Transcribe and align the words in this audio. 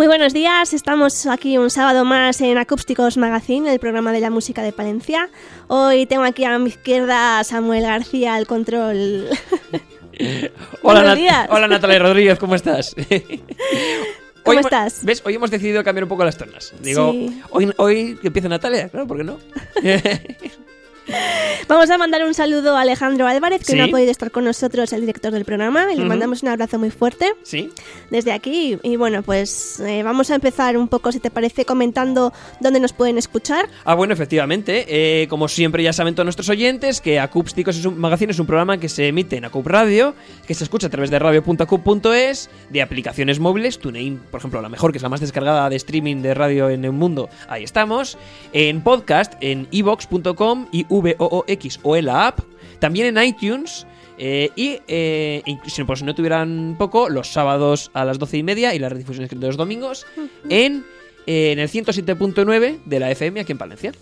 Muy 0.00 0.06
buenos 0.06 0.32
días, 0.32 0.72
estamos 0.72 1.26
aquí 1.26 1.58
un 1.58 1.68
sábado 1.68 2.06
más 2.06 2.40
en 2.40 2.56
Acústicos 2.56 3.18
Magazine, 3.18 3.70
el 3.70 3.78
programa 3.78 4.12
de 4.12 4.20
la 4.20 4.30
música 4.30 4.62
de 4.62 4.72
Palencia. 4.72 5.28
Hoy 5.68 6.06
tengo 6.06 6.22
aquí 6.22 6.42
a 6.44 6.58
mi 6.58 6.70
izquierda 6.70 7.38
a 7.38 7.44
Samuel 7.44 7.82
García, 7.82 8.38
el 8.38 8.46
control. 8.46 9.26
Hola, 10.82 11.04
Nat- 11.04 11.16
días. 11.18 11.48
Hola 11.50 11.68
Natalia 11.68 11.98
Rodríguez, 11.98 12.38
¿cómo 12.38 12.54
estás? 12.54 12.96
¿Cómo 14.42 14.56
Hoy 14.56 14.64
estás? 14.64 15.04
¿Ves? 15.04 15.20
Hoy 15.22 15.34
hemos 15.34 15.50
decidido 15.50 15.84
cambiar 15.84 16.04
un 16.04 16.08
poco 16.08 16.24
las 16.24 16.38
tornas. 16.38 16.72
Digo, 16.80 17.12
Sí. 17.12 17.42
hoy, 17.50 17.70
hoy 17.76 18.18
empieza 18.22 18.48
Natalia, 18.48 18.88
claro, 18.88 19.06
¿por 19.06 19.18
qué 19.18 19.24
no? 19.24 19.36
Vamos 21.68 21.90
a 21.90 21.98
mandar 21.98 22.24
un 22.24 22.34
saludo 22.34 22.76
a 22.76 22.82
Alejandro 22.82 23.26
Álvarez, 23.26 23.60
que 23.60 23.72
Sí. 23.72 23.78
no 23.78 23.84
ha 23.84 23.88
podido 23.88 24.10
estar 24.10 24.30
con 24.30 24.44
nosotros, 24.44 24.92
el 24.92 25.00
director 25.02 25.32
del 25.32 25.44
programa, 25.44 25.92
y 25.92 25.96
le 25.96 26.04
mandamos 26.04 26.42
un 26.42 26.48
abrazo 26.48 26.78
muy 26.78 26.90
fuerte 26.90 27.32
¿Sí? 27.42 27.70
desde 28.10 28.32
aquí. 28.32 28.78
Y 28.82 28.96
bueno, 28.96 29.22
pues 29.22 29.80
eh, 29.80 30.02
vamos 30.02 30.30
a 30.30 30.34
empezar 30.36 30.76
un 30.76 30.88
poco, 30.88 31.12
si 31.12 31.20
te 31.20 31.30
parece, 31.30 31.64
comentando 31.64 32.32
dónde 32.60 32.80
nos 32.80 32.92
pueden 32.92 33.18
escuchar. 33.18 33.68
Ah, 33.84 33.94
bueno, 33.94 34.12
efectivamente. 34.12 34.86
eh, 34.88 35.26
como 35.28 35.48
siempre 35.48 35.82
ya 35.82 35.92
saben 35.92 36.14
todos 36.14 36.24
nuestros 36.26 36.48
oyentes 36.48 37.00
que 37.00 37.18
Acústicos 37.20 37.76
es 37.76 37.84
un 37.84 37.98
magazine, 37.98 38.32
es 38.32 38.38
un 38.38 38.46
programa 38.46 38.78
que 38.78 38.88
se 38.88 39.08
emite 39.08 39.36
en 39.36 39.44
Acup 39.44 39.66
Radio, 39.66 40.14
que 40.46 40.54
se 40.54 40.64
escucha 40.64 40.86
a 40.88 40.90
través 40.90 41.10
de 41.10 41.18
radio.acup.es, 41.18 42.50
de 42.70 42.82
aplicaciones 42.82 43.38
móviles, 43.40 43.78
TuneIn, 43.78 44.18
por 44.30 44.38
ejemplo, 44.40 44.60
la 44.62 44.68
mejor, 44.68 44.92
que 44.92 44.98
es 44.98 45.02
la 45.02 45.08
más 45.08 45.20
descargada 45.20 45.68
de 45.70 45.76
streaming 45.76 46.22
de 46.22 46.34
radio 46.34 46.68
en 46.70 46.84
el 46.84 46.92
mundo, 46.92 47.28
ahí 47.48 47.62
estamos, 47.64 48.18
en 48.52 48.82
podcast, 48.82 49.34
en 49.40 49.68
evox.com 49.72 50.66
y 50.72 50.86
VOOX 50.90 51.80
o 51.82 51.96
en 51.96 52.06
la 52.06 52.26
app, 52.28 52.40
también 52.78 53.16
en 53.16 53.24
iTunes. 53.24 53.86
eh, 54.18 54.50
y 54.54 54.78
eh, 54.86 55.42
incluso 55.46 55.76
si 55.76 55.84
por 55.84 55.96
si 55.96 56.04
no 56.04 56.14
tuvieran 56.14 56.76
poco, 56.78 57.08
los 57.08 57.32
sábados 57.32 57.90
a 57.94 58.04
las 58.04 58.18
doce 58.18 58.36
y 58.36 58.42
media 58.42 58.74
y 58.74 58.78
las 58.78 58.92
redifusiones 58.92 59.30
de 59.30 59.36
los 59.36 59.56
domingos 59.56 60.04
en, 60.50 60.84
eh, 61.26 61.52
en 61.52 61.58
el 61.58 61.70
107.9 61.70 62.80
de 62.84 63.00
la 63.00 63.10
FM 63.10 63.40
aquí 63.40 63.52
en 63.52 63.58
Palencia. 63.58 63.92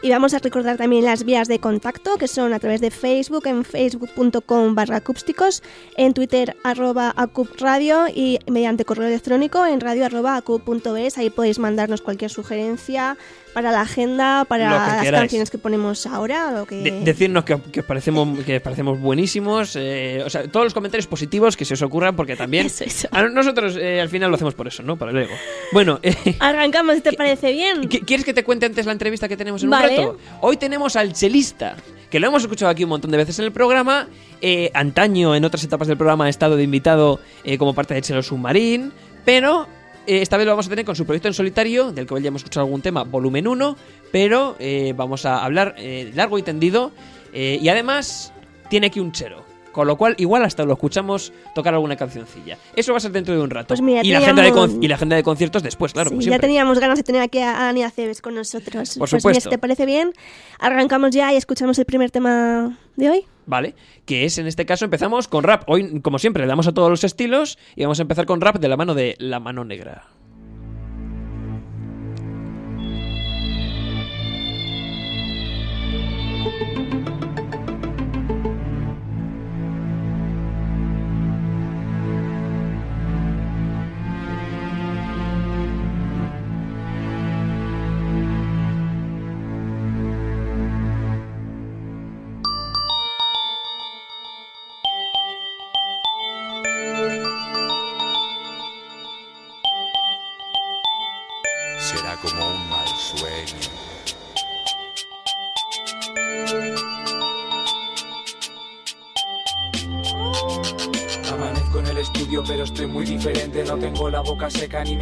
Y 0.00 0.10
vamos 0.10 0.32
a 0.32 0.38
recordar 0.38 0.76
también 0.76 1.04
las 1.04 1.24
vías 1.24 1.48
de 1.48 1.58
contacto, 1.58 2.18
que 2.18 2.28
son 2.28 2.52
a 2.52 2.60
través 2.60 2.80
de 2.80 2.92
Facebook, 2.92 3.46
en 3.48 3.64
facebook.com 3.64 4.74
barra 4.76 4.98
acústicos, 4.98 5.62
en 5.96 6.14
Twitter 6.14 6.56
arroba 6.62 7.12
acupradio 7.16 8.06
y 8.06 8.38
mediante 8.48 8.84
correo 8.84 9.08
electrónico 9.08 9.66
en 9.66 9.80
radio 9.80 10.06
arroba 10.06 10.36
acup.es. 10.36 11.18
Ahí 11.18 11.30
podéis 11.30 11.58
mandarnos 11.58 12.00
cualquier 12.00 12.30
sugerencia 12.30 13.16
para 13.54 13.70
la 13.72 13.80
agenda, 13.80 14.44
para 14.46 14.70
las 14.70 15.02
queráis. 15.02 15.22
canciones 15.22 15.50
que 15.50 15.58
ponemos 15.58 16.06
ahora. 16.06 16.50
Lo 16.52 16.66
que... 16.66 16.76
De- 16.76 17.00
decirnos 17.00 17.44
que, 17.44 17.58
que 17.72 17.80
os 17.80 17.86
parecemos, 17.86 18.38
que 18.44 18.56
os 18.56 18.62
parecemos 18.62 19.00
buenísimos. 19.00 19.74
eh, 19.76 20.22
o 20.24 20.30
sea, 20.30 20.46
todos 20.48 20.64
los 20.66 20.74
comentarios 20.74 21.06
positivos 21.06 21.56
que 21.56 21.64
se 21.64 21.74
os 21.74 21.82
ocurran, 21.82 22.14
porque 22.16 22.36
también. 22.36 22.66
Eso, 22.68 22.84
eso. 22.84 23.08
a 23.10 23.22
nosotros 23.24 23.76
eh, 23.80 24.00
al 24.00 24.08
final 24.08 24.30
lo 24.30 24.36
hacemos 24.36 24.54
por 24.54 24.66
eso, 24.68 24.82
¿no? 24.82 24.96
Para 24.96 25.10
el 25.10 25.18
ego. 25.18 25.34
Bueno, 25.72 25.98
eh, 26.02 26.14
Arrancamos, 26.40 26.96
si 26.96 27.00
te 27.00 27.12
parece 27.14 27.52
bien. 27.52 27.82
¿qui- 27.88 28.04
¿quieres 28.04 28.24
que 28.24 28.34
te 28.34 28.44
cuente 28.44 28.66
antes 28.66 28.86
la 28.86 28.92
entrevista 28.92 29.28
que 29.28 29.36
tenemos 29.36 29.62
en 29.62 29.70
Vale. 29.70 29.98
un 30.00 30.06
rato? 30.06 30.18
Hoy 30.40 30.56
tenemos 30.56 30.94
al 30.96 31.12
chelista, 31.12 31.76
que 32.10 32.20
lo 32.20 32.28
hemos 32.28 32.42
escuchado 32.42 32.70
aquí 32.70 32.84
un 32.84 32.90
montón 32.90 33.10
de 33.10 33.16
veces 33.16 33.38
en 33.38 33.44
el 33.46 33.52
programa. 33.52 34.08
eh, 34.40 34.70
antaño, 34.74 35.34
en 35.34 35.44
otras 35.44 35.64
etapas 35.64 35.88
del 35.88 35.96
programa, 35.96 36.26
ha 36.26 36.28
estado 36.28 36.56
de 36.56 36.62
invitado 36.62 37.18
eh, 37.44 37.58
como 37.58 37.74
parte 37.74 37.94
de 37.94 38.02
Chelo 38.02 38.22
Submarín, 38.22 38.92
pero. 39.24 39.66
Eh, 40.08 40.22
esta 40.22 40.38
vez 40.38 40.46
lo 40.46 40.52
vamos 40.52 40.66
a 40.66 40.70
tener 40.70 40.86
con 40.86 40.96
su 40.96 41.04
proyecto 41.04 41.28
en 41.28 41.34
solitario, 41.34 41.92
del 41.92 42.06
que 42.06 42.14
hoy 42.14 42.22
ya 42.22 42.28
hemos 42.28 42.40
escuchado 42.40 42.64
algún 42.64 42.80
tema, 42.80 43.04
volumen 43.04 43.46
1, 43.46 43.76
pero 44.10 44.56
eh, 44.58 44.94
vamos 44.96 45.26
a 45.26 45.44
hablar 45.44 45.74
eh, 45.76 46.10
largo 46.14 46.38
y 46.38 46.42
tendido. 46.42 46.92
y 47.32 47.68
además, 47.68 48.32
tiene 48.70 48.86
aquí 48.86 49.00
un 49.00 49.12
chero. 49.12 49.44
Con 49.70 49.86
lo 49.86 49.96
cual, 49.96 50.14
igual 50.16 50.42
hasta 50.44 50.64
lo 50.64 50.72
escuchamos 50.72 51.32
tocar 51.54 51.74
alguna 51.74 51.94
cancioncilla. 51.94 52.56
Eso 52.74 52.92
va 52.92 52.96
a 52.96 53.00
ser 53.00 53.12
dentro 53.12 53.34
de 53.34 53.40
un 53.42 53.50
rato. 53.50 53.68
Pues 53.68 53.82
mira, 53.82 54.00
y, 54.02 54.10
la 54.10 54.18
agenda 54.18 54.42
de 54.42 54.78
y 54.80 54.88
la 54.88 54.94
agenda 54.94 55.14
de 55.14 55.22
conciertos 55.22 55.62
después, 55.62 55.92
claro. 55.92 56.08
Sí, 56.08 56.16
como 56.16 56.30
ya 56.30 56.38
teníamos 56.38 56.80
ganas 56.80 56.96
de 56.96 57.04
tener 57.04 57.20
aquí 57.20 57.38
a 57.38 57.68
Ania 57.68 57.90
Cebes 57.90 58.22
con 58.22 58.34
nosotros. 58.34 58.96
Por 58.96 58.98
pues 58.98 59.12
mira, 59.12 59.20
supuesto. 59.20 59.40
si 59.42 59.50
te 59.50 59.58
parece 59.58 59.84
bien, 59.84 60.14
arrancamos 60.58 61.10
ya 61.10 61.32
y 61.34 61.36
escuchamos 61.36 61.78
el 61.78 61.84
primer 61.84 62.10
tema 62.10 62.76
de. 63.06 63.24
¿Vale? 63.46 63.74
Que 64.04 64.24
es, 64.24 64.36
en 64.38 64.46
este 64.46 64.66
caso, 64.66 64.84
empezamos 64.84 65.28
con 65.28 65.44
rap. 65.44 65.62
Hoy, 65.66 66.00
como 66.00 66.18
siempre, 66.18 66.42
le 66.42 66.48
damos 66.48 66.66
a 66.66 66.74
todos 66.74 66.90
los 66.90 67.04
estilos 67.04 67.58
y 67.76 67.82
vamos 67.82 67.98
a 67.98 68.02
empezar 68.02 68.26
con 68.26 68.40
rap 68.40 68.58
de 68.58 68.68
la 68.68 68.76
mano 68.76 68.94
de 68.94 69.16
La 69.18 69.40
Mano 69.40 69.64
Negra. 69.64 70.04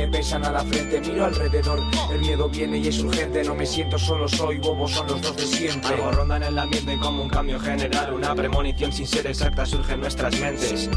Pesan 0.06 0.44
a 0.44 0.52
la 0.52 0.64
frente 0.64 1.00
Miro 1.00 1.24
alrededor, 1.24 1.80
el 2.12 2.20
miedo 2.20 2.48
viene 2.48 2.78
y 2.78 2.88
es 2.88 2.98
urgente 3.00 3.44
No 3.44 3.54
me 3.54 3.66
siento 3.66 3.98
solo, 3.98 4.28
soy 4.28 4.58
bobo, 4.58 4.88
son 4.88 5.06
los 5.06 5.22
dos 5.22 5.36
de 5.36 5.46
siempre. 5.46 5.94
Algo 5.94 6.12
ronda 6.12 6.36
en 6.36 6.42
el 6.44 6.58
ambiente 6.58 6.98
como 6.98 7.22
un 7.22 7.28
cambio 7.28 7.58
general 7.60 8.14
Una 8.14 8.34
premonición 8.34 8.92
sin 8.92 9.06
ser 9.06 9.26
exacta 9.26 9.66
surge 9.66 9.94
en 9.94 10.00
nuestras 10.00 10.38
mentes 10.40 10.90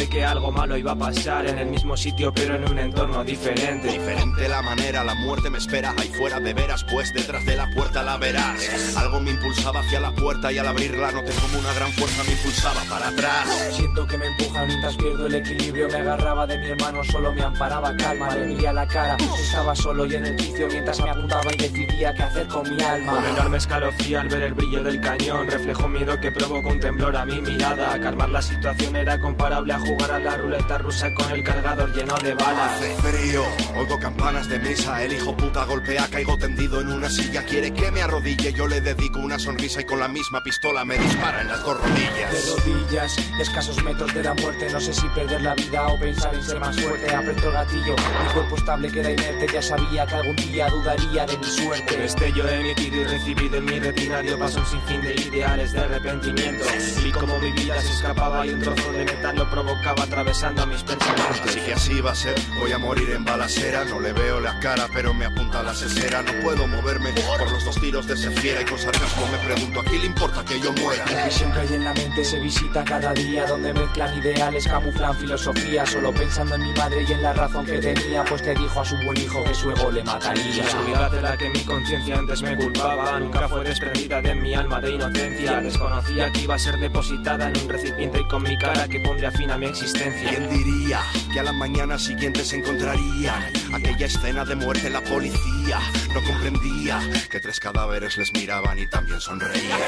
De 0.00 0.08
que 0.08 0.24
algo 0.24 0.50
malo 0.50 0.78
iba 0.78 0.92
a 0.92 0.96
pasar 0.96 1.46
en 1.46 1.58
el 1.58 1.66
mismo 1.66 1.94
sitio 1.94 2.32
pero 2.32 2.54
en 2.54 2.66
un 2.70 2.78
entorno 2.78 3.22
diferente 3.22 3.88
Diferente 3.88 4.48
la 4.48 4.62
manera, 4.62 5.04
la 5.04 5.14
muerte 5.14 5.50
me 5.50 5.58
espera 5.58 5.94
ahí 5.98 6.08
fuera 6.08 6.40
de 6.40 6.54
veras, 6.54 6.84
pues 6.90 7.12
detrás 7.12 7.44
de 7.44 7.56
la 7.56 7.68
puerta 7.70 8.02
la 8.02 8.16
verás. 8.16 8.96
Algo 8.96 9.20
me 9.20 9.30
impulsaba 9.30 9.80
hacia 9.80 10.00
la 10.00 10.12
puerta 10.12 10.50
y 10.50 10.58
al 10.58 10.68
abrirla 10.68 11.12
noté 11.12 11.32
como 11.32 11.58
una 11.58 11.72
gran 11.74 11.92
fuerza 11.92 12.24
me 12.24 12.32
impulsaba 12.32 12.80
para 12.88 13.08
atrás. 13.08 13.46
Siento 13.72 14.06
que 14.06 14.16
me 14.18 14.26
empujan 14.26 14.66
mientras 14.66 14.96
pierdo 14.96 15.26
el 15.26 15.34
equilibrio 15.34 15.88
Me 15.88 15.96
agarraba 15.96 16.46
de 16.46 16.58
mi 16.58 16.66
hermano, 16.68 17.04
solo 17.04 17.32
me 17.32 17.42
amparaba 17.42 17.96
calma 17.96 18.34
Le 18.34 18.46
miré 18.46 18.68
a 18.68 18.72
la 18.72 18.86
cara, 18.86 19.16
estaba 19.38 19.74
solo 19.74 20.06
y 20.06 20.14
en 20.14 20.26
el 20.26 20.36
vicio 20.36 20.66
Mientras 20.68 21.00
me 21.00 21.10
apuntaba 21.10 21.52
y 21.52 21.56
decidía 21.56 22.14
qué 22.14 22.22
hacer 22.22 22.46
con 22.48 22.74
mi 22.74 22.82
alma 22.82 23.18
Un 23.18 23.24
enorme 23.24 23.58
escalofrío 23.58 24.20
al 24.20 24.28
ver 24.28 24.42
el 24.42 24.54
brillo 24.54 24.82
del 24.82 25.00
cañón 25.00 25.46
Reflejó 25.48 25.88
miedo 25.88 26.20
que 26.20 26.32
provocó 26.32 26.70
un 26.70 26.80
temblor 26.80 27.16
a 27.16 27.24
mi 27.24 27.40
mirada 27.40 27.98
Calmar 28.00 28.30
la 28.30 28.42
situación 28.42 28.96
era 28.96 29.18
comparable 29.20 29.72
a 29.72 29.78
jugar 29.90 30.12
a 30.12 30.18
la 30.20 30.36
ruleta 30.36 30.78
rusa 30.78 31.12
con 31.14 31.30
el 31.32 31.42
cargador 31.42 31.92
lleno 31.92 32.14
de 32.18 32.34
balas 32.34 32.76
Hace 32.76 32.94
frío, 32.96 33.42
oigo 33.76 33.98
campanas 33.98 34.48
de 34.48 34.58
misa, 34.60 35.02
el 35.02 35.12
hijo 35.12 35.36
puta 35.36 35.64
golpea, 35.64 36.06
caigo 36.08 36.38
tendido 36.38 36.80
en 36.80 36.92
una 36.92 37.10
silla, 37.10 37.42
quiere 37.42 37.72
que 37.72 37.90
me 37.90 38.02
arrodille, 38.02 38.52
yo 38.52 38.68
le 38.68 38.80
dedico 38.80 39.18
una 39.18 39.38
sonrisa 39.38 39.80
y 39.80 39.84
con 39.84 39.98
la 39.98 40.08
misma 40.08 40.42
pistola 40.42 40.84
me 40.84 40.96
dispara 40.96 41.40
en 41.40 41.48
las 41.48 41.62
dos 41.64 41.82
de 41.82 41.88
rodillas. 41.88 42.56
rodillas, 42.64 43.18
escasos 43.40 43.82
metros 43.82 44.14
de 44.14 44.22
la 44.22 44.34
muerte. 44.34 44.68
No 44.70 44.80
sé 44.80 44.92
si 44.92 45.08
perder 45.08 45.42
la 45.42 45.54
vida 45.54 45.86
o 45.88 45.98
pensar 45.98 46.34
en 46.34 46.42
ser 46.42 46.60
más 46.60 46.80
fuerte. 46.80 47.14
Aprieto 47.14 47.46
el 47.48 47.52
gatillo, 47.52 47.96
mi 47.96 48.32
cuerpo 48.32 48.56
estable 48.56 48.90
queda 48.92 49.10
inerte. 49.10 49.46
Ya 49.52 49.62
sabía 49.62 50.06
que 50.06 50.14
algún 50.14 50.36
día 50.36 50.68
dudaría 50.68 51.26
de 51.26 51.36
mi 51.36 51.44
El 51.44 51.50
suerte. 51.50 51.96
destello 51.96 52.48
emitido 52.48 52.96
y 52.96 53.04
recibido 53.04 53.56
en 53.56 53.64
mi 53.64 53.80
retina 53.80 54.20
dio 54.20 54.38
paso 54.38 54.60
un 54.60 54.66
sinfín 54.66 55.02
de 55.02 55.14
ideales 55.14 55.72
de 55.72 55.80
arrepentimiento 55.80 56.64
Vi 57.02 57.12
como 57.12 57.38
mi 57.38 57.50
vida 57.52 57.80
se 57.80 57.92
escapaba 57.92 58.46
y 58.46 58.50
un 58.50 58.60
trozo 58.60 58.92
de 58.92 59.04
metal 59.04 59.36
lo 59.36 59.50
provocaba 59.80 60.04
atravesando 60.04 60.66
mis 60.66 60.82
pensamientos 60.82 61.40
Así 61.44 61.60
que 61.60 61.72
así 61.72 62.00
va 62.00 62.12
a 62.12 62.14
ser, 62.14 62.34
voy 62.58 62.72
a 62.72 62.78
morir 62.78 63.10
en 63.10 63.24
balas 63.24 63.54
pechera. 63.54 63.84
No 63.84 64.00
le 64.00 64.12
veo 64.12 64.40
la 64.40 64.58
cara, 64.60 64.86
pero 64.92 65.14
me 65.14 65.26
apunta 65.26 65.62
la 65.62 65.74
sesera. 65.74 66.22
No 66.22 66.32
puedo 66.42 66.66
moverme 66.66 67.10
por 67.38 67.50
los 67.50 67.64
dos 67.64 67.80
tiros 67.80 68.06
de 68.06 68.14
ese 68.14 68.30
fiera. 68.30 68.62
Y 68.62 68.64
con 68.64 68.78
sarcasmo 68.78 69.26
me 69.28 69.38
pregunto, 69.38 69.80
¿a 69.80 69.84
quién 69.84 70.00
le 70.00 70.06
importa 70.06 70.44
que 70.44 70.60
yo 70.60 70.72
muera? 70.74 71.04
La 71.12 71.24
visión 71.24 71.52
que 71.52 71.60
hay 71.60 71.74
en 71.74 71.84
la 71.84 71.94
mente 71.94 72.24
se 72.24 72.38
visita 72.40 72.84
cada 72.84 73.12
día 73.14 73.46
Donde 73.46 73.72
mezclan 73.72 74.18
ideales, 74.18 74.66
camuflan 74.66 75.16
filosofía 75.16 75.86
Solo 75.86 76.12
pensando 76.12 76.54
en 76.54 76.62
mi 76.62 76.72
madre 76.72 77.04
y 77.08 77.12
en 77.12 77.22
la 77.22 77.32
razón 77.32 77.64
que 77.64 77.78
tenía 77.78 78.24
Pues 78.24 78.42
que 78.42 78.54
dijo 78.54 78.80
a 78.80 78.84
su 78.84 78.96
buen 78.96 79.16
hijo 79.16 79.42
que 79.44 79.54
su 79.54 79.70
ego 79.70 79.90
le 79.90 80.04
mataría 80.04 80.64
La 80.92 81.08
de 81.08 81.22
la 81.22 81.36
que 81.36 81.48
mi 81.50 81.60
conciencia 81.60 82.18
antes 82.18 82.42
me 82.42 82.56
culpaba 82.56 83.18
Nunca 83.18 83.48
fue 83.48 83.64
desprendida 83.64 84.20
de 84.20 84.34
mi 84.34 84.54
alma 84.54 84.80
de 84.80 84.90
inocencia 84.92 85.60
Desconocía 85.60 86.30
que 86.32 86.40
iba 86.40 86.54
a 86.54 86.58
ser 86.58 86.78
depositada 86.78 87.48
en 87.48 87.56
un 87.62 87.68
recipiente 87.68 88.20
Y 88.20 88.24
con 88.28 88.42
mi 88.42 88.56
cara 88.58 88.88
que 88.88 89.00
pondría 89.00 89.30
fin 89.30 89.50
a 89.50 89.58
mi 89.60 89.66
existencia 89.66 90.30
¿Quién 90.30 90.48
diría 90.48 91.02
que 91.30 91.38
a 91.38 91.42
la 91.42 91.52
mañana 91.52 91.98
siguiente 91.98 92.42
se 92.44 92.56
encontrarían 92.56 93.52
aquella 93.74 94.06
escena 94.06 94.44
de 94.46 94.56
muerte 94.56 94.86
en 94.86 94.94
la 94.94 95.02
policía? 95.02 95.78
No 96.14 96.22
comprendía 96.24 96.98
que 97.30 97.40
tres 97.40 97.60
cadáveres 97.60 98.16
les 98.16 98.32
miraban 98.32 98.78
y 98.78 98.86
también 98.86 99.20
sonreían. 99.20 99.78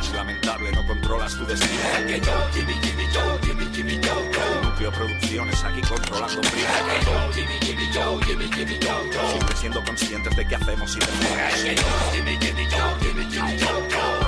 Es 0.00 0.12
lamentable, 0.14 0.72
no 0.72 0.86
controlas 0.86 1.36
tu 1.36 1.44
destino. 1.44 1.82
Núcleo 4.62 4.90
Producciones 4.90 5.64
aquí 5.64 5.82
controlando 5.82 6.40
primo. 6.40 6.68
Siempre 9.30 9.56
siendo 9.56 9.84
conscientes 9.84 10.34
de 10.36 10.46
qué 10.46 10.54
hacemos 10.54 10.96
y 10.96 11.00
decimos. 11.00 11.28
Algo 13.40 14.27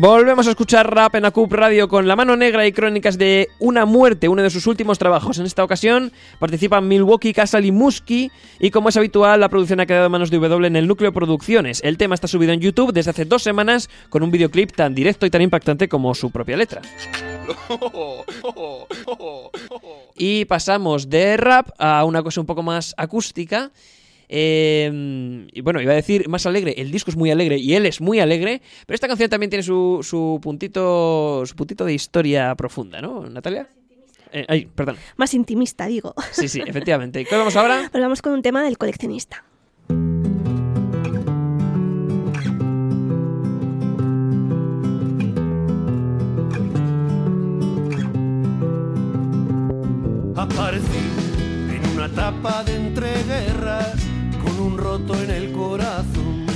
Volvemos 0.00 0.46
a 0.46 0.52
escuchar 0.52 0.94
rap 0.94 1.14
en 1.16 1.26
ACUP 1.26 1.52
Radio 1.52 1.86
con 1.86 2.08
La 2.08 2.16
Mano 2.16 2.34
Negra 2.34 2.66
y 2.66 2.72
crónicas 2.72 3.18
de 3.18 3.50
Una 3.58 3.84
Muerte, 3.84 4.30
uno 4.30 4.40
de 4.40 4.48
sus 4.48 4.66
últimos 4.66 4.98
trabajos. 4.98 5.38
En 5.38 5.44
esta 5.44 5.62
ocasión 5.62 6.10
participan 6.38 6.88
Milwaukee, 6.88 7.34
Castle 7.34 7.66
y 7.66 7.70
Musky 7.70 8.32
y 8.58 8.70
como 8.70 8.88
es 8.88 8.96
habitual, 8.96 9.40
la 9.40 9.50
producción 9.50 9.78
ha 9.78 9.84
quedado 9.84 10.06
en 10.06 10.12
manos 10.12 10.30
de 10.30 10.38
W 10.38 10.66
en 10.66 10.76
el 10.76 10.88
núcleo 10.88 11.12
Producciones. 11.12 11.82
El 11.84 11.98
tema 11.98 12.14
está 12.14 12.28
subido 12.28 12.54
en 12.54 12.60
YouTube 12.60 12.94
desde 12.94 13.10
hace 13.10 13.26
dos 13.26 13.42
semanas 13.42 13.90
con 14.08 14.22
un 14.22 14.30
videoclip 14.30 14.72
tan 14.72 14.94
directo 14.94 15.26
y 15.26 15.30
tan 15.30 15.42
impactante 15.42 15.86
como 15.86 16.14
su 16.14 16.30
propia 16.30 16.56
letra. 16.56 16.80
Y 20.16 20.44
pasamos 20.46 21.08
de 21.08 21.36
rap 21.36 21.70
a 21.78 22.04
una 22.04 22.22
cosa 22.22 22.40
un 22.40 22.46
poco 22.46 22.62
más 22.62 22.94
acústica. 22.96 23.70
Eh, 24.32 25.48
y 25.52 25.60
bueno, 25.60 25.82
iba 25.82 25.90
a 25.90 25.96
decir 25.96 26.28
más 26.28 26.46
alegre. 26.46 26.74
El 26.78 26.92
disco 26.92 27.10
es 27.10 27.16
muy 27.16 27.32
alegre 27.32 27.58
y 27.58 27.74
él 27.74 27.84
es 27.84 28.00
muy 28.00 28.20
alegre, 28.20 28.62
pero 28.86 28.94
esta 28.94 29.08
canción 29.08 29.28
también 29.28 29.50
tiene 29.50 29.64
su, 29.64 29.98
su 30.02 30.38
puntito 30.40 31.42
su 31.44 31.56
puntito 31.56 31.84
de 31.84 31.94
historia 31.94 32.54
profunda, 32.54 33.00
¿no, 33.00 33.28
Natalia? 33.28 33.68
Eh, 34.32 34.46
ay, 34.48 34.66
perdón. 34.72 34.96
Más 35.16 35.34
intimista, 35.34 35.86
digo. 35.86 36.14
Sí, 36.30 36.46
sí, 36.46 36.62
efectivamente. 36.64 37.24
¿Qué 37.24 37.36
vamos 37.36 37.56
ahora? 37.56 37.88
Pues 37.90 38.00
vamos 38.00 38.22
con 38.22 38.32
un 38.32 38.42
tema 38.42 38.62
del 38.62 38.78
coleccionista. 38.78 39.42
Aparecí 50.36 50.86
en 51.74 51.90
una 51.96 52.06
etapa 52.06 52.62
de 52.62 52.76
entreguerras 52.76 54.09
un 54.60 54.76
roto 54.76 55.14
en 55.14 55.30
el 55.30 55.52
corazón, 55.52 56.46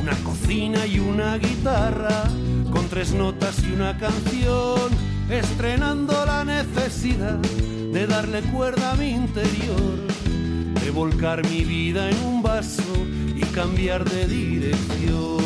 una 0.00 0.12
cocina 0.24 0.86
y 0.86 0.98
una 0.98 1.38
guitarra, 1.38 2.24
con 2.72 2.88
tres 2.88 3.12
notas 3.12 3.62
y 3.64 3.72
una 3.72 3.96
canción, 3.98 4.90
estrenando 5.30 6.24
la 6.26 6.44
necesidad 6.44 7.38
de 7.38 8.06
darle 8.06 8.42
cuerda 8.42 8.92
a 8.92 8.96
mi 8.96 9.10
interior, 9.10 10.06
de 10.82 10.90
volcar 10.90 11.44
mi 11.48 11.64
vida 11.64 12.10
en 12.10 12.18
un 12.24 12.42
vaso 12.42 12.82
y 13.34 13.40
cambiar 13.54 14.04
de 14.04 14.26
dirección. 14.26 15.36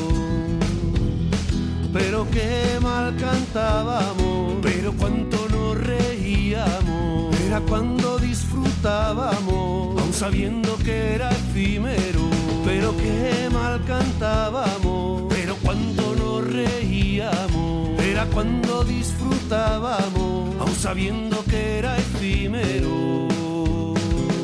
Pero 1.93 2.27
qué 2.31 2.79
mal 2.83 3.17
cantábamos, 3.17 4.55
pero 4.63 4.93
cuánto 4.93 5.49
nos 5.49 5.77
reíamos, 5.77 7.35
era 7.51 7.61
cuando 7.63 8.17
disfrutábamos, 8.19 10.01
aun 10.01 10.13
sabiendo 10.13 10.79
que 10.79 11.15
era 11.17 11.31
efímero, 11.33 12.31
pero 12.65 12.97
qué 12.97 13.49
mal 13.53 13.85
cantábamos, 13.85 15.25
pero 15.29 15.57
cuánto 15.57 16.15
nos 16.15 16.47
reíamos, 16.47 17.99
era 17.99 18.25
cuando 18.27 18.85
disfrutábamos, 18.85 20.61
aun 20.61 20.75
sabiendo 20.77 21.43
que 21.43 21.79
era 21.79 21.97
efímero. 21.97 23.27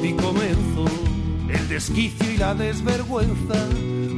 Y 0.02 0.12
comenzó 0.14 0.86
el 1.48 1.68
desquicio 1.68 2.28
y 2.32 2.38
la 2.38 2.56
desvergüenza, 2.56 3.68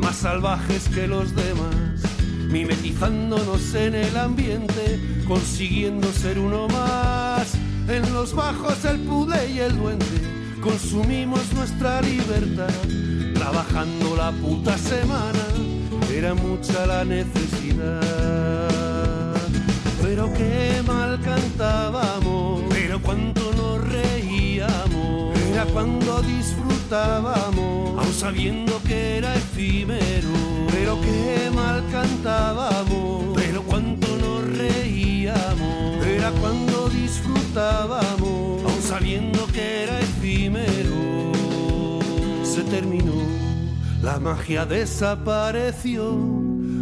más 0.02 0.17
salvajes 0.17 0.88
que 0.88 1.06
los 1.06 1.37
demás 1.37 2.08
mimetizándonos 2.49 3.75
en 3.75 3.94
el 3.94 4.17
ambiente, 4.17 4.99
consiguiendo 5.26 6.11
ser 6.11 6.38
uno 6.38 6.67
más. 6.69 7.58
En 7.88 8.12
los 8.12 8.35
bajos 8.35 8.85
el 8.85 8.99
pude 9.00 9.50
y 9.50 9.61
el 9.61 9.79
duende, 9.79 10.05
consumimos 10.61 11.40
nuestra 11.55 12.02
libertad, 12.02 12.69
trabajando 13.35 14.14
la 14.14 14.31
puta 14.31 14.76
semana, 14.76 15.40
era 16.14 16.35
mucha 16.35 16.87
la 16.87 17.06
necesidad. 17.06 18.02
Pero 20.02 20.31
qué 20.35 20.82
mal 20.87 21.19
cantábamos, 21.23 22.62
pero 22.69 23.00
cuánto 23.00 23.52
nos 23.55 23.82
reíamos, 23.88 25.38
era 25.50 25.64
cuando 25.64 26.20
disfrutábamos, 26.20 28.04
aun 28.04 28.12
sabiendo 28.12 28.83
que 28.83 29.16
era 29.16 29.35
efímero. 29.35 30.28
Pero 30.71 31.00
qué 31.00 31.50
mal 31.54 31.83
cantábamos, 31.90 33.35
pero 33.35 33.62
cuánto 33.62 34.18
era 36.06 36.30
cuando 36.40 36.88
disfrutábamos, 36.88 38.62
aun 38.64 38.82
sabiendo 38.82 39.47
que 39.49 39.85
era 39.85 40.00
efímero. 40.00 41.32
Se 42.44 42.62
terminó, 42.62 43.23
la 44.02 44.18
magia 44.18 44.64
desapareció 44.64 46.16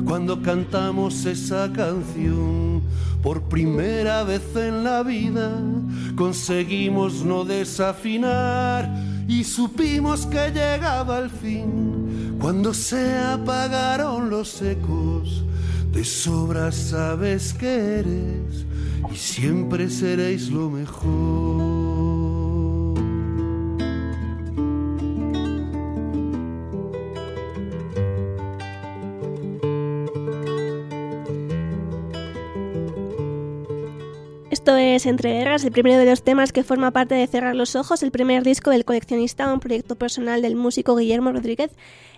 cuando 0.06 0.40
cantamos 0.42 1.24
esa 1.24 1.72
canción. 1.72 2.82
Por 3.22 3.42
primera 3.42 4.22
vez 4.22 4.54
en 4.54 4.84
la 4.84 5.02
vida 5.02 5.50
conseguimos 6.16 7.24
no 7.24 7.44
desafinar 7.44 8.88
y 9.26 9.42
supimos 9.42 10.26
que 10.26 10.50
llegaba 10.50 11.18
el 11.18 11.30
fin 11.30 12.36
cuando 12.40 12.72
se 12.72 13.16
apagaron 13.16 14.30
los 14.30 14.62
ecos. 14.62 15.45
De 15.96 16.04
sobra 16.04 16.70
sabes 16.72 17.54
que 17.54 18.00
eres 18.00 18.66
y 19.10 19.16
siempre 19.16 19.88
seréis 19.88 20.50
lo 20.50 20.68
mejor. 20.68 21.86
Esto 34.50 34.76
es 34.76 35.06
Entre 35.06 35.32
Guerras, 35.32 35.64
el 35.64 35.72
primero 35.72 35.98
de 35.98 36.04
los 36.04 36.22
temas 36.22 36.52
que 36.52 36.62
forma 36.62 36.90
parte 36.90 37.14
de 37.14 37.26
Cerrar 37.26 37.54
los 37.54 37.74
Ojos, 37.74 38.02
el 38.02 38.10
primer 38.10 38.42
disco 38.42 38.70
del 38.70 38.84
coleccionista, 38.84 39.50
un 39.50 39.60
proyecto 39.60 39.96
personal 39.96 40.42
del 40.42 40.56
músico 40.56 40.96
Guillermo 40.96 41.32
Rodríguez, 41.32 41.70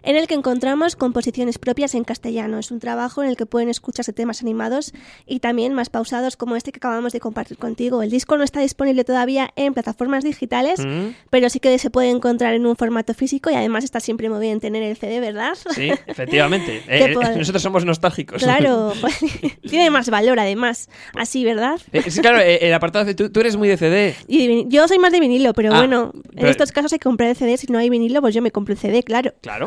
en 0.09 0.17
el 0.17 0.27
que 0.27 0.33
encontramos 0.35 0.97
composiciones 0.97 1.59
propias 1.59 1.95
en 1.95 2.03
castellano. 2.03 2.59
Es 2.59 2.71
un 2.71 2.81
trabajo 2.81 3.23
en 3.23 3.29
el 3.29 3.37
que 3.37 3.45
pueden 3.45 3.69
escucharse 3.69 4.15
temas 4.15 4.41
animados 4.41 4.95
y 5.27 5.41
también 5.41 5.75
más 5.75 5.91
pausados 5.91 6.37
como 6.39 6.57
este 6.57 6.73
que 6.73 6.79
acabamos 6.79 7.13
de 7.13 7.21
compartir 7.21 7.59
contigo. 7.59 8.03
El 8.03 8.09
disco 8.11 8.39
no 8.39 8.43
está 8.45 8.61
disponible 8.61 9.05
todavía 9.05 9.51
en 9.55 9.75
plataformas 9.75 10.25
digitales, 10.25 10.81
Mm. 10.81 11.09
pero 11.29 11.51
sí 11.51 11.61
que 11.61 11.79
se 11.79 11.91
puede 11.91 12.09
encontrar 12.09 12.55
en 12.55 12.65
un 12.65 12.75
formato 12.75 13.13
físico 13.13 13.51
y 13.51 13.55
además 13.55 13.85
está 13.85 14.01
siempre 14.01 14.31
muy 14.31 14.41
bien 14.41 14.61
tener 14.61 14.83
el 14.83 14.97
CD, 14.97 15.21
¿verdad? 15.21 15.53
Sí, 15.75 15.91
efectivamente. 16.07 16.83
Te 16.87 17.05
Eh, 17.11 17.13
puedo- 17.13 17.37
nosotros 17.37 17.63
somos 17.63 17.85
nostálgicos. 17.85 18.43
Claro, 18.43 18.95
pues, 19.03 19.19
tiene 19.69 19.91
más 19.91 20.09
valor 20.09 20.41
además, 20.41 20.89
así, 21.15 21.45
¿verdad? 21.45 21.79
Eh, 21.93 22.11
sí, 22.11 22.21
claro, 22.23 22.39
eh, 22.41 22.61
el 22.67 22.73
apartado 22.73 23.05
de 23.05 23.15
tú, 23.15 23.31
tú 23.31 23.41
eres 23.41 23.57
muy 23.57 23.69
de 23.69 23.77
CD. 23.77 24.15
Y 24.27 24.39
de 24.39 24.49
vini- 24.55 24.67
yo 24.71 24.89
soy 24.89 24.99
más 24.99 25.13
de 25.13 25.21
vinilo, 25.21 25.53
pero 25.53 25.75
Ah, 25.75 25.79
bueno, 25.81 26.13
en 26.35 26.47
estos 26.47 26.73
casos 26.73 26.95
hay 26.95 26.99
que 26.99 27.05
comprar 27.05 27.29
el 27.29 27.37
CD. 27.37 27.59
Si 27.59 27.67
no 27.67 27.79
hay 27.79 27.91
vinilo, 27.91 28.23
pues 28.23 28.35
yo 28.35 28.41
me 28.41 28.51
compro 28.51 28.73
el 28.73 28.79
CD, 28.81 29.03
claro. 29.03 29.35
Claro. 29.43 29.67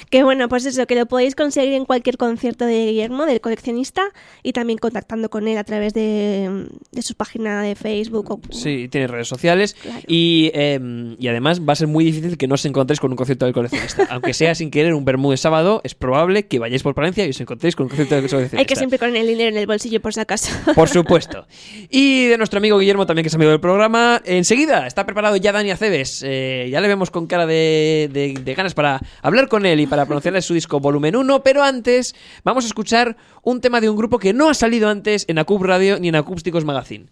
Que 0.11 0.23
bueno, 0.23 0.47
pues 0.49 0.65
eso, 0.67 0.85
que 0.85 0.95
lo 0.95 1.07
podéis 1.07 1.33
conseguir 1.35 1.73
en 1.73 1.85
cualquier 1.85 2.17
concierto 2.17 2.65
de 2.65 2.85
Guillermo, 2.87 3.25
del 3.25 3.41
coleccionista, 3.41 4.03
y 4.43 4.51
también 4.53 4.77
contactando 4.77 5.29
con 5.29 5.47
él 5.47 5.57
a 5.57 5.63
través 5.63 5.93
de, 5.93 6.67
de 6.91 7.01
su 7.01 7.15
página 7.15 7.63
de 7.63 7.75
Facebook. 7.75 8.29
O, 8.29 8.39
Sí, 8.53 8.87
tiene 8.91 9.07
redes 9.07 9.27
sociales. 9.29 9.73
Claro. 9.81 10.01
Y, 10.07 10.51
eh, 10.53 11.15
y 11.17 11.27
además 11.29 11.61
va 11.61 11.73
a 11.73 11.75
ser 11.77 11.87
muy 11.87 12.03
difícil 12.03 12.37
que 12.37 12.47
no 12.47 12.55
os 12.55 12.65
encontréis 12.65 12.99
con 12.99 13.09
un 13.11 13.15
concierto 13.17 13.45
del 13.45 13.53
coleccionista. 13.53 14.05
Aunque 14.11 14.33
sea 14.33 14.53
sin 14.53 14.69
querer 14.69 14.93
un 14.93 15.05
Bermúdez 15.05 15.39
sábado, 15.39 15.79
es 15.85 15.95
probable 15.95 16.45
que 16.45 16.59
vayáis 16.59 16.83
por 16.83 16.93
Palencia 16.93 17.25
y 17.25 17.29
os 17.29 17.39
encontréis 17.41 17.75
con 17.75 17.85
un 17.85 17.89
concierto 17.89 18.15
del 18.15 18.23
coleccionista. 18.25 18.57
Hay 18.59 18.65
que 18.65 18.75
siempre 18.75 18.99
con 18.99 19.15
el 19.15 19.25
dinero 19.25 19.49
en 19.49 19.57
el 19.57 19.65
bolsillo, 19.65 20.01
por 20.01 20.13
si 20.13 20.19
acaso. 20.19 20.51
Por 20.75 20.89
supuesto. 20.89 21.47
Y 21.89 22.27
de 22.27 22.37
nuestro 22.37 22.57
amigo 22.57 22.77
Guillermo 22.79 23.05
también, 23.05 23.23
que 23.23 23.27
es 23.29 23.35
amigo 23.35 23.51
del 23.51 23.61
programa. 23.61 24.21
Enseguida 24.25 24.87
está 24.87 25.05
preparado 25.05 25.37
ya 25.37 25.53
Dani 25.53 25.71
Aceves. 25.71 26.21
Eh, 26.25 26.67
ya 26.69 26.81
le 26.81 26.89
vemos 26.89 27.11
con 27.11 27.27
cara 27.27 27.45
de, 27.45 28.09
de- 28.11 28.33
de 28.43 28.53
ganas 28.55 28.73
para 28.73 28.99
hablar 29.21 29.47
con 29.47 29.65
él 29.65 29.79
y 29.79 29.87
para 29.87 30.00
pronunciarle 30.05 30.41
su 30.41 30.53
disco 30.53 30.79
volumen 30.79 31.15
1. 31.15 31.43
Pero 31.43 31.63
antes 31.63 32.15
vamos 32.43 32.63
a 32.65 32.67
escuchar 32.67 33.17
un 33.43 33.61
tema 33.61 33.81
de 33.81 33.89
un 33.89 33.97
grupo 33.97 34.19
que 34.19 34.33
no 34.33 34.49
ha 34.49 34.53
salido 34.53 34.89
antes 34.89 35.25
en 35.27 35.39
Acup 35.39 35.63
Radio 35.63 35.99
ni 35.99 36.09
en 36.09 36.15
Acústicos 36.15 36.65
Magazine. 36.65 37.07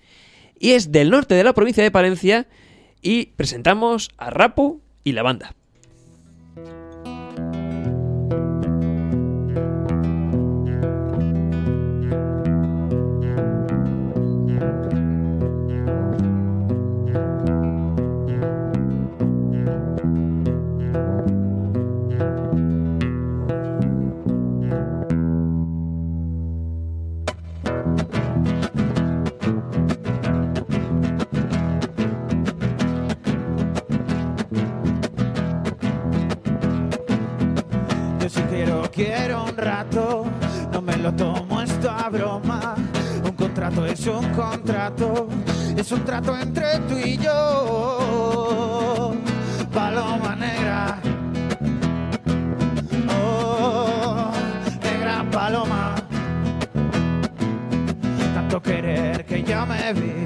Y 0.60 0.72
es 0.72 0.92
del 0.92 1.10
norte 1.10 1.36
de 1.36 1.44
la 1.44 1.54
provincia 1.54 1.84
de 1.84 1.92
Palencia. 1.92 2.48
Y 3.02 3.28
presentamos 3.28 4.10
a 4.18 4.30
Rapu 4.30 4.82
y 5.04 5.14
la 5.14 5.24
banda. 5.24 5.56
Quiero, 39.00 39.46
un 39.46 39.56
rato, 39.56 40.26
no 40.74 40.82
me 40.82 40.98
lo 40.98 41.14
tomo 41.14 41.62
esto 41.62 41.90
a 41.90 42.10
broma. 42.10 42.76
Un 43.24 43.32
contrato 43.32 43.86
es 43.86 44.06
un 44.06 44.26
contrato, 44.34 45.30
es 45.78 45.90
un 45.92 46.04
trato 46.04 46.38
entre 46.38 46.80
tú 46.80 46.98
y 46.98 47.18
yo. 47.18 49.14
Paloma 49.74 50.36
negra, 50.36 51.00
oh, 53.10 54.32
negra 54.84 55.26
paloma. 55.32 55.96
Tanto 58.34 58.62
querer 58.62 59.26
que 59.26 59.44
ya 59.44 59.66
me 59.66 59.94
vi, 59.94 60.26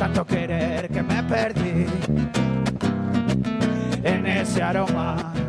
tanto 0.00 0.26
querer 0.26 0.88
que 0.88 1.02
me 1.02 1.22
perdí 1.22 1.86
en 4.02 4.26
ese 4.26 4.62
aroma. 4.62 5.39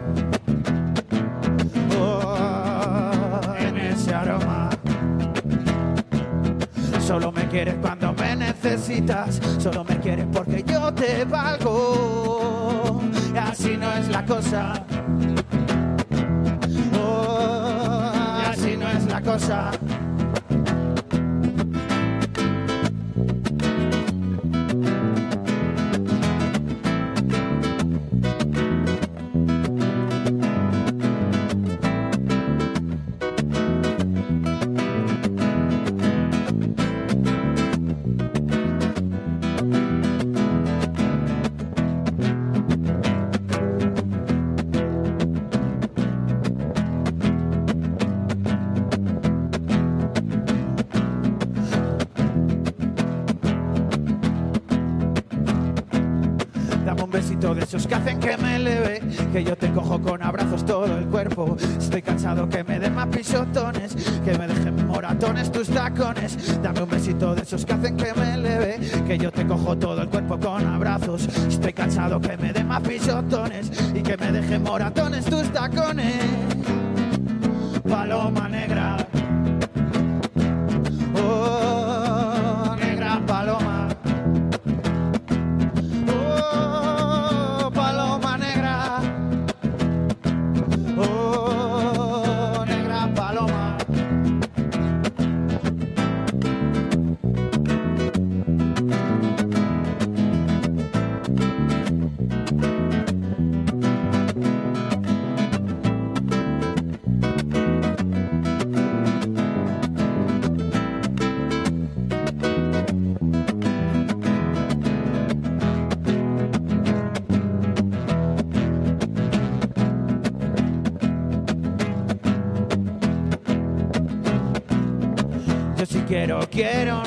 Quieres 7.52 7.76
cuando 7.82 8.14
me 8.14 8.34
necesitas, 8.38 9.42
solo 9.60 9.84
me 9.84 10.00
quieres 10.00 10.26
porque 10.32 10.64
yo 10.64 10.94
te 10.94 11.26
valgo. 11.26 13.02
Así 13.36 13.76
no 13.76 13.92
es 13.92 14.08
la 14.08 14.26
cosa. 14.26 14.86
Oh, 16.98 18.12
así 18.50 18.78
no 18.78 18.88
es 18.88 19.04
la 19.06 19.22
cosa. 19.22 19.71
Cansado 62.22 62.48
que 62.48 62.64
me 62.64 62.80
den 62.80 62.94
más 62.94 63.08
pisotones, 63.08 63.96
que 64.24 64.38
me 64.38 64.48
dejen 64.48 64.86
moratones 64.86 65.52
tus 65.52 65.68
tacones. 65.70 66.38
Dame 66.62 66.84
un 66.84 66.90
besito 66.90 67.34
de 67.34 67.42
esos 67.42 67.66
que 67.66 67.74
hacen 67.74 67.98
que 67.98 68.14
me 68.14 68.36
eleve, 68.36 68.80
que 69.08 69.18
yo 69.18 69.32
te 69.32 69.44
cojo 69.48 69.76
todo 69.76 70.04
el 70.04 70.08
cuerpo 70.08 70.40
con 70.40 70.68
abrazos. 70.68 71.28
Estoy 71.48 71.74
cansado 71.74 72.22
que 72.22 72.38
me 72.38 72.54
den 72.54 72.68
más 72.68 72.84
pisotones 72.84 73.72
y 73.96 74.04
que 74.04 74.16
me 74.18 74.32
dejen 74.34 74.62
moratones 74.62 75.26
tus 75.26 75.52
tacones. 75.52 76.11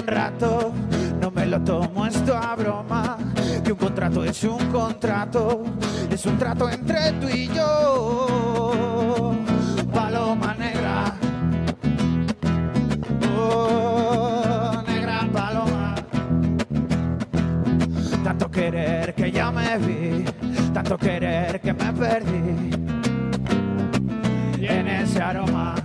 Rato, 0.06 0.72
no 1.20 1.30
me 1.30 1.46
lo 1.46 1.60
tomo 1.60 2.06
esto 2.06 2.36
a 2.36 2.54
broma. 2.56 3.18
Que 3.62 3.72
un 3.72 3.78
contrato 3.78 4.24
es 4.24 4.44
un 4.44 4.66
contrato, 4.70 5.62
es 6.10 6.26
un 6.26 6.38
trato 6.38 6.68
entre 6.68 7.12
tú 7.12 7.28
y 7.28 7.48
yo. 7.48 9.34
Paloma 9.92 10.54
negra, 10.54 11.14
oh, 13.38 14.82
negra 14.86 15.28
paloma. 15.32 15.94
Tanto 18.22 18.50
querer 18.50 19.14
que 19.14 19.30
ya 19.30 19.50
me 19.50 19.78
vi, 19.78 20.24
tanto 20.72 20.98
querer 20.98 21.60
que 21.60 21.72
me 21.72 21.92
perdí. 21.92 22.70
Y 24.60 24.66
en 24.66 24.88
ese 24.88 25.22
aroma. 25.22 25.83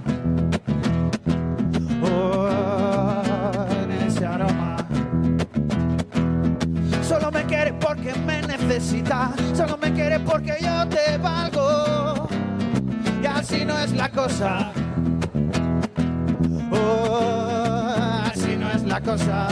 Necesita, 8.70 9.32
solo 9.56 9.78
me 9.78 9.92
quiere 9.92 10.20
porque 10.20 10.56
yo 10.62 10.88
te 10.88 11.18
valgo. 11.18 12.28
Y 13.22 13.26
así 13.26 13.66
no 13.66 13.78
es 13.80 13.92
la 13.94 14.10
cosa. 14.10 14.72
Oh, 16.72 17.96
así 18.32 18.56
no 18.56 18.70
es 18.70 18.84
la 18.84 19.02
cosa. 19.02 19.49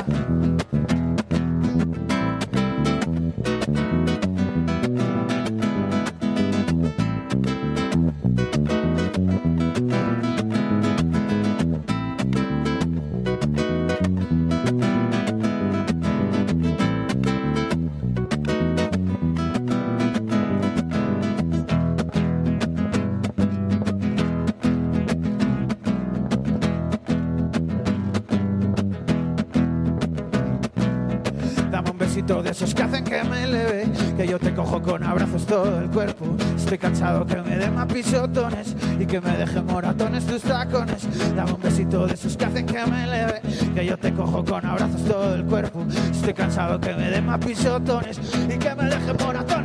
Con 34.81 35.03
abrazos 35.03 35.45
todo 35.45 35.79
el 35.79 35.89
cuerpo. 35.89 36.25
Estoy 36.55 36.77
cansado 36.77 37.25
que 37.25 37.37
me 37.41 37.57
den 37.57 37.73
más 37.75 37.87
pisotones 37.87 38.75
y 38.99 39.05
que 39.05 39.19
me 39.21 39.37
dejen 39.37 39.65
moratones 39.65 40.25
tus 40.25 40.41
tacones. 40.41 41.07
Dame 41.35 41.51
un 41.51 41.61
besito 41.61 42.05
de 42.05 42.13
esos 42.13 42.37
que 42.37 42.45
hacen 42.45 42.65
que 42.65 42.85
me 42.85 43.03
eleve, 43.03 43.41
que 43.73 43.85
yo 43.85 43.97
te 43.97 44.13
cojo 44.13 44.43
con 44.43 44.65
abrazos 44.65 45.03
todo 45.05 45.35
el 45.35 45.43
cuerpo. 45.45 45.85
Estoy 46.11 46.33
cansado 46.33 46.79
que 46.79 46.93
me 46.93 47.09
den 47.09 47.25
más 47.25 47.39
pisotones 47.39 48.19
y 48.45 48.57
que 48.57 48.75
me 48.75 48.85
dejen 48.85 49.17
moratones 49.19 49.56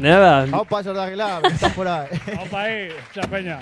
Nada. 0.00 0.46
De 0.46 1.00
Aguilar, 1.00 1.42
que 1.42 1.48
están 1.48 1.72
por 1.72 1.86
ahí. 1.86 2.08
Peña. 3.30 3.60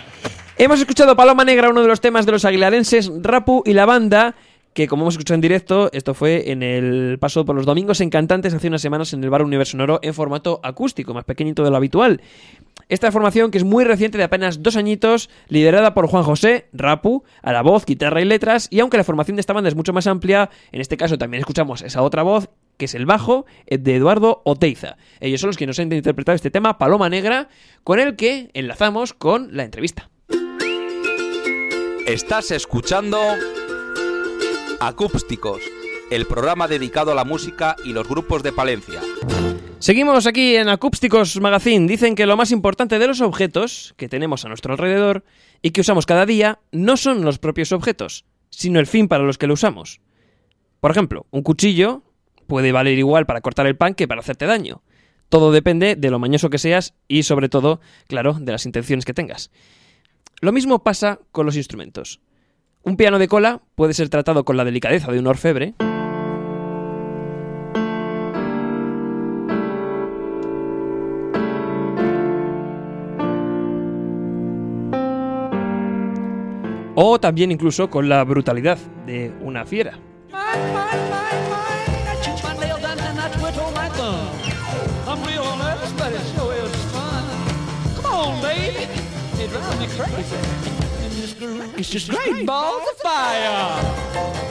Hemos 0.56 0.80
escuchado 0.80 1.16
Paloma 1.16 1.44
Negra, 1.44 1.70
uno 1.70 1.82
de 1.82 1.88
los 1.88 2.00
temas 2.00 2.26
de 2.26 2.32
los 2.32 2.44
aguilarenses, 2.44 3.10
Rapu 3.22 3.62
y 3.66 3.72
la 3.72 3.86
banda, 3.86 4.34
que 4.72 4.86
como 4.86 5.02
hemos 5.02 5.14
escuchado 5.14 5.34
en 5.36 5.40
directo, 5.40 5.90
esto 5.92 6.14
fue 6.14 6.50
en 6.50 6.62
el 6.62 7.18
paso 7.20 7.44
por 7.44 7.56
los 7.56 7.66
domingos 7.66 8.00
encantantes 8.00 8.54
hace 8.54 8.68
unas 8.68 8.82
semanas 8.82 9.12
en 9.12 9.22
el 9.22 9.30
bar 9.30 9.42
Universo 9.42 9.72
Sonoro 9.72 9.98
en 10.02 10.14
formato 10.14 10.60
acústico, 10.62 11.14
más 11.14 11.24
pequeñito 11.24 11.64
de 11.64 11.70
lo 11.70 11.76
habitual. 11.76 12.20
Esta 12.88 13.10
formación, 13.12 13.50
que 13.50 13.58
es 13.58 13.64
muy 13.64 13.84
reciente, 13.84 14.18
de 14.18 14.24
apenas 14.24 14.62
dos 14.62 14.76
añitos, 14.76 15.30
liderada 15.48 15.94
por 15.94 16.06
Juan 16.06 16.22
José, 16.22 16.68
Rapu, 16.72 17.24
a 17.42 17.52
la 17.52 17.62
voz, 17.62 17.84
guitarra 17.84 18.20
y 18.20 18.24
letras, 18.24 18.68
y 18.70 18.80
aunque 18.80 18.96
la 18.96 19.04
formación 19.04 19.36
de 19.36 19.40
esta 19.40 19.52
banda 19.52 19.68
es 19.68 19.74
mucho 19.74 19.92
más 19.92 20.06
amplia, 20.06 20.50
en 20.72 20.80
este 20.80 20.96
caso 20.96 21.18
también 21.18 21.40
escuchamos 21.40 21.82
esa 21.82 22.02
otra 22.02 22.22
voz, 22.22 22.48
que 22.78 22.86
es 22.86 22.94
el 22.94 23.04
bajo, 23.04 23.44
eh, 23.66 23.76
de 23.76 23.96
Eduardo 23.96 24.40
Oteiza. 24.44 24.96
Ellos 25.20 25.42
son 25.42 25.48
los 25.48 25.58
que 25.58 25.66
nos 25.66 25.78
han 25.78 25.92
interpretado 25.92 26.36
este 26.36 26.50
tema, 26.50 26.78
Paloma 26.78 27.10
Negra, 27.10 27.48
con 27.84 28.00
el 28.00 28.16
que 28.16 28.50
enlazamos 28.54 29.12
con 29.12 29.54
la 29.54 29.64
entrevista. 29.64 30.08
Estás 32.06 32.52
escuchando 32.52 33.20
Acústicos, 34.80 35.60
el 36.10 36.24
programa 36.26 36.68
dedicado 36.68 37.12
a 37.12 37.14
la 37.14 37.24
música 37.24 37.76
y 37.84 37.92
los 37.92 38.08
grupos 38.08 38.42
de 38.42 38.52
Palencia. 38.52 39.02
Seguimos 39.80 40.26
aquí 40.26 40.56
en 40.56 40.68
Acústicos 40.68 41.40
Magazine. 41.40 41.86
Dicen 41.86 42.14
que 42.14 42.26
lo 42.26 42.36
más 42.36 42.50
importante 42.50 42.98
de 42.98 43.06
los 43.06 43.20
objetos 43.20 43.94
que 43.96 44.08
tenemos 44.08 44.44
a 44.44 44.48
nuestro 44.48 44.72
alrededor 44.72 45.24
y 45.62 45.70
que 45.70 45.82
usamos 45.82 46.06
cada 46.06 46.26
día 46.26 46.60
no 46.72 46.96
son 46.96 47.24
los 47.24 47.38
propios 47.38 47.72
objetos, 47.72 48.24
sino 48.50 48.80
el 48.80 48.86
fin 48.86 49.06
para 49.06 49.24
los 49.24 49.36
que 49.36 49.46
lo 49.46 49.54
usamos. 49.54 50.00
Por 50.80 50.90
ejemplo, 50.90 51.26
un 51.30 51.42
cuchillo 51.42 52.02
puede 52.48 52.72
valer 52.72 52.98
igual 52.98 53.26
para 53.26 53.42
cortar 53.42 53.68
el 53.68 53.76
pan 53.76 53.94
que 53.94 54.08
para 54.08 54.22
hacerte 54.22 54.46
daño. 54.46 54.82
Todo 55.28 55.52
depende 55.52 55.94
de 55.94 56.10
lo 56.10 56.18
mañoso 56.18 56.50
que 56.50 56.58
seas 56.58 56.94
y 57.06 57.22
sobre 57.22 57.48
todo, 57.48 57.80
claro, 58.08 58.32
de 58.32 58.50
las 58.50 58.66
intenciones 58.66 59.04
que 59.04 59.14
tengas. 59.14 59.52
Lo 60.40 60.50
mismo 60.50 60.82
pasa 60.82 61.20
con 61.30 61.46
los 61.46 61.56
instrumentos. 61.56 62.20
Un 62.82 62.96
piano 62.96 63.18
de 63.18 63.28
cola 63.28 63.60
puede 63.74 63.92
ser 63.92 64.08
tratado 64.08 64.44
con 64.44 64.56
la 64.56 64.64
delicadeza 64.64 65.12
de 65.12 65.18
un 65.18 65.26
orfebre, 65.26 65.74
o 76.94 77.20
también 77.20 77.52
incluso 77.52 77.90
con 77.90 78.08
la 78.08 78.24
brutalidad 78.24 78.78
de 79.06 79.32
una 79.42 79.66
fiera. 79.66 79.98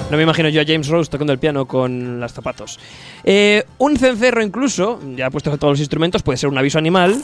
No 0.10 0.18
me 0.18 0.24
imagino 0.24 0.50
yo 0.50 0.62
a 0.62 0.66
James 0.66 0.88
Rose 0.88 1.10
tocando 1.10 1.34
el 1.34 1.40
piano 1.40 1.68
con 1.68 2.20
los 2.20 2.32
zapatos. 2.32 2.80
Eh, 3.24 3.64
un 3.78 3.98
cencerro 3.98 4.42
incluso, 4.42 5.00
ya 5.16 5.30
puesto 5.30 5.52
a 5.52 5.58
todos 5.58 5.74
los 5.74 5.80
instrumentos, 5.80 6.24
puede 6.24 6.38
ser 6.38 6.50
un 6.50 6.58
aviso 6.58 6.78
animal. 6.78 7.24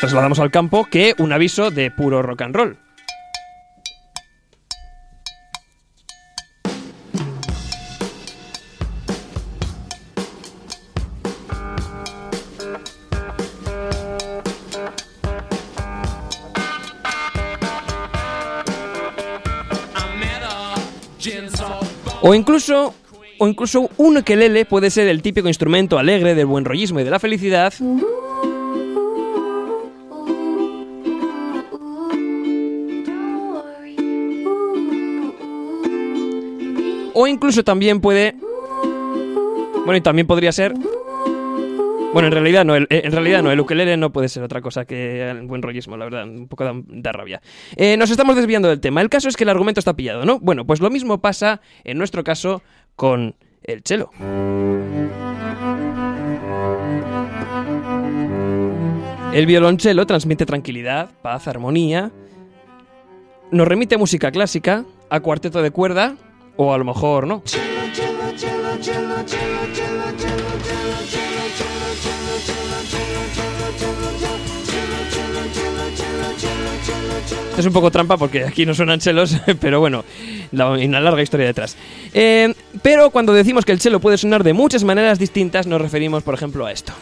Trasladamos 0.00 0.38
al 0.38 0.50
campo 0.50 0.86
que 0.90 1.14
un 1.18 1.32
aviso 1.32 1.70
de 1.70 1.90
puro 1.90 2.22
rock 2.22 2.42
and 2.42 2.56
roll. 2.56 2.89
O 22.22 22.34
incluso, 22.34 22.94
o 23.38 23.48
incluso 23.48 23.88
un 23.96 24.18
ukelele 24.18 24.66
puede 24.66 24.90
ser 24.90 25.08
el 25.08 25.22
típico 25.22 25.48
instrumento 25.48 25.98
alegre 25.98 26.34
del 26.34 26.46
buen 26.46 26.64
rollismo 26.64 27.00
y 27.00 27.04
de 27.04 27.10
la 27.10 27.18
felicidad. 27.18 27.72
O 37.14 37.26
incluso 37.26 37.64
también 37.64 38.00
puede... 38.00 38.36
Bueno, 39.84 39.96
y 39.96 40.00
también 40.00 40.26
podría 40.26 40.52
ser... 40.52 40.74
Bueno, 42.12 42.26
en 42.26 42.32
realidad 42.32 42.64
no, 42.64 42.74
el, 42.74 42.88
eh, 42.90 43.02
en 43.04 43.12
realidad 43.12 43.42
no, 43.42 43.52
el 43.52 43.60
ukelele 43.60 43.96
no 43.96 44.10
puede 44.12 44.28
ser 44.28 44.42
otra 44.42 44.60
cosa 44.60 44.84
que 44.84 45.30
el 45.30 45.42
buen 45.42 45.62
rollismo, 45.62 45.96
la 45.96 46.06
verdad, 46.06 46.24
un 46.28 46.48
poco 46.48 46.64
da, 46.64 46.72
da 46.74 47.12
rabia. 47.12 47.40
Eh, 47.76 47.96
nos 47.96 48.10
estamos 48.10 48.34
desviando 48.34 48.68
del 48.68 48.80
tema. 48.80 49.00
El 49.00 49.08
caso 49.08 49.28
es 49.28 49.36
que 49.36 49.44
el 49.44 49.50
argumento 49.50 49.78
está 49.78 49.94
pillado, 49.94 50.24
¿no? 50.24 50.40
Bueno, 50.40 50.66
pues 50.66 50.80
lo 50.80 50.90
mismo 50.90 51.20
pasa 51.20 51.60
en 51.84 51.98
nuestro 51.98 52.24
caso 52.24 52.62
con 52.96 53.36
el 53.62 53.82
cello. 53.84 54.10
El 59.32 59.46
violonchelo 59.46 60.04
transmite 60.06 60.44
tranquilidad, 60.46 61.10
paz, 61.22 61.46
armonía. 61.46 62.10
Nos 63.52 63.68
remite 63.68 63.94
a 63.94 63.98
música 63.98 64.32
clásica, 64.32 64.84
a 65.08 65.20
cuarteto 65.20 65.62
de 65.62 65.70
cuerda, 65.70 66.16
o 66.56 66.74
a 66.74 66.78
lo 66.78 66.84
mejor 66.84 67.28
no. 67.28 67.42
Es 77.60 77.66
un 77.66 77.74
poco 77.74 77.90
trampa 77.90 78.16
porque 78.16 78.44
aquí 78.44 78.64
no 78.64 78.72
suenan 78.72 79.00
chelos, 79.00 79.36
pero 79.60 79.80
bueno, 79.80 80.02
hay 80.58 80.86
una 80.86 80.98
larga 80.98 81.22
historia 81.22 81.44
detrás. 81.44 81.76
Eh, 82.14 82.54
pero 82.80 83.10
cuando 83.10 83.34
decimos 83.34 83.66
que 83.66 83.72
el 83.72 83.78
chelo 83.78 84.00
puede 84.00 84.16
sonar 84.16 84.44
de 84.44 84.54
muchas 84.54 84.82
maneras 84.82 85.18
distintas, 85.18 85.66
nos 85.66 85.78
referimos, 85.78 86.22
por 86.22 86.32
ejemplo, 86.32 86.64
a 86.64 86.72
esto. 86.72 86.94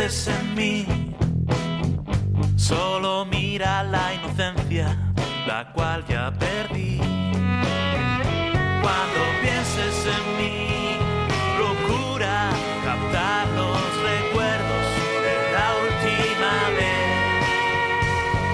Pienses 0.00 0.28
en 0.28 0.54
mí, 0.54 0.86
solo 2.56 3.26
mira 3.26 3.82
la 3.84 4.14
inocencia, 4.14 4.96
la 5.46 5.70
cual 5.74 6.02
ya 6.08 6.32
perdí. 6.38 6.96
Cuando 8.80 9.20
pienses 9.42 10.06
en 10.06 10.24
mí, 10.38 10.96
procura 11.58 12.48
captar 12.82 13.46
los 13.48 13.78
recuerdos 14.02 14.86
de 15.26 15.34
la 15.52 15.68
última 15.84 16.52
vez. 16.78 17.44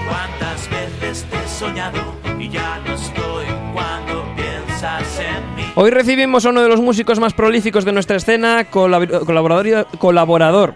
¿Cuántas 0.09 0.69
veces 0.69 1.25
te 1.29 1.37
he 1.37 1.47
soñado 1.47 2.13
y 2.37 2.49
ya 2.49 2.81
no 2.85 2.93
estoy 2.93 3.45
cuando 3.73 4.25
piensas 4.35 5.19
en 5.19 5.55
mí? 5.55 5.63
Hoy 5.75 5.91
recibimos 5.91 6.45
a 6.45 6.49
uno 6.49 6.61
de 6.61 6.67
los 6.67 6.81
músicos 6.81 7.21
más 7.21 7.33
prolíficos 7.33 7.85
de 7.85 7.93
nuestra 7.93 8.17
escena, 8.17 8.69
colab- 8.69 9.25
colaborador, 9.25 9.87
colaborador, 9.97 10.75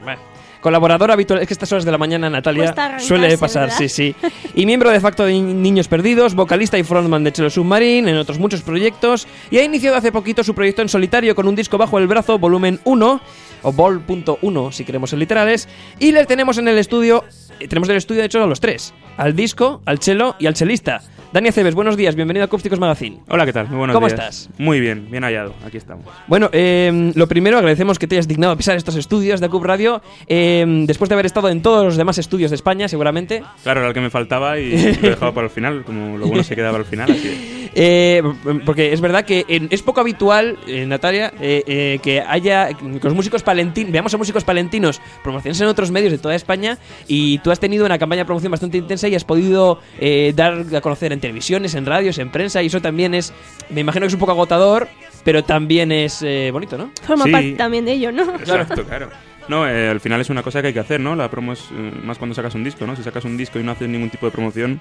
bah, 0.62 0.64
colaborador 0.64 1.12
habitual. 1.12 1.42
Es 1.42 1.48
que 1.48 1.54
estas 1.54 1.72
horas 1.72 1.86
de 1.86 1.92
la 1.92 1.98
mañana, 1.98 2.30
Natalia, 2.30 2.74
suele 3.00 3.38
pasar, 3.38 3.64
¿verdad? 3.64 3.78
sí, 3.78 3.90
sí. 3.90 4.16
Y 4.56 4.66
miembro 4.66 4.90
de 4.90 5.00
facto 5.00 5.26
de 5.26 5.34
Ni- 5.34 5.54
Niños 5.54 5.88
Perdidos, 5.88 6.36
vocalista 6.36 6.78
y 6.78 6.84
frontman 6.84 7.24
de 7.24 7.32
Chelo 7.32 7.50
Submarine, 7.50 8.10
en 8.12 8.18
otros 8.18 8.40
muchos 8.40 8.62
proyectos, 8.62 9.28
y 9.50 9.58
ha 9.58 9.64
iniciado 9.64 9.98
hace 9.98 10.12
poquito 10.12 10.44
su 10.44 10.54
proyecto 10.56 10.82
en 10.82 10.90
solitario 10.90 11.36
con 11.36 11.48
un 11.48 11.56
disco 11.56 11.78
bajo 11.78 11.98
el 12.00 12.08
brazo, 12.08 12.38
volumen 12.40 12.80
1, 12.84 13.22
o 13.64 13.72
vol.1 13.74 14.72
si 14.72 14.86
queremos 14.86 15.10
ser 15.12 15.20
literales, 15.20 15.68
y 16.00 16.12
le 16.12 16.26
tenemos 16.26 16.58
en 16.58 16.68
el 16.68 16.78
estudio, 16.78 17.24
eh, 17.60 17.68
tenemos 17.68 17.88
en 17.90 17.94
el 17.94 17.98
estudio 17.98 18.22
de 18.22 18.26
hecho 18.28 18.44
a 18.44 18.48
los 18.48 18.60
tres, 18.60 18.94
al 19.18 19.36
disco, 19.36 19.82
al 19.86 20.00
chelo 20.00 20.36
y 20.40 20.48
al 20.48 20.54
chelista. 20.54 21.02
Dani 21.34 21.48
Aceves, 21.48 21.76
buenos 21.76 21.96
días, 21.96 22.16
bienvenido 22.16 22.44
a 22.44 22.48
Acústicos 22.48 22.78
Magazine. 22.78 23.20
Hola, 23.30 23.46
¿qué 23.46 23.54
tal? 23.54 23.70
Muy 23.70 23.78
buenos 23.78 23.94
¿Cómo 23.94 24.08
días. 24.08 24.20
estás? 24.20 24.50
Muy 24.58 24.82
bien, 24.82 25.10
bien 25.10 25.24
hallado. 25.24 25.54
Aquí 25.66 25.78
estamos. 25.78 26.06
Bueno, 26.28 26.50
eh, 26.52 27.14
lo 27.16 27.26
primero, 27.28 27.58
agradecemos 27.58 27.98
que 28.00 28.06
te 28.06 28.16
hayas 28.16 28.28
dignado 28.28 28.52
a 28.52 28.58
pisar 28.58 28.76
estos 28.76 28.98
estudios 28.98 29.40
de 29.40 29.46
Acup 29.46 29.64
Radio, 29.64 30.02
eh, 30.28 30.66
después 30.86 31.08
de 31.08 31.16
haber 31.16 31.26
estado 31.26 31.48
en 31.48 31.62
todos 31.62 31.86
los 31.86 31.96
demás 31.96 32.18
estudios 32.18 32.52
de 32.52 32.56
España, 32.56 32.90
seguramente. 32.90 33.44
Claro, 33.64 33.80
era 33.80 33.88
el 33.88 33.94
que 33.94 34.02
me 34.02 34.10
faltaba 34.10 34.60
y 34.60 34.72
lo 35.02 35.08
he 35.08 35.12
dejado 35.12 35.34
para 35.34 35.48
el 35.48 35.52
final, 35.52 35.84
como 35.86 36.18
lo 36.18 36.28
bueno 36.28 36.44
se 36.44 36.54
quedaba 36.54 36.78
al 36.78 36.86
final. 36.86 37.10
Así 37.10 37.61
Eh, 37.74 38.22
porque 38.66 38.92
es 38.92 39.00
verdad 39.02 39.24
que 39.24 39.46
en- 39.48 39.68
es 39.72 39.82
poco 39.82 40.02
habitual, 40.02 40.58
eh, 40.68 40.86
Natalia, 40.86 41.32
eh, 41.40 41.64
eh, 41.66 42.00
que 42.04 42.20
haya 42.22 42.68
que 42.74 43.00
los 43.02 43.14
músicos 43.14 43.44
palentinos, 43.44 43.92
veamos 43.92 44.14
a 44.14 44.18
músicos 44.18 44.44
palentinos 44.44 45.02
promocionarse 45.24 45.64
en 45.64 45.70
otros 45.70 45.90
medios 45.92 46.12
de 46.12 46.18
toda 46.18 46.36
España 46.36 46.78
y 47.08 47.38
tú 47.40 47.50
has 47.52 47.60
tenido 47.60 47.86
una 47.86 47.98
campaña 47.98 48.22
de 48.22 48.26
promoción 48.26 48.52
bastante 48.52 48.78
intensa 48.78 49.08
y 49.08 49.16
has 49.16 49.24
podido 49.24 49.80
eh, 50.00 50.34
dar 50.36 50.66
a 50.76 50.82
conocer 50.82 51.14
en 51.14 51.20
televisiones, 51.22 51.74
en 51.76 51.86
radios, 51.86 52.18
en 52.18 52.30
prensa 52.30 52.62
y 52.62 52.68
eso 52.68 52.82
también 52.82 53.14
es, 53.14 53.34
me 53.70 53.82
imagino 53.82 54.04
que 54.04 54.08
es 54.08 54.14
un 54.14 54.20
poco 54.20 54.34
agotador, 54.34 54.90
pero 55.24 55.44
también 55.44 55.92
es 55.92 56.22
eh, 56.24 56.50
bonito, 56.52 56.78
¿no? 56.78 56.92
Forma 57.04 57.26
Sí. 57.26 57.32
parte 57.32 57.52
también 57.54 57.86
de 57.86 57.94
ello, 57.94 58.12
¿no? 58.12 58.24
Exacto, 58.36 58.84
claro. 58.86 59.10
No, 59.48 59.68
eh, 59.68 59.90
al 59.90 60.00
final 60.00 60.22
es 60.22 60.30
una 60.30 60.44
cosa 60.44 60.62
que 60.62 60.68
hay 60.68 60.74
que 60.74 60.80
hacer, 60.80 61.00
¿no? 61.00 61.16
La 61.16 61.30
promo 61.30 61.54
es 61.54 61.62
eh, 61.72 61.92
más 62.04 62.18
cuando 62.18 62.36
sacas 62.36 62.54
un 62.56 62.64
disco, 62.64 62.86
¿no? 62.86 62.96
Si 62.96 63.04
sacas 63.04 63.26
un 63.26 63.38
disco 63.38 63.60
y 63.60 63.64
no 63.64 63.72
haces 63.72 63.90
ningún 63.90 64.10
tipo 64.10 64.26
de 64.28 64.32
promoción, 64.32 64.80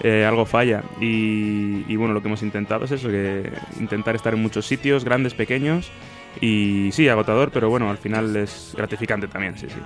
eh, 0.00 0.24
algo 0.24 0.44
falla. 0.46 0.82
Y, 1.00 1.84
y 1.88 1.96
bueno, 1.96 2.14
lo 2.14 2.22
que 2.22 2.28
hemos 2.28 2.42
intentado 2.42 2.84
es 2.84 2.90
eso, 2.92 3.08
que 3.08 3.50
intentar 3.80 4.14
estar 4.16 4.34
en 4.34 4.42
muchos 4.42 4.66
sitios, 4.66 5.04
grandes, 5.04 5.34
pequeños. 5.34 5.90
Y 6.40 6.90
sí, 6.92 7.08
agotador, 7.08 7.50
pero 7.50 7.70
bueno, 7.70 7.88
al 7.88 7.96
final 7.96 8.36
es 8.36 8.74
gratificante 8.76 9.26
también, 9.26 9.56
sí, 9.56 9.68
sí. 9.70 9.76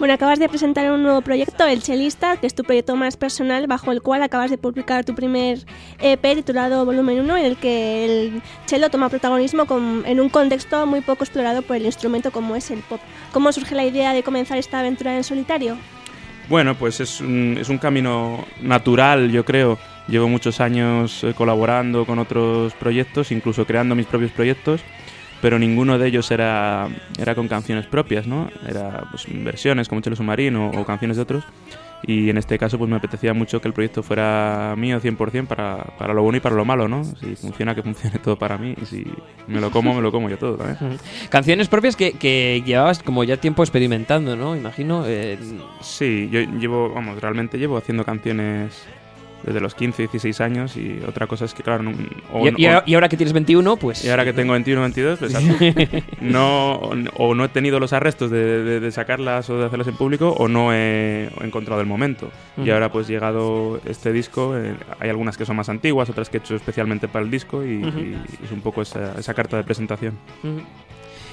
Bueno, 0.00 0.12
acabas 0.14 0.40
de 0.40 0.48
presentar 0.48 0.90
un 0.90 1.04
nuevo 1.04 1.20
proyecto, 1.20 1.64
El 1.68 1.80
Chelista, 1.80 2.36
que 2.36 2.48
es 2.48 2.54
tu 2.56 2.64
proyecto 2.64 2.96
más 2.96 3.16
personal, 3.16 3.68
bajo 3.68 3.92
el 3.92 4.02
cual 4.02 4.24
acabas 4.24 4.50
de 4.50 4.58
publicar 4.58 5.04
tu 5.04 5.14
primer 5.14 5.58
EP 6.00 6.20
titulado 6.34 6.84
Volumen 6.84 7.20
1, 7.20 7.36
en 7.36 7.44
el 7.44 7.56
que 7.56 8.04
el 8.04 8.42
cello 8.66 8.90
toma 8.90 9.08
protagonismo 9.08 9.66
con- 9.66 10.02
en 10.04 10.18
un 10.18 10.30
contexto 10.30 10.84
muy 10.84 11.00
poco 11.00 11.22
explorado 11.22 11.62
por 11.62 11.76
el 11.76 11.86
instrumento 11.86 12.32
como 12.32 12.56
es 12.56 12.72
el 12.72 12.80
pop. 12.80 13.00
¿Cómo 13.32 13.52
surge 13.52 13.76
la 13.76 13.84
idea 13.84 14.12
de 14.12 14.24
comenzar 14.24 14.58
esta 14.58 14.80
aventura 14.80 15.16
en 15.16 15.22
solitario? 15.22 15.76
Bueno, 16.48 16.74
pues 16.74 17.00
es 17.00 17.20
un, 17.20 17.56
es 17.58 17.68
un 17.68 17.78
camino 17.78 18.44
natural, 18.60 19.30
yo 19.30 19.44
creo. 19.44 19.78
Llevo 20.08 20.28
muchos 20.28 20.60
años 20.60 21.24
eh, 21.24 21.32
colaborando 21.34 22.04
con 22.04 22.18
otros 22.18 22.74
proyectos, 22.74 23.32
incluso 23.32 23.66
creando 23.66 23.94
mis 23.94 24.06
propios 24.06 24.32
proyectos, 24.32 24.82
pero 25.40 25.58
ninguno 25.58 25.98
de 25.98 26.08
ellos 26.08 26.30
era, 26.30 26.88
era 27.18 27.34
con 27.34 27.48
canciones 27.48 27.86
propias, 27.86 28.26
¿no? 28.26 28.50
Era 28.68 29.04
pues, 29.10 29.24
versiones 29.28 29.88
como 29.88 30.02
Chelo 30.02 30.16
Submarino 30.16 30.68
o, 30.68 30.80
o 30.82 30.84
canciones 30.84 31.16
de 31.16 31.22
otros. 31.22 31.44
Y 32.06 32.28
en 32.30 32.36
este 32.38 32.58
caso 32.58 32.76
pues 32.78 32.90
me 32.90 32.96
apetecía 32.96 33.32
mucho 33.34 33.60
que 33.60 33.68
el 33.68 33.74
proyecto 33.74 34.02
fuera 34.02 34.74
mío 34.76 35.00
100% 35.00 35.46
para, 35.46 35.84
para 35.98 36.12
lo 36.12 36.22
bueno 36.22 36.36
y 36.36 36.40
para 36.40 36.54
lo 36.54 36.64
malo, 36.64 36.86
¿no? 36.88 37.02
Si 37.04 37.34
funciona, 37.36 37.74
que 37.74 37.82
funcione 37.82 38.18
todo 38.18 38.36
para 38.38 38.58
mí. 38.58 38.74
Y 38.80 38.84
si 38.84 39.06
me 39.46 39.60
lo 39.60 39.70
como, 39.70 39.94
me 39.94 40.02
lo 40.02 40.12
como 40.12 40.28
yo 40.28 40.36
todo 40.38 40.56
también. 40.56 40.98
Canciones 41.30 41.68
propias 41.68 41.96
que, 41.96 42.12
que 42.12 42.62
llevabas 42.66 43.02
como 43.02 43.24
ya 43.24 43.36
tiempo 43.38 43.62
experimentando, 43.62 44.36
¿no? 44.36 44.54
Imagino. 44.56 45.04
eh, 45.06 45.38
Sí, 45.80 46.28
yo 46.30 46.40
llevo, 46.40 46.92
vamos, 46.92 47.20
realmente 47.20 47.58
llevo 47.58 47.76
haciendo 47.78 48.04
canciones 48.04 48.84
desde 49.44 49.60
los 49.60 49.74
15, 49.74 50.02
16 50.04 50.40
años 50.40 50.76
y 50.76 51.00
otra 51.06 51.26
cosa 51.26 51.44
es 51.44 51.54
que, 51.54 51.62
claro, 51.62 51.82
no, 51.82 51.92
o- 52.32 52.46
y, 52.48 52.54
y 52.56 52.66
o- 52.66 52.70
ahora- 52.70 52.82
y 52.86 52.94
ahora 52.94 53.08
que 53.08 53.16
tienes 53.16 53.32
21, 53.32 53.76
pues... 53.76 54.04
y 54.04 54.08
ahora 54.10 54.24
que 54.24 54.32
tengo 54.32 54.52
21, 54.52 54.80
22, 54.82 55.18
pues 55.18 55.34
no, 56.20 56.72
o 57.16 57.34
no 57.34 57.44
he 57.44 57.48
tenido 57.48 57.78
los 57.80 57.92
arrestos 57.92 58.30
de, 58.30 58.62
de- 58.64 58.80
de 58.80 58.90
sacarlas 58.92 59.48
o 59.50 59.58
de 59.58 59.66
hacerlas 59.66 59.88
en 59.88 59.96
público 59.96 60.30
o 60.30 60.48
no 60.48 60.72
he 60.72 61.28
encontrado 61.42 61.80
el 61.80 61.86
momento. 61.86 62.30
Y 62.56 62.62
Ujú. 62.62 62.72
ahora 62.72 62.90
pues 62.90 63.06
llegado 63.08 63.80
este 63.84 64.12
disco, 64.12 64.56
eh, 64.56 64.74
hay 65.00 65.10
algunas 65.10 65.36
que 65.36 65.44
son 65.44 65.56
más 65.56 65.68
antiguas, 65.68 66.08
otras 66.10 66.28
que 66.30 66.38
he 66.38 66.40
hecho 66.40 66.56
especialmente 66.56 67.08
para 67.08 67.24
el 67.24 67.30
disco 67.30 67.64
y, 67.64 67.82
Ujú. 67.84 67.98
y 67.98 68.16
es 68.44 68.50
un 68.52 68.60
poco 68.60 68.82
esa, 68.82 69.18
esa 69.18 69.34
carta 69.34 69.56
de 69.56 69.64
presentación. 69.64 70.14
Ujú. 70.42 70.62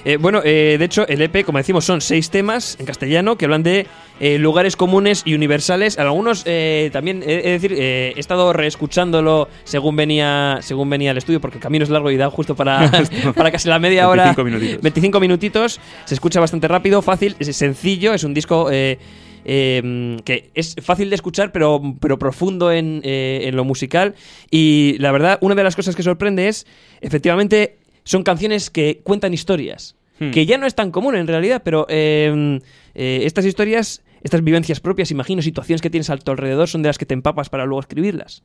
Eh, 0.04 0.18
bueno, 0.18 0.42
eh, 0.44 0.78
de 0.80 0.86
hecho, 0.86 1.08
el 1.08 1.22
EP, 1.22 1.46
como 1.46 1.58
decimos, 1.58 1.86
son 1.86 2.02
seis 2.02 2.30
temas 2.30 2.76
en 2.80 2.86
castellano 2.86 3.38
que 3.38 3.46
hablan 3.46 3.64
de 3.64 3.88
eh, 4.20 4.38
lugares 4.38 4.76
comunes 4.76 5.22
y 5.26 5.34
universales. 5.36 6.00
Algunos 6.00 6.44
eh, 6.46 6.90
también, 6.92 7.24
he 7.24 7.42
de 7.42 7.52
decir, 7.52 7.74
eh, 7.78 8.14
he 8.16 8.20
estado 8.20 8.52
reescuchándolo 8.54 9.48
según 9.64 9.96
venía, 9.96 10.60
según 10.62 10.90
venía 10.90 11.12
al 11.12 11.18
estudio, 11.18 11.40
porque 11.40 11.58
el 11.58 11.64
camino 11.64 11.84
es 11.84 11.90
largo 11.90 12.10
y 12.12 12.18
da 12.18 12.30
justo 12.30 12.56
para, 12.56 12.90
para 13.36 13.52
casi 13.52 13.70
la 13.70 13.80
media 13.80 14.10
hora. 14.10 14.24
25 14.34 14.44
minutitos. 14.44 14.82
25 14.82 15.20
minutitos. 15.20 15.80
Se 16.06 16.14
escucha 16.14 16.40
bastante 16.40 16.68
rápido, 16.68 17.02
fácil, 17.02 17.36
es 17.40 17.56
sencillo, 17.56 18.14
es 18.14 18.24
un 18.24 18.34
disco. 18.34 18.70
eh, 18.72 18.98
eh, 19.46 20.18
que 20.24 20.52
es 20.54 20.76
fácil 20.82 21.10
de 21.10 21.16
escuchar, 21.16 21.52
pero, 21.52 21.82
pero 22.00 22.20
profundo 22.20 22.72
en, 22.72 23.02
eh, 23.04 23.42
en 23.46 23.56
lo 23.56 23.64
musical. 23.64 24.16
Y 24.50 24.98
la 25.00 25.12
verdad, 25.12 25.40
una 25.42 25.56
de 25.56 25.64
las 25.64 25.76
cosas 25.76 25.96
que 25.96 26.04
sorprende 26.04 26.48
es, 26.48 26.68
efectivamente, 27.02 27.78
son 28.04 28.24
canciones 28.24 28.70
que 28.70 29.02
cuentan 29.04 29.34
historias. 29.34 29.96
Hmm. 30.20 30.32
Que 30.32 30.46
ya 30.46 30.58
no 30.58 30.66
es 30.68 30.76
tan 30.76 30.92
común 30.92 31.16
en 31.16 31.28
realidad, 31.28 31.62
pero 31.64 31.86
eh, 31.90 32.60
eh, 32.94 33.22
estas 33.24 33.46
historias, 33.46 34.04
estas 34.22 34.44
vivencias 34.44 34.80
propias, 34.80 35.10
imagino, 35.12 35.42
situaciones 35.42 35.82
que 35.82 35.90
tienes 35.90 36.10
a 36.10 36.18
tu 36.18 36.32
alrededor, 36.32 36.68
son 36.68 36.84
de 36.84 36.90
las 36.90 36.98
que 36.98 37.06
te 37.06 37.14
empapas 37.14 37.50
para 37.50 37.66
luego 37.66 37.80
escribirlas. 37.80 38.44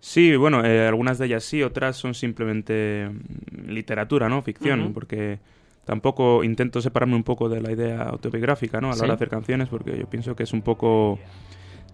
Sí, 0.00 0.34
bueno, 0.34 0.64
eh, 0.64 0.86
algunas 0.88 1.18
de 1.18 1.26
ellas 1.26 1.44
sí, 1.44 1.62
otras 1.62 1.96
son 1.96 2.14
simplemente 2.14 3.08
mm, 3.08 3.70
literatura, 3.70 4.28
¿no? 4.28 4.42
Ficción, 4.42 4.92
porque 4.92 5.38
tampoco 5.84 6.42
intento 6.42 6.80
separarme 6.80 7.14
un 7.14 7.22
poco 7.22 7.48
de 7.48 7.60
la 7.60 7.70
idea 7.70 8.02
autobiográfica, 8.02 8.80
¿no? 8.80 8.88
A 8.88 8.90
la 8.90 8.96
Sí. 8.96 9.00
hora 9.02 9.08
de 9.12 9.14
hacer 9.14 9.28
canciones, 9.28 9.68
porque 9.68 9.96
yo 9.96 10.06
pienso 10.10 10.34
que 10.34 10.42
es 10.42 10.52
un 10.52 10.62
poco... 10.62 11.20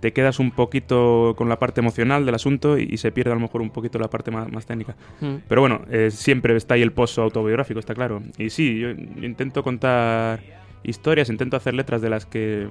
Te 0.00 0.12
quedas 0.12 0.38
un 0.38 0.50
poquito 0.50 1.34
con 1.36 1.48
la 1.48 1.58
parte 1.58 1.80
emocional 1.80 2.24
del 2.24 2.34
asunto 2.34 2.78
y, 2.78 2.88
y 2.90 2.96
se 2.98 3.10
pierde 3.10 3.32
a 3.32 3.34
lo 3.34 3.40
mejor 3.40 3.62
un 3.62 3.70
poquito 3.70 3.98
la 3.98 4.08
parte 4.08 4.30
más, 4.30 4.50
más 4.52 4.66
técnica. 4.66 4.96
Mm. 5.20 5.36
Pero 5.48 5.60
bueno, 5.60 5.82
eh, 5.90 6.10
siempre 6.10 6.56
está 6.56 6.74
ahí 6.74 6.82
el 6.82 6.92
pozo 6.92 7.22
autobiográfico, 7.22 7.80
está 7.80 7.94
claro. 7.94 8.22
Y 8.38 8.50
sí, 8.50 8.78
yo, 8.78 8.90
yo 8.90 9.24
intento 9.24 9.62
contar 9.62 10.40
historias, 10.82 11.28
intento 11.28 11.56
hacer 11.56 11.74
letras 11.74 12.00
de 12.00 12.10
las 12.10 12.26
que 12.26 12.68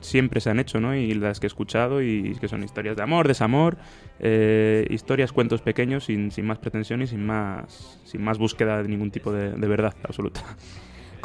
siempre 0.00 0.40
se 0.40 0.50
han 0.50 0.58
hecho, 0.58 0.80
¿no? 0.80 0.94
Y 0.94 1.14
las 1.14 1.40
que 1.40 1.46
he 1.46 1.48
escuchado 1.48 2.02
y 2.02 2.36
que 2.40 2.48
son 2.48 2.62
historias 2.62 2.96
de 2.96 3.02
amor, 3.02 3.28
desamor, 3.28 3.76
eh, 4.20 4.86
historias, 4.90 5.32
cuentos 5.32 5.62
pequeños 5.62 6.04
sin, 6.04 6.30
sin 6.30 6.46
más 6.46 6.58
pretensión 6.58 7.02
y 7.02 7.06
sin 7.06 7.24
más, 7.24 8.00
sin 8.04 8.22
más 8.22 8.38
búsqueda 8.38 8.82
de 8.82 8.88
ningún 8.88 9.10
tipo 9.10 9.32
de, 9.32 9.50
de 9.52 9.68
verdad 9.68 9.94
absoluta. 10.02 10.42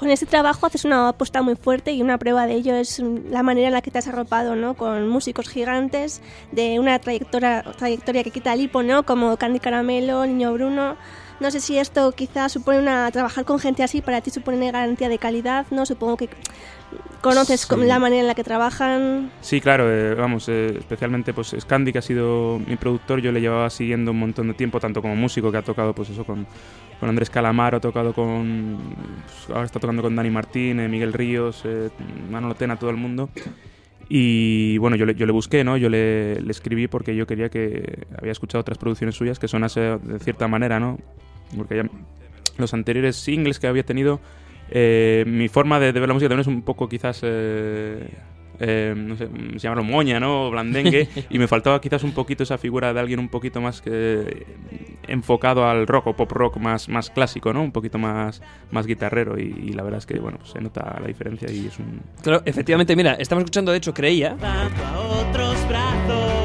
Con 0.01 0.09
este 0.09 0.25
trabajo 0.25 0.65
haces 0.65 0.83
una 0.83 1.09
apuesta 1.09 1.43
muy 1.43 1.55
fuerte 1.55 1.91
y 1.91 2.01
una 2.01 2.17
prueba 2.17 2.47
de 2.47 2.55
ello 2.55 2.73
es 2.73 2.97
la 2.97 3.43
manera 3.43 3.67
en 3.67 3.73
la 3.73 3.83
que 3.83 3.91
te 3.91 3.99
has 3.99 4.07
arropado, 4.07 4.55
¿no? 4.55 4.73
Con 4.73 5.07
músicos 5.07 5.47
gigantes 5.47 6.23
de 6.51 6.79
una 6.79 6.97
trayectoria, 6.97 7.61
trayectoria 7.77 8.23
que 8.23 8.31
quita 8.31 8.51
el 8.51 8.61
hipo, 8.61 8.81
¿no? 8.81 9.03
Como 9.03 9.37
Candy 9.37 9.59
Caramelo, 9.59 10.25
Niño 10.25 10.53
Bruno. 10.53 10.97
No 11.39 11.51
sé 11.51 11.59
si 11.59 11.77
esto 11.77 12.13
quizás 12.13 12.51
supone 12.51 12.79
una 12.79 13.11
trabajar 13.11 13.45
con 13.45 13.59
gente 13.59 13.83
así 13.83 14.01
para 14.01 14.21
ti 14.21 14.31
supone 14.31 14.71
garantía 14.71 15.07
de 15.07 15.19
calidad, 15.19 15.67
¿no? 15.69 15.85
Supongo 15.85 16.17
que 16.17 16.29
conoces 17.21 17.61
Sí. 17.61 17.75
la 17.87 17.99
manera 17.99 18.21
en 18.21 18.27
la 18.27 18.35
que 18.35 18.43
trabajan. 18.43 19.31
Sí, 19.41 19.61
claro, 19.61 19.85
eh, 19.91 20.15
vamos, 20.15 20.47
eh, 20.49 20.75
especialmente 20.79 21.33
pues 21.33 21.55
Scandi, 21.59 21.91
que 21.91 21.99
ha 21.99 22.01
sido 22.01 22.59
mi 22.59 22.75
productor, 22.75 23.21
yo 23.21 23.31
le 23.31 23.41
llevaba 23.41 23.69
siguiendo 23.69 24.11
un 24.11 24.19
montón 24.19 24.47
de 24.47 24.53
tiempo, 24.53 24.79
tanto 24.79 25.01
como 25.01 25.15
músico, 25.15 25.51
que 25.51 25.57
ha 25.57 25.61
tocado 25.61 25.93
pues 25.93 26.09
eso 26.09 26.25
con, 26.25 26.47
con 26.99 27.09
Andrés 27.09 27.29
Calamaro, 27.29 27.77
ha 27.77 27.81
tocado 27.81 28.13
con... 28.13 28.77
pues, 29.25 29.49
ahora 29.49 29.65
está 29.65 29.79
tocando 29.79 30.01
con 30.01 30.15
Dani 30.15 30.29
Martín, 30.29 30.79
eh, 30.79 30.87
Miguel 30.87 31.13
Ríos, 31.13 31.61
eh, 31.65 31.89
Manolo 32.29 32.55
Tena, 32.55 32.77
todo 32.77 32.89
el 32.89 32.97
mundo. 32.97 33.29
Y 34.13 34.77
bueno, 34.79 34.97
yo 34.97 35.05
le, 35.05 35.15
yo 35.15 35.25
le 35.25 35.31
busqué, 35.31 35.63
¿no? 35.63 35.77
Yo 35.77 35.87
le, 35.87 36.41
le 36.41 36.51
escribí 36.51 36.87
porque 36.87 37.15
yo 37.15 37.25
quería 37.25 37.49
que... 37.49 38.05
Había 38.19 38.33
escuchado 38.33 38.59
otras 38.59 38.77
producciones 38.77 39.15
suyas 39.15 39.39
que 39.39 39.47
sonase 39.47 39.79
de 39.79 40.19
cierta 40.19 40.49
manera, 40.49 40.81
¿no? 40.81 40.97
Porque 41.55 41.77
ya 41.77 41.83
los 42.57 42.73
anteriores 42.73 43.15
singles 43.15 43.59
que 43.59 43.67
había 43.67 43.83
tenido, 43.83 44.19
eh, 44.71 45.23
mi 45.27 45.47
forma 45.47 45.79
de, 45.79 45.93
de 45.93 45.99
ver 45.99 46.09
la 46.09 46.13
música 46.13 46.29
también 46.29 46.41
es 46.41 46.47
un 46.47 46.63
poco 46.63 46.89
quizás... 46.89 47.19
eh, 47.23 48.07
eh, 48.63 48.93
no 48.95 49.17
sé, 49.17 49.25
mm, 49.25 49.57
se 49.57 49.67
llama 49.67 49.81
moña, 49.81 50.19
¿no? 50.19 50.45
O 50.47 50.51
Blandengue. 50.51 51.09
y 51.31 51.39
me 51.39 51.47
faltaba 51.47 51.81
quizás 51.81 52.03
un 52.03 52.11
poquito 52.11 52.43
esa 52.43 52.59
figura 52.59 52.93
de 52.93 52.99
alguien 52.99 53.19
un 53.19 53.27
poquito 53.27 53.59
más 53.59 53.81
que 53.81 54.45
enfocado 55.07 55.67
al 55.67 55.87
rock 55.87 56.07
o 56.07 56.15
pop 56.15 56.31
rock 56.31 56.57
más, 56.57 56.87
más 56.87 57.09
clásico, 57.09 57.53
¿no? 57.53 57.63
Un 57.63 57.71
poquito 57.71 57.97
más, 57.97 58.41
más 58.69 58.85
guitarrero. 58.85 59.39
Y, 59.39 59.43
y 59.43 59.73
la 59.73 59.81
verdad 59.81 59.97
es 59.97 60.05
que, 60.05 60.19
bueno, 60.19 60.37
pues 60.37 60.51
se 60.51 60.61
nota 60.61 60.95
la 61.01 61.07
diferencia 61.07 61.51
y 61.51 61.67
es 61.67 61.79
un... 61.79 62.01
Claro, 62.21 62.43
efectivamente, 62.45 62.95
mira, 62.95 63.13
estamos 63.13 63.41
escuchando, 63.41 63.71
de 63.71 63.79
hecho, 63.79 63.95
creía. 63.95 64.37
Tanto 64.37 64.83
a 64.85 64.99
otros 64.99 65.67
brazos 65.67 66.40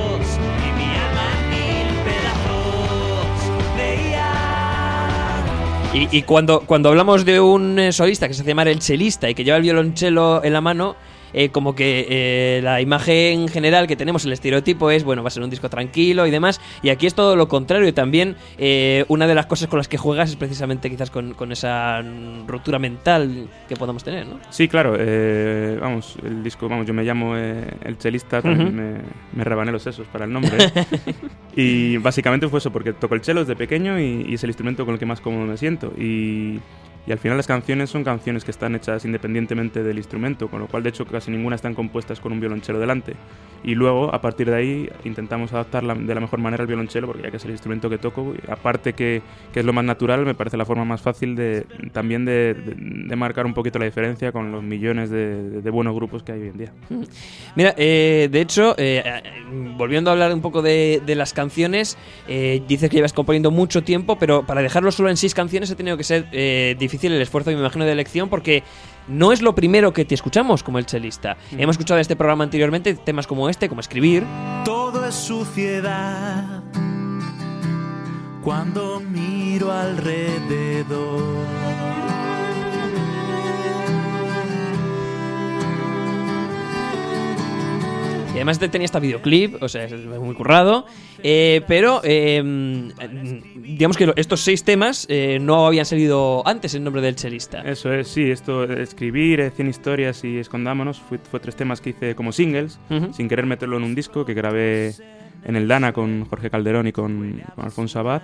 Y, 5.96 6.09
y 6.14 6.22
cuando, 6.24 6.61
cuando 6.61 6.90
hablamos 6.90 7.24
de 7.24 7.40
un 7.40 7.78
eh, 7.78 7.90
solista 7.90 8.28
que 8.28 8.35
se 8.35 8.42
hace 8.42 8.50
llamar 8.50 8.68
el 8.68 8.80
chelista 8.80 9.30
y 9.30 9.35
que 9.35 9.44
lleva 9.44 9.56
el 9.56 9.62
violonchelo 9.62 10.44
en 10.44 10.52
la 10.52 10.61
mano, 10.61 10.94
eh, 11.37 11.51
como 11.51 11.75
que 11.75 12.07
eh, 12.09 12.61
la 12.62 12.81
imagen 12.81 13.46
general 13.49 13.87
que 13.87 13.94
tenemos, 13.94 14.25
el 14.25 14.33
estereotipo 14.33 14.90
es, 14.90 15.05
bueno, 15.05 15.22
va 15.22 15.29
a 15.29 15.31
ser 15.31 15.42
un 15.42 15.51
disco 15.51 15.68
tranquilo 15.68 16.27
y 16.27 16.31
demás. 16.31 16.62
Y 16.83 16.88
aquí 16.88 17.07
es 17.07 17.14
todo 17.14 17.37
lo 17.37 17.46
contrario. 17.46 17.87
Y 17.87 17.92
también 17.92 18.37
eh, 18.57 19.05
una 19.09 19.27
de 19.27 19.35
las 19.35 19.44
cosas 19.44 19.68
con 19.68 19.77
las 19.77 19.87
que 19.87 19.99
juegas 19.99 20.31
es 20.31 20.37
precisamente 20.37 20.88
quizás 20.88 21.11
con, 21.11 21.35
con 21.35 21.53
esa 21.53 22.03
ruptura 22.46 22.79
mental 22.79 23.51
que 23.68 23.77
podamos 23.77 24.03
tener, 24.03 24.27
¿no? 24.27 24.40
Sí, 24.49 24.66
claro, 24.66 24.96
eh, 24.99 25.77
vamos, 25.79 26.16
el 26.25 26.42
disco, 26.42 26.70
vamos, 26.70 26.87
yo 26.87 26.94
me 26.94 27.05
llamo 27.05 27.37
El 27.37 27.99
Chelista, 27.99 28.40
también 28.40 28.75
me, 28.75 29.01
me 29.35 29.44
rebané 29.44 29.72
los 29.72 29.83
sesos 29.83 30.07
para 30.09 30.25
el 30.25 30.33
nombre. 30.33 30.57
y 31.55 31.99
básicamente 31.99 32.49
fue 32.49 32.61
eso, 32.61 32.72
porque 32.72 32.94
toco 32.94 33.14
el 33.14 33.20
chelo 33.20 33.40
desde 33.40 33.57
pequeño 33.57 34.01
y, 34.01 34.25
y 34.27 34.35
es 34.35 34.42
el 34.42 34.49
instrumento 34.49 34.87
con 34.87 34.94
el 34.94 34.99
que 34.99 35.05
más 35.05 35.20
cómodo 35.20 35.44
me 35.44 35.59
siento. 35.59 35.92
Y, 35.99 36.61
y 37.07 37.12
al 37.12 37.19
final 37.19 37.37
las 37.37 37.47
canciones 37.47 37.90
son 37.90 38.03
canciones 38.05 38.45
que 38.45 38.51
están 38.51 38.75
hechas 38.75 39.05
independientemente 39.05 39.83
del 39.83 39.97
instrumento, 39.99 40.49
con 40.49 40.61
lo 40.61 40.66
cual 40.66 40.83
de 40.83 40.88
hecho 40.90 41.05
casi 41.07 41.31
ninguna 41.31 41.57
están 41.57 41.75
compuestas 41.75 42.21
con 42.21 42.33
un 42.33 42.40
violonchelo 42.40 42.79
delante. 42.79 43.14
Y 43.64 43.75
luego, 43.75 44.14
a 44.14 44.21
partir 44.21 44.49
de 44.49 44.55
ahí, 44.57 44.88
intentamos 45.05 45.53
adaptarla 45.53 45.95
de 45.95 46.14
la 46.14 46.21
mejor 46.21 46.38
manera 46.38 46.62
al 46.62 46.66
violonchelo, 46.69 47.07
porque 47.09 47.23
ya 47.23 47.31
que 47.31 47.38
es 47.38 47.45
el 47.45 47.51
instrumento 47.51 47.88
que 47.90 47.99
toco, 47.99 48.35
aparte 48.49 48.92
que, 48.92 49.23
que 49.53 49.61
es 49.61 49.66
lo 49.66 49.73
más 49.73 49.85
natural, 49.85 50.25
me 50.25 50.35
parece 50.35 50.57
la 50.57 50.64
forma 50.64 50.85
más 50.85 51.01
fácil 51.01 51.35
de 51.35 51.64
también 51.92 52.25
de, 52.25 52.55
de- 52.55 52.75
de 52.77 53.16
marcar 53.16 53.47
un 53.47 53.55
poquito 53.55 53.79
la 53.79 53.87
diferencia 53.87 54.31
con 54.31 54.53
los 54.53 54.62
millones 54.62 55.11
de, 55.11 55.62
de 55.62 55.71
buenos 55.71 55.95
grupos 55.97 56.23
que 56.23 56.33
hay 56.33 56.42
hoy 56.42 56.49
en 56.49 56.59
día. 56.59 56.73
Mira, 57.57 57.75
eh, 57.77 58.29
de 58.31 58.40
hecho, 58.40 58.75
eh, 58.79 59.03
eh, 59.05 59.23
volviendo 59.77 60.11
a 60.11 60.12
hablar 60.12 60.33
un 60.33 60.42
poco 60.42 60.62
de, 60.62 61.01
las 61.16 61.33
canciones, 61.33 61.97
eh, 62.29 62.62
dices 62.69 62.90
que 62.90 62.97
llevas 62.97 63.12
componiendo 63.14 63.51
mucho 63.51 63.83
tiempo, 63.83 64.16
pero 64.19 64.45
para 64.47 64.61
dejarlo 64.62 64.92
solo 64.92 65.09
en 65.09 65.16
seis 65.16 65.35
canciones 65.35 65.71
ha 65.71 65.77
tenido 65.77 65.97
que 65.97 66.05
ser 66.05 66.27
eh, 66.33 66.77
difícil 66.96 67.12
el 67.12 67.22
esfuerzo, 67.22 67.50
me 67.50 67.59
imagino, 67.59 67.85
de 67.85 67.92
elección, 67.92 68.28
porque 68.28 68.62
no 69.09 69.32
es 69.32 69.42
lo 69.42 69.54
primero 69.54 69.92
que 69.92 70.04
te 70.04 70.14
escuchamos 70.14 70.62
como 70.62 70.78
el 70.78 70.87
chelista. 70.87 71.37
Hemos 71.52 71.74
escuchado 71.74 71.98
en 71.98 72.02
este 72.02 72.16
programa 72.16 72.44
anteriormente 72.44 72.94
temas 72.94 73.26
como 73.26 73.48
este, 73.48 73.68
como 73.68 73.80
escribir. 73.80 74.24
Todo 74.64 75.06
es 75.06 75.14
suciedad 75.14 76.62
cuando 78.42 79.00
miro 79.00 79.72
alrededor. 79.72 81.46
Y 88.32 88.38
además 88.38 88.59
te- 88.59 88.68
tenía 88.68 88.85
esta 88.85 88.98
videoclip, 88.98 89.62
o 89.62 89.68
sea, 89.68 89.85
es 89.85 89.92
muy 90.04 90.35
currado. 90.35 90.85
Eh, 91.29 91.61
pero 91.67 92.01
eh, 92.05 92.41
mm, 92.41 93.62
digamos 93.62 93.97
que 93.97 94.12
estos 94.15 94.43
seis 94.43 94.62
temas 94.62 95.07
eh, 95.11 95.39
no 95.41 95.67
habían 95.67 95.85
salido 95.85 96.47
antes 96.47 96.75
en 96.77 96.85
nombre 96.85 97.03
del 97.03 97.17
chelista. 97.17 97.62
Eso 97.62 97.93
es, 97.93 98.07
sí, 98.07 98.31
esto, 98.31 98.62
escribir, 98.62 99.41
eh, 99.41 99.51
100 99.51 99.69
historias 99.69 100.23
y 100.23 100.39
escondámonos, 100.39 101.01
fue, 101.01 101.19
fue 101.19 101.41
tres 101.41 101.57
temas 101.57 101.81
que 101.81 101.91
hice 101.91 102.15
como 102.15 102.31
singles, 102.31 102.79
sin 103.12 103.29
querer 103.29 103.45
meterlo 103.47 103.77
en 103.77 103.83
un 103.83 103.95
disco 103.97 104.25
que 104.25 104.35
grabé 104.35 104.93
en 105.45 105.57
el 105.57 105.67
Dana 105.67 105.93
con 105.93 106.25
Jorge 106.27 106.49
Calderón 106.49 106.87
y 106.87 106.93
con, 106.93 107.43
con 107.57 107.65
Alfonso 107.65 107.99
Abad. 107.99 108.23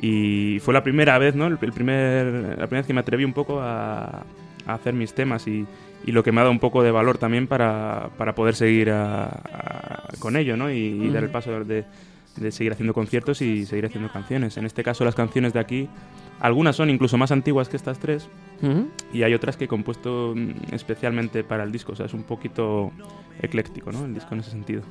Y 0.00 0.58
fue 0.60 0.72
la 0.72 0.84
primera 0.84 1.18
vez, 1.18 1.34
¿no? 1.34 1.46
El, 1.46 1.58
el 1.60 1.72
primer, 1.72 2.26
la 2.26 2.66
primera 2.68 2.80
vez 2.82 2.86
que 2.86 2.94
me 2.94 3.00
atreví 3.00 3.24
un 3.24 3.32
poco 3.32 3.60
a, 3.60 4.24
a 4.66 4.74
hacer 4.74 4.94
mis 4.94 5.14
temas 5.14 5.48
y, 5.48 5.66
y 6.04 6.12
lo 6.12 6.22
que 6.22 6.30
me 6.32 6.40
ha 6.40 6.44
dado 6.44 6.52
un 6.52 6.58
poco 6.60 6.82
de 6.84 6.90
valor 6.92 7.18
también 7.18 7.46
para, 7.48 8.10
para 8.18 8.34
poder 8.34 8.54
seguir 8.54 8.90
a- 8.90 9.24
a- 9.24 10.08
con 10.20 10.36
ello, 10.36 10.56
¿no? 10.56 10.70
Y, 10.70 10.76
y 10.76 11.08
dar 11.10 11.24
el 11.24 11.30
paso 11.30 11.64
de, 11.64 11.84
de 12.36 12.52
seguir 12.52 12.72
haciendo 12.72 12.94
conciertos 12.94 13.42
y 13.42 13.66
seguir 13.66 13.86
haciendo 13.86 14.10
canciones. 14.10 14.56
En 14.56 14.66
este 14.66 14.82
caso, 14.82 15.04
las 15.04 15.14
canciones 15.14 15.52
de 15.52 15.60
aquí, 15.60 15.88
algunas 16.40 16.76
son 16.76 16.90
incluso 16.90 17.16
más 17.16 17.32
antiguas 17.32 17.68
que 17.68 17.76
estas 17.76 17.98
tres, 17.98 18.28
y 19.12 19.22
hay 19.22 19.34
otras 19.34 19.56
que 19.56 19.64
he 19.64 19.68
compuesto 19.68 20.34
mm, 20.34 20.74
especialmente 20.74 21.44
para 21.44 21.64
el 21.64 21.72
disco. 21.72 21.92
O 21.92 21.96
sea, 21.96 22.06
es 22.06 22.14
un 22.14 22.24
poquito 22.24 22.92
ecléctico, 23.40 23.92
¿no? 23.92 24.04
El 24.04 24.14
disco 24.14 24.34
en 24.34 24.40
ese 24.40 24.50
sentido. 24.50 24.82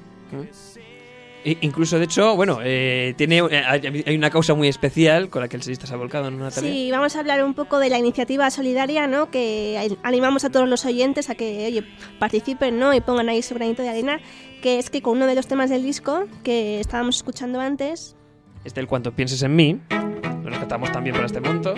Incluso, 1.45 1.99
de 1.99 2.05
hecho, 2.05 2.35
bueno, 2.35 2.57
eh, 2.63 3.13
tiene, 3.17 3.37
eh, 3.37 4.03
hay 4.05 4.15
una 4.15 4.31
causa 4.31 4.55
muy 4.55 4.67
especial 4.67 5.29
con 5.29 5.43
la 5.43 5.47
que 5.47 5.57
el 5.57 5.61
chelista 5.61 5.85
se 5.85 5.93
ha 5.93 5.97
volcado, 5.97 6.31
¿no, 6.31 6.43
Natalia? 6.43 6.71
Sí, 6.71 6.89
vamos 6.89 7.15
a 7.15 7.19
hablar 7.19 7.43
un 7.43 7.53
poco 7.53 7.77
de 7.77 7.89
la 7.89 7.99
iniciativa 7.99 8.49
solidaria, 8.49 9.05
¿no? 9.05 9.29
Que 9.29 9.95
animamos 10.01 10.43
a 10.43 10.49
todos 10.49 10.67
los 10.67 10.85
oyentes 10.85 11.29
a 11.29 11.35
que, 11.35 11.67
oye, 11.67 11.83
participen, 12.17 12.79
¿no? 12.79 12.95
Y 12.95 13.01
pongan 13.01 13.29
ahí 13.29 13.43
su 13.43 13.53
granito 13.53 13.83
de 13.83 13.89
arena, 13.89 14.19
que 14.63 14.79
es 14.79 14.89
que 14.89 15.03
con 15.03 15.17
uno 15.17 15.27
de 15.27 15.35
los 15.35 15.45
temas 15.45 15.69
del 15.69 15.83
disco 15.83 16.25
que 16.43 16.79
estábamos 16.79 17.17
escuchando 17.17 17.59
antes, 17.59 18.15
Este 18.63 18.79
el 18.79 18.87
cuanto 18.87 19.11
pienses 19.11 19.43
en 19.43 19.55
mí. 19.55 19.79
Lo 20.43 20.49
rescatamos 20.49 20.91
también 20.91 21.15
para 21.15 21.27
este 21.27 21.41
punto. 21.41 21.75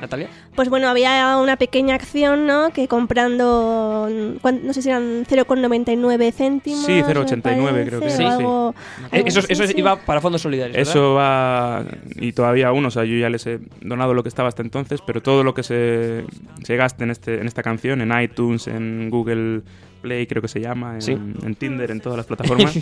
Natalia. 0.00 0.28
pues 0.54 0.68
bueno, 0.68 0.88
había 0.88 1.36
una 1.36 1.56
pequeña 1.56 1.94
acción, 1.94 2.46
¿no? 2.46 2.70
Que 2.70 2.88
comprando, 2.88 4.08
cuán- 4.40 4.60
no 4.66 4.72
sé 4.72 4.82
si 4.82 4.88
eran 4.88 5.24
0,99 5.26 6.32
céntimos. 6.32 6.84
Sí, 6.84 6.92
me 6.92 7.04
0,89 7.04 7.84
creo 7.86 8.00
que 8.00 8.10
sí, 8.10 8.16
sí. 8.18 8.24
algo- 8.24 8.74
Eh, 9.12 9.16
algo 9.16 9.28
Eso, 9.28 9.40
así, 9.40 9.52
eso 9.52 9.66
sí. 9.66 9.74
iba 9.76 9.96
para 9.96 10.20
fondos 10.20 10.42
solidarios. 10.42 10.76
¿verdad? 10.76 10.90
Eso 10.92 11.14
va, 11.14 11.84
y 12.16 12.32
todavía 12.32 12.68
aún, 12.68 12.84
o 12.86 12.90
sea, 12.90 13.04
yo 13.04 13.16
ya 13.16 13.28
les 13.30 13.46
he 13.46 13.60
donado 13.80 14.14
lo 14.14 14.22
que 14.22 14.28
estaba 14.28 14.48
hasta 14.48 14.62
entonces, 14.62 15.00
pero 15.06 15.22
todo 15.22 15.44
lo 15.44 15.54
que 15.54 15.62
se, 15.62 16.24
se 16.64 16.76
gaste 16.76 17.04
en, 17.04 17.10
este, 17.10 17.40
en 17.40 17.46
esta 17.46 17.62
canción, 17.62 18.00
en 18.00 18.18
iTunes, 18.22 18.66
en 18.66 19.10
Google 19.10 19.62
Play, 20.00 20.26
creo 20.26 20.42
que 20.42 20.48
se 20.48 20.60
llama, 20.60 20.94
en, 20.94 21.02
Sí. 21.02 21.12
en 21.12 21.54
Tinder, 21.54 21.90
en 21.90 22.00
todas 22.00 22.16
las 22.16 22.26
plataformas. 22.30 22.72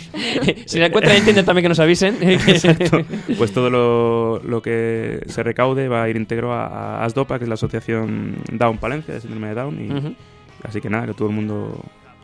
si 0.65 0.79
la 0.79 0.87
encuentran 0.87 1.17
en 1.17 1.25
Tinder 1.25 1.45
también 1.45 1.63
que 1.63 1.69
nos 1.69 1.79
avisen. 1.79 2.17
Exacto. 2.21 3.01
Pues 3.37 3.51
todo 3.53 3.69
lo, 3.69 4.41
lo 4.43 4.61
que 4.61 5.21
se 5.27 5.43
recaude 5.43 5.87
va 5.87 6.03
a 6.03 6.09
ir 6.09 6.15
íntegro 6.15 6.53
a, 6.53 6.65
a 6.99 7.05
ASDOPA, 7.05 7.37
que 7.39 7.45
es 7.45 7.49
la 7.49 7.55
asociación 7.55 8.35
Down 8.51 8.77
Palencia, 8.77 9.13
de 9.13 9.21
síndrome 9.21 9.47
de 9.49 9.53
Down. 9.55 9.85
Y, 9.85 9.91
Ujú. 9.93 10.15
Así 10.63 10.81
que 10.81 10.89
nada, 10.89 11.05
que 11.07 11.13
todo 11.13 11.29
el 11.29 11.35
mundo 11.35 11.83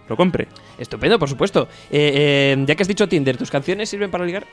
lo 0.10 0.17
compre. 0.17 0.47
Estupendo, 0.77 1.17
por 1.17 1.29
supuesto. 1.29 1.67
Eh, 1.89 2.55
eh, 2.58 2.63
ya 2.67 2.75
que 2.75 2.84
has 2.84 2.88
dicho 2.88 3.08
Tinder, 3.08 3.38
¿tus 3.38 3.49
canciones 3.49 3.89
sirven 3.89 4.12
para 4.12 4.25
ligar? 4.25 4.45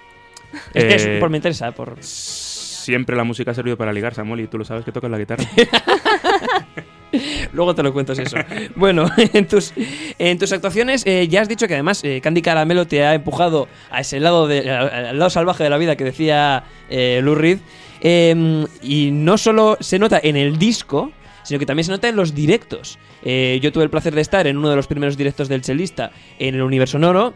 Es 0.75 0.85
que 0.85 0.95
es- 0.95 1.07
Eh, 1.07 1.17
por 1.19 1.31
me 1.31 1.39
interesa, 1.39 1.73
por... 1.73 1.97
Siempre 2.01 3.15
la 3.17 3.23
música 3.25 3.53
ha 3.53 3.55
servido 3.55 3.77
para 3.77 3.93
ligar, 3.93 4.13
Samuel, 4.15 4.41
y 4.41 4.47
tú 4.49 4.59
lo 4.59 4.65
sabes 4.65 4.85
que 4.85 4.91
tocas 4.93 5.11
la 5.11 5.19
guitarra. 5.19 5.45
Luego 7.53 7.75
te 7.75 7.83
lo 7.83 7.93
cuento 7.93 8.15
si 8.15 8.23
eso. 8.23 8.37
bueno, 8.77 9.07
en 9.33 9.47
tus, 9.47 9.73
en 10.19 10.39
tus 10.39 10.53
actuaciones 10.53 11.03
eh, 11.07 11.29
ya 11.29 11.43
has 11.43 11.49
dicho 11.49 11.67
que 11.67 11.75
además 11.75 12.03
eh, 12.05 12.21
Candy 12.23 12.43
Caramelo 12.43 12.87
te 12.87 13.05
ha 13.05 13.15
empujado 13.15 13.69
a 13.91 14.01
ese 14.01 14.21
lado, 14.21 14.47
de, 14.47 14.71
al 14.71 15.19
lado 15.19 15.31
salvaje 15.31 15.65
de 15.65 15.71
la 15.71 15.79
vida 15.79 15.97
que 15.97 16.05
decía 16.05 16.65
eh, 16.89 17.21
Lou 17.23 17.35
Reed. 17.35 17.59
Eh, 18.05 18.67
y 18.83 19.11
no 19.13 19.39
solo 19.39 19.77
se 19.81 19.99
nota 19.99 20.21
en 20.23 20.37
el 20.37 20.59
disco, 20.59 21.13
sino 21.45 21.59
que 21.59 21.67
también 21.67 21.85
se 21.85 21.93
nota 21.93 22.09
en 22.09 22.17
los 22.17 22.35
directos. 22.35 22.99
Eh, 23.23 23.59
yo 23.63 23.73
tuve 23.73 23.85
el 23.85 23.91
placer 23.91 24.15
de 24.15 24.21
estar 24.21 24.47
en 24.47 24.57
uno 24.57 24.71
de 24.71 24.77
los 24.77 24.87
primeros 24.87 25.17
directos 25.17 25.49
del 25.49 25.63
chelista 25.63 26.11
en 26.39 26.55
el 26.55 26.63
Universo 26.63 26.99
Noro. 26.99 27.35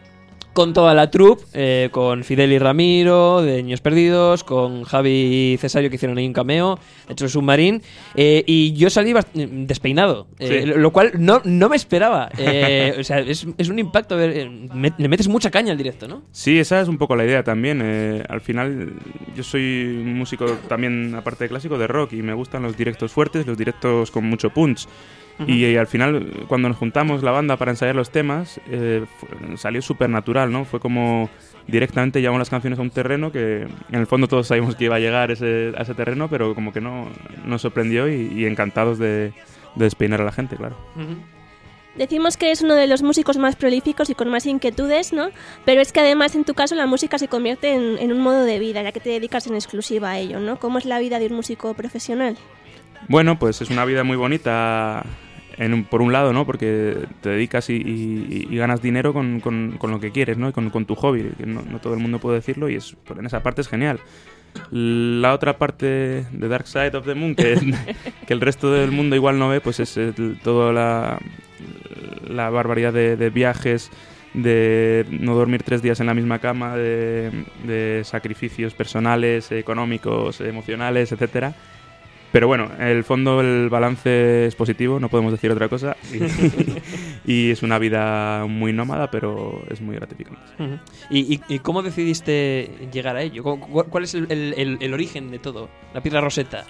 Con 0.56 0.72
toda 0.72 0.94
la 0.94 1.10
troupe, 1.10 1.44
eh, 1.52 1.90
con 1.92 2.24
Fidel 2.24 2.50
y 2.50 2.58
Ramiro, 2.58 3.42
de 3.42 3.62
Niños 3.62 3.82
Perdidos, 3.82 4.42
con 4.42 4.84
Javi 4.84 5.52
y 5.52 5.56
Cesario 5.58 5.90
que 5.90 5.96
hicieron 5.96 6.16
ahí 6.16 6.26
un 6.26 6.32
cameo, 6.32 6.78
de 7.06 7.12
hecho 7.12 7.26
el 7.26 7.30
submarín, 7.30 7.82
eh, 8.14 8.42
y 8.46 8.72
yo 8.72 8.88
salí 8.88 9.12
bast- 9.12 9.34
despeinado, 9.66 10.26
eh, 10.38 10.62
Sí. 10.64 10.72
lo 10.78 10.90
cual 10.92 11.12
no, 11.18 11.42
no 11.44 11.68
me 11.68 11.76
esperaba. 11.76 12.30
Eh, 12.38 12.94
o 12.98 13.04
sea, 13.04 13.18
es, 13.18 13.46
es 13.58 13.68
un 13.68 13.78
impacto, 13.78 14.16
ver, 14.16 14.30
eh, 14.34 14.48
me- 14.72 14.94
le 14.96 15.08
metes 15.08 15.28
mucha 15.28 15.50
caña 15.50 15.72
al 15.72 15.78
directo, 15.78 16.08
¿no? 16.08 16.22
Sí, 16.32 16.58
esa 16.58 16.80
es 16.80 16.88
un 16.88 16.96
poco 16.96 17.16
la 17.16 17.26
idea 17.26 17.44
también. 17.44 17.82
al 18.26 18.40
final, 18.40 18.94
yo 19.36 19.42
soy 19.42 20.00
un 20.02 20.14
músico 20.14 20.46
también, 20.68 21.14
aparte 21.16 21.44
de 21.44 21.48
clásico, 21.50 21.76
de 21.76 21.86
rock 21.86 22.14
y 22.14 22.22
me 22.22 22.32
gustan 22.32 22.62
los 22.62 22.78
directos 22.78 23.12
fuertes, 23.12 23.46
los 23.46 23.58
directos 23.58 24.10
con 24.10 24.24
mucho 24.24 24.48
punch. 24.48 24.86
Y, 25.46 25.64
eh, 25.64 25.78
al 25.78 25.86
final, 25.86 26.44
cuando 26.48 26.68
nos 26.68 26.78
juntamos 26.78 27.22
la 27.22 27.30
banda 27.30 27.56
para 27.58 27.70
ensayar 27.70 27.94
los 27.94 28.10
temas, 28.10 28.58
eh, 28.70 29.04
fue- 29.18 29.56
salió 29.58 29.82
súper 29.82 30.08
natural, 30.08 30.50
¿no? 30.50 30.64
Fue 30.64 30.80
como 30.80 31.28
directamente 31.66 32.20
llevamos 32.20 32.38
las 32.38 32.48
canciones 32.48 32.78
a 32.78 32.82
un 32.82 32.90
terreno 32.90 33.32
que 33.32 33.62
en 33.62 33.94
el 34.00 34.06
fondo 34.06 34.28
todos 34.28 34.46
sabíamos 34.46 34.76
que 34.76 34.84
iba 34.84 34.96
a 34.96 35.00
llegar 35.00 35.30
ese, 35.30 35.72
a 35.76 35.82
ese 35.82 35.94
terreno, 35.94 36.28
pero 36.28 36.54
como 36.54 36.72
que 36.72 36.80
no 36.80 37.08
nos 37.44 37.60
sorprendió 37.62 38.08
y, 38.08 38.32
y 38.32 38.46
encantados 38.46 38.98
de, 38.98 39.32
de 39.74 39.84
despeinar 39.84 40.20
a 40.22 40.24
la 40.24 40.32
gente, 40.32 40.56
claro. 40.56 40.76
Decimos 41.96 42.36
que 42.36 42.50
es 42.50 42.60
uno 42.62 42.74
de 42.74 42.86
los 42.86 43.02
músicos 43.02 43.38
más 43.38 43.56
prolíficos 43.56 44.10
y 44.10 44.14
con 44.14 44.28
más 44.28 44.44
inquietudes, 44.46 45.12
¿no? 45.14 45.28
Pero 45.64 45.80
es 45.80 45.92
que 45.92 46.00
además 46.00 46.34
en 46.34 46.44
tu 46.44 46.52
caso 46.54 46.74
la 46.74 46.86
música 46.86 47.18
se 47.18 47.26
convierte 47.28 47.72
en, 47.72 47.98
en 47.98 48.12
un 48.12 48.20
modo 48.20 48.44
de 48.44 48.58
vida, 48.58 48.82
ya 48.82 48.92
que 48.92 49.00
te 49.00 49.08
dedicas 49.10 49.46
en 49.46 49.54
exclusiva 49.54 50.10
a 50.10 50.18
ello, 50.18 50.38
¿no? 50.38 50.58
¿Cómo 50.58 50.78
es 50.78 50.84
la 50.84 50.98
vida 50.98 51.18
de 51.18 51.26
un 51.28 51.34
músico 51.36 51.72
profesional? 51.74 52.36
Bueno, 53.08 53.38
pues 53.38 53.62
es 53.62 53.70
una 53.70 53.84
vida 53.86 54.04
muy 54.04 54.16
bonita 54.16 55.04
en 55.58 55.72
un- 55.74 55.84
por 55.84 56.02
un 56.02 56.12
lado, 56.12 56.32
¿no? 56.32 56.44
Porque 56.46 56.96
te 57.22 57.30
dedicas 57.30 57.70
y, 57.70 57.74
y- 57.76 58.46
y 58.50 58.56
ganas 58.56 58.82
dinero 58.82 59.12
con, 59.12 59.40
con- 59.40 59.76
con 59.78 59.90
lo 59.90 60.00
que 60.00 60.10
quieres, 60.12 60.36
¿no? 60.38 60.48
Y 60.48 60.52
con, 60.52 60.70
con 60.70 60.84
tu 60.86 60.94
hobby, 60.94 61.30
que 61.38 61.46
no, 61.46 61.62
no 61.62 61.78
todo 61.80 61.94
el 61.94 62.00
mundo 62.00 62.18
puede 62.18 62.36
decirlo 62.36 62.68
y 62.68 62.74
es, 62.76 62.96
en 63.16 63.26
esa 63.26 63.42
parte 63.42 63.60
es 63.62 63.68
genial. 63.68 63.98
La 64.70 65.34
otra 65.34 65.58
parte 65.58 65.86
de 66.30 66.48
Dark 66.48 66.66
Side 66.66 66.96
of 66.96 67.04
the 67.06 67.14
Moon, 67.14 67.34
que, 67.34 67.54
que 68.26 68.32
el 68.32 68.40
resto 68.40 68.72
del 68.72 68.90
mundo 68.90 69.14
igual 69.16 69.38
no 69.38 69.48
ve, 69.48 69.60
pues 69.60 69.80
es 69.80 69.96
el- 69.96 70.38
toda 70.42 70.72
la, 70.72 71.18
la 72.28 72.50
barbaridad 72.50 72.92
de, 72.92 73.16
de 73.16 73.30
viajes, 73.30 73.90
de 74.34 75.06
no 75.10 75.34
dormir 75.34 75.62
tres 75.62 75.80
días 75.82 76.00
en 76.00 76.06
la 76.06 76.14
misma 76.14 76.38
cama, 76.38 76.76
de, 76.76 77.30
de 77.64 78.02
sacrificios 78.04 78.74
personales, 78.74 79.50
económicos, 79.52 80.40
emocionales, 80.40 81.12
etcétera. 81.12 81.54
Pero 82.36 82.48
bueno, 82.48 82.68
en 82.78 82.88
el 82.88 83.02
fondo 83.02 83.40
el 83.40 83.70
balance 83.70 84.44
es 84.44 84.54
positivo, 84.54 85.00
no 85.00 85.08
podemos 85.08 85.32
decir 85.32 85.50
otra 85.50 85.70
cosa. 85.70 85.96
Y, 86.12 86.18
y 87.32 87.50
es 87.50 87.62
una 87.62 87.78
vida 87.78 88.44
muy 88.46 88.74
nómada, 88.74 89.10
pero 89.10 89.62
es 89.70 89.80
muy 89.80 89.96
gratificante. 89.96 90.42
¿Y, 91.08 91.34
y, 91.36 91.40
y 91.48 91.58
cómo 91.60 91.82
decidiste 91.82 92.70
llegar 92.92 93.16
a 93.16 93.22
ello? 93.22 93.42
¿Cu- 93.42 93.58
cu- 93.58 93.84
¿Cuál 93.84 94.04
es 94.04 94.14
el, 94.14 94.30
el- 94.30 94.52
el- 94.58 94.76
el 94.82 94.92
origen 94.92 95.30
de 95.30 95.38
todo? 95.38 95.70
La 95.94 96.02
piedra 96.02 96.20
roseta. 96.20 96.66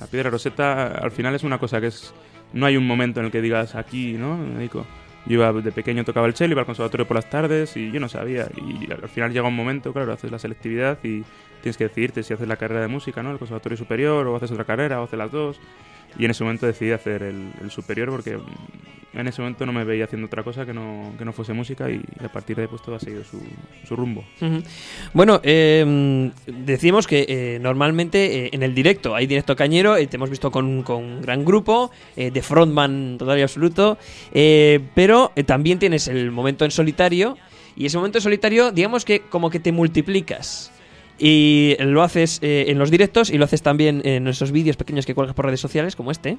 La 0.00 0.06
piedra 0.06 0.30
roseta 0.30 0.86
al 0.86 1.10
final 1.10 1.34
es 1.34 1.42
una 1.42 1.58
cosa 1.58 1.82
que 1.82 1.88
es... 1.88 2.14
No 2.54 2.64
hay 2.64 2.78
un 2.78 2.86
momento 2.86 3.20
en 3.20 3.26
el 3.26 3.32
que 3.32 3.42
digas 3.42 3.74
aquí, 3.74 4.14
¿no? 4.14 4.38
Me 4.38 4.54
dedico. 4.56 4.86
Iba 5.30 5.52
de 5.52 5.70
pequeño 5.70 6.04
tocaba 6.04 6.26
el 6.26 6.34
cello, 6.34 6.50
iba 6.52 6.62
al 6.62 6.66
conservatorio 6.66 7.06
por 7.06 7.14
las 7.14 7.30
tardes 7.30 7.76
y 7.76 7.92
yo 7.92 8.00
no 8.00 8.08
sabía. 8.08 8.48
Y 8.56 8.90
al 8.90 9.08
final 9.08 9.32
llega 9.32 9.46
un 9.46 9.54
momento, 9.54 9.92
claro, 9.92 10.12
haces 10.12 10.32
la 10.32 10.40
selectividad 10.40 10.98
y 11.04 11.22
tienes 11.62 11.76
que 11.76 11.84
decidirte 11.84 12.24
si 12.24 12.34
haces 12.34 12.48
la 12.48 12.56
carrera 12.56 12.80
de 12.80 12.88
música, 12.88 13.22
¿no? 13.22 13.30
El 13.30 13.38
conservatorio 13.38 13.78
superior 13.78 14.26
o 14.26 14.34
haces 14.34 14.50
otra 14.50 14.64
carrera 14.64 15.00
o 15.00 15.04
haces 15.04 15.16
las 15.16 15.30
dos. 15.30 15.60
Y 16.18 16.24
en 16.24 16.30
ese 16.30 16.44
momento 16.44 16.66
decidí 16.66 16.92
hacer 16.92 17.22
el, 17.22 17.70
superior 17.70 18.10
porque 18.10 18.36
mm, 18.36 19.18
en 19.18 19.26
ese 19.26 19.42
momento 19.42 19.66
no 19.66 19.72
me 19.72 19.84
veía 19.84 20.04
haciendo 20.04 20.26
otra 20.26 20.42
cosa 20.42 20.64
que 20.64 20.72
no, 20.72 21.12
que 21.18 21.24
no 21.24 21.32
fuese 21.32 21.52
música 21.52 21.90
y 21.90 22.00
a 22.22 22.28
partir 22.28 22.56
de 22.56 22.62
ahí 22.62 22.68
pues 22.68 22.82
todo 22.82 22.94
ha 22.94 23.00
seguido 23.00 23.24
su, 23.24 23.40
su 23.86 23.96
rumbo. 23.96 24.24
Bueno, 25.12 25.40
eh, 25.42 26.30
decimos 26.46 27.06
que 27.06 27.26
eh, 27.28 27.58
normalmente 27.60 28.46
eh, 28.46 28.50
en 28.52 28.62
el 28.62 28.74
directo 28.74 29.14
hay 29.14 29.26
directo 29.26 29.56
cañero, 29.56 29.96
eh, 29.96 30.06
te 30.06 30.16
hemos 30.16 30.30
visto 30.30 30.50
con, 30.50 30.82
con 30.82 31.02
un 31.02 31.22
gran 31.22 31.44
grupo, 31.44 31.90
de 32.16 32.42
frontman 32.42 33.16
total 33.18 33.38
y 33.38 33.42
absoluto, 33.42 33.98
pero 34.94 35.32
también 35.46 35.78
tienes 35.78 36.06
el 36.08 36.30
momento 36.30 36.64
en 36.64 36.70
solitario, 36.70 37.36
y 37.76 37.86
ese 37.86 37.96
momento 37.96 38.18
en 38.18 38.22
solitario, 38.22 38.72
digamos 38.72 39.04
que 39.04 39.20
como 39.20 39.50
que 39.50 39.58
te 39.58 39.72
multiplicas. 39.72 40.72
Y 41.22 41.76
lo 41.80 42.02
haces 42.02 42.38
eh, 42.40 42.64
en 42.68 42.78
los 42.78 42.90
directos 42.90 43.28
y 43.28 43.36
lo 43.36 43.44
haces 43.44 43.60
también 43.60 44.00
en 44.06 44.26
esos 44.26 44.52
vídeos 44.52 44.78
pequeños 44.78 45.04
que 45.04 45.14
cuelgas 45.14 45.36
por 45.36 45.44
redes 45.44 45.60
sociales, 45.60 45.94
como 45.94 46.10
este. 46.10 46.38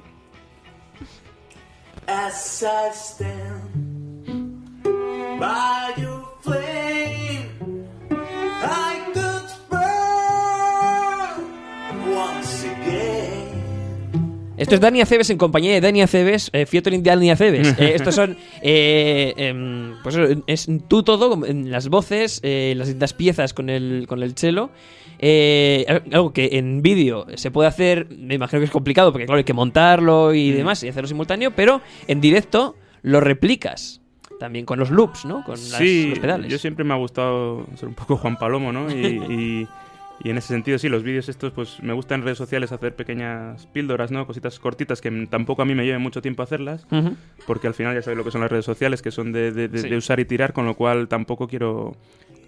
Esto 14.62 14.74
es 14.76 14.80
Dani 14.80 15.00
Aceves 15.00 15.30
en 15.30 15.38
compañía 15.38 15.72
de 15.74 15.80
Dani 15.80 16.02
Aceves, 16.02 16.50
eh, 16.52 16.66
featuring 16.66 17.02
Dani 17.02 17.30
Aceves. 17.30 17.74
Eh, 17.78 17.92
estos 17.94 18.14
son, 18.14 18.36
eh, 18.62 19.34
em, 19.36 19.94
pues 20.02 20.16
es 20.46 20.68
tú 20.88 21.02
todo, 21.02 21.44
en 21.46 21.70
las 21.70 21.88
voces, 21.88 22.40
eh, 22.42 22.74
las 22.76 22.86
distintas 22.88 23.12
piezas 23.14 23.52
con 23.54 23.68
el, 23.70 24.06
con 24.08 24.22
el 24.22 24.34
cello. 24.36 24.70
Eh, 25.18 25.84
algo 26.12 26.32
que 26.32 26.50
en 26.52 26.82
vídeo 26.82 27.26
se 27.36 27.50
puede 27.50 27.68
hacer, 27.68 28.08
me 28.10 28.34
imagino 28.34 28.58
que 28.60 28.64
es 28.64 28.70
complicado, 28.70 29.12
porque 29.12 29.26
claro, 29.26 29.38
hay 29.38 29.44
que 29.44 29.52
montarlo 29.52 30.34
y 30.34 30.50
Mm. 30.50 30.56
demás 30.56 30.82
y 30.82 30.88
hacerlo 30.88 31.06
simultáneo, 31.08 31.52
pero 31.54 31.80
en 32.08 32.20
directo 32.20 32.74
lo 33.02 33.20
replicas. 33.20 34.00
También 34.40 34.64
con 34.64 34.80
los 34.80 34.90
loops, 34.90 35.24
¿no? 35.24 35.44
Con 35.44 35.54
las- 35.54 35.78
sí, 35.78 36.08
los 36.10 36.18
pedales. 36.18 36.50
yo 36.50 36.58
siempre 36.58 36.84
me 36.84 36.92
ha 36.94 36.96
gustado 36.96 37.64
ser 37.76 37.88
un 37.88 37.94
poco 37.94 38.16
Juan 38.16 38.36
Palomo, 38.36 38.72
¿no? 38.72 38.90
Y, 38.90 39.68
y- 40.22 40.30
en 40.30 40.38
ese 40.38 40.48
sentido, 40.48 40.78
sí, 40.78 40.88
los 40.88 41.02
vídeos 41.02 41.28
estos, 41.28 41.52
pues 41.52 41.82
me 41.82 41.92
gusta 41.92 42.14
en 42.14 42.22
redes 42.22 42.38
sociales 42.38 42.72
hacer 42.72 42.94
pequeñas 42.94 43.66
píldoras, 43.66 44.10
¿no? 44.10 44.26
Cositas 44.26 44.58
cortitas 44.58 45.00
que 45.00 45.10
tampoco 45.30 45.62
a 45.62 45.64
mí 45.64 45.74
me 45.74 45.84
lleve 45.84 45.98
mucho 45.98 46.22
tiempo 46.22 46.42
hacerlas, 46.42 46.86
porque 47.46 47.66
al 47.66 47.74
final 47.74 47.94
ya 47.94 48.02
sabéis 48.02 48.18
lo 48.18 48.24
que 48.24 48.30
son 48.30 48.40
las 48.40 48.50
redes 48.50 48.64
sociales, 48.64 49.02
que 49.02 49.10
son 49.10 49.32
de, 49.32 49.52
de- 49.52 49.68
de- 49.68 49.78
Sí. 49.78 49.88
de 49.88 49.96
usar 49.96 50.20
y 50.20 50.24
tirar, 50.24 50.52
con 50.52 50.66
lo 50.66 50.74
cual 50.74 51.08
tampoco 51.08 51.48
quiero 51.48 51.96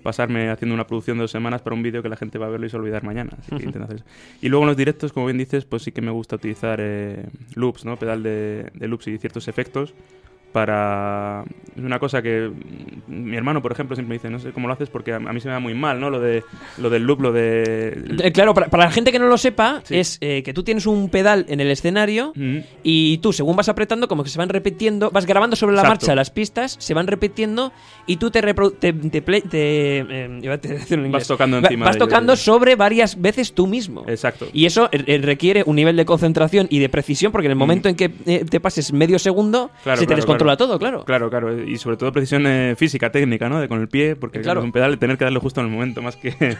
pasarme 0.02 0.50
haciendo 0.50 0.74
una 0.74 0.86
producción 0.86 1.16
de 1.16 1.22
dos 1.22 1.30
semanas 1.30 1.62
para 1.62 1.74
un 1.74 1.82
vídeo 1.82 2.02
que 2.02 2.10
la 2.10 2.16
gente 2.16 2.36
va 2.36 2.44
a 2.46 2.50
verlo 2.50 2.66
y 2.66 2.68
se 2.70 2.76
olvidar 2.76 3.02
mañana. 3.04 3.32
Así 3.38 3.56
que 3.56 3.64
intento 3.64 3.84
hacer 3.84 3.96
eso. 3.96 4.04
Y 4.42 4.50
luego 4.50 4.64
en 4.64 4.68
los 4.68 4.76
directos, 4.76 5.14
como 5.14 5.24
bien 5.26 5.38
dices, 5.38 5.64
pues 5.64 5.82
sí 5.82 5.92
que 5.92 6.02
me 6.02 6.10
gusta 6.10 6.36
utilizar 6.36 6.78
eh, 6.82 7.24
loops, 7.54 7.86
¿no? 7.86 7.96
Pedal 7.96 8.22
de, 8.22 8.70
de 8.74 8.86
loops 8.88 9.08
y 9.08 9.16
ciertos 9.16 9.48
efectos 9.48 9.94
para... 10.54 11.44
Es 11.76 11.82
una 11.82 11.98
cosa 11.98 12.22
que 12.22 12.48
mm, 12.48 13.12
mi 13.12 13.36
hermano, 13.36 13.60
por 13.60 13.72
ejemplo, 13.72 13.96
siempre 13.96 14.10
me 14.10 14.14
dice, 14.14 14.30
no 14.30 14.38
sé 14.38 14.52
cómo 14.52 14.68
lo 14.68 14.74
haces 14.74 14.88
porque 14.88 15.12
a, 15.12 15.18
mí 15.18 15.40
se 15.40 15.48
me 15.48 15.54
da 15.54 15.58
muy 15.58 15.74
mal, 15.74 15.98
¿no? 16.00 16.08
Lo, 16.08 16.20
de, 16.20 16.44
lo 16.78 16.88
del 16.88 17.02
loop, 17.02 17.20
lo 17.20 17.32
de... 17.32 17.92
Eh, 18.22 18.32
Claro, 18.32 18.54
para, 18.54 18.68
para 18.68 18.84
la 18.84 18.90
gente 18.92 19.10
que 19.10 19.18
no 19.18 19.26
lo 19.26 19.36
sepa, 19.36 19.82
es 19.90 20.18
eh, 20.20 20.42
que 20.44 20.54
tú 20.54 20.62
tienes 20.62 20.86
un 20.86 21.08
pedal 21.08 21.44
en 21.48 21.58
el 21.60 21.70
escenario 21.72 22.32
y 22.84 23.18
tú, 23.18 23.32
según 23.32 23.56
vas 23.56 23.68
apretando, 23.68 24.06
como 24.06 24.22
que 24.22 24.30
se 24.30 24.38
van 24.38 24.48
repitiendo, 24.48 25.10
vas 25.10 25.26
grabando 25.26 25.56
sobre 25.56 25.74
la 25.74 25.82
Exacto. 25.82 26.06
marcha 26.06 26.14
las 26.14 26.30
pistas, 26.30 26.76
se 26.78 26.94
van 26.94 27.08
repitiendo 27.08 27.72
y 28.06 28.16
tú 28.16 28.30
te, 28.30 28.40
te, 28.40 28.92
te, 28.92 29.22
play- 29.22 29.42
te, 29.42 29.98
eh, 29.98 31.08
Vas 31.10 31.26
tocando 31.26 31.56
Va- 31.56 31.62
encima 31.66 31.86
Vas 31.86 31.94
de 31.94 31.98
ello, 31.98 32.06
tocando 32.06 32.36
sí. 32.36 32.44
sobre 32.44 32.76
varias 32.76 33.20
veces 33.20 33.52
tú 33.52 33.66
mismo. 33.66 34.04
Exacto. 34.06 34.46
Y 34.52 34.66
eso 34.66 34.88
eh, 34.92 35.02
eh, 35.06 35.18
requiere 35.20 35.64
un 35.66 35.74
nivel 35.74 35.96
de 35.96 36.04
concentración 36.04 36.68
y 36.70 36.78
de 36.78 36.88
precisión, 36.88 37.32
porque 37.32 37.46
en 37.46 37.52
el 37.52 37.56
momento 37.58 37.88
en 37.88 37.96
que 37.96 38.12
eh, 38.26 38.44
te 38.48 38.60
pases 38.60 38.92
medio 38.92 39.18
segundo, 39.18 39.54
Mm. 39.64 39.82
Claro, 39.84 39.96
se 39.98 40.02
te 40.02 40.06
claro, 40.06 40.16
descontrola 40.16 40.43
claro. 40.44 40.56
todo, 40.56 40.78
claro. 40.78 41.04
Claro, 41.04 41.30
claro. 41.30 41.62
Y 41.62 41.76
sobre 41.78 41.96
todo 41.96 42.12
precisión 42.12 42.46
eh, 42.46 42.74
física, 42.76 43.10
técnica, 43.10 43.48
¿no? 43.48 43.60
De 43.60 43.68
con 43.68 43.80
el 43.80 43.88
pie, 43.88 44.16
porque 44.16 44.40
Claro. 44.40 44.60
es 44.60 44.64
un 44.64 44.72
pedal 44.72 44.98
tener 44.98 45.18
que 45.18 45.24
darle 45.24 45.38
justo 45.40 45.60
en 45.60 45.66
el 45.66 45.72
momento, 45.72 46.02
más 46.02 46.16
que... 46.16 46.34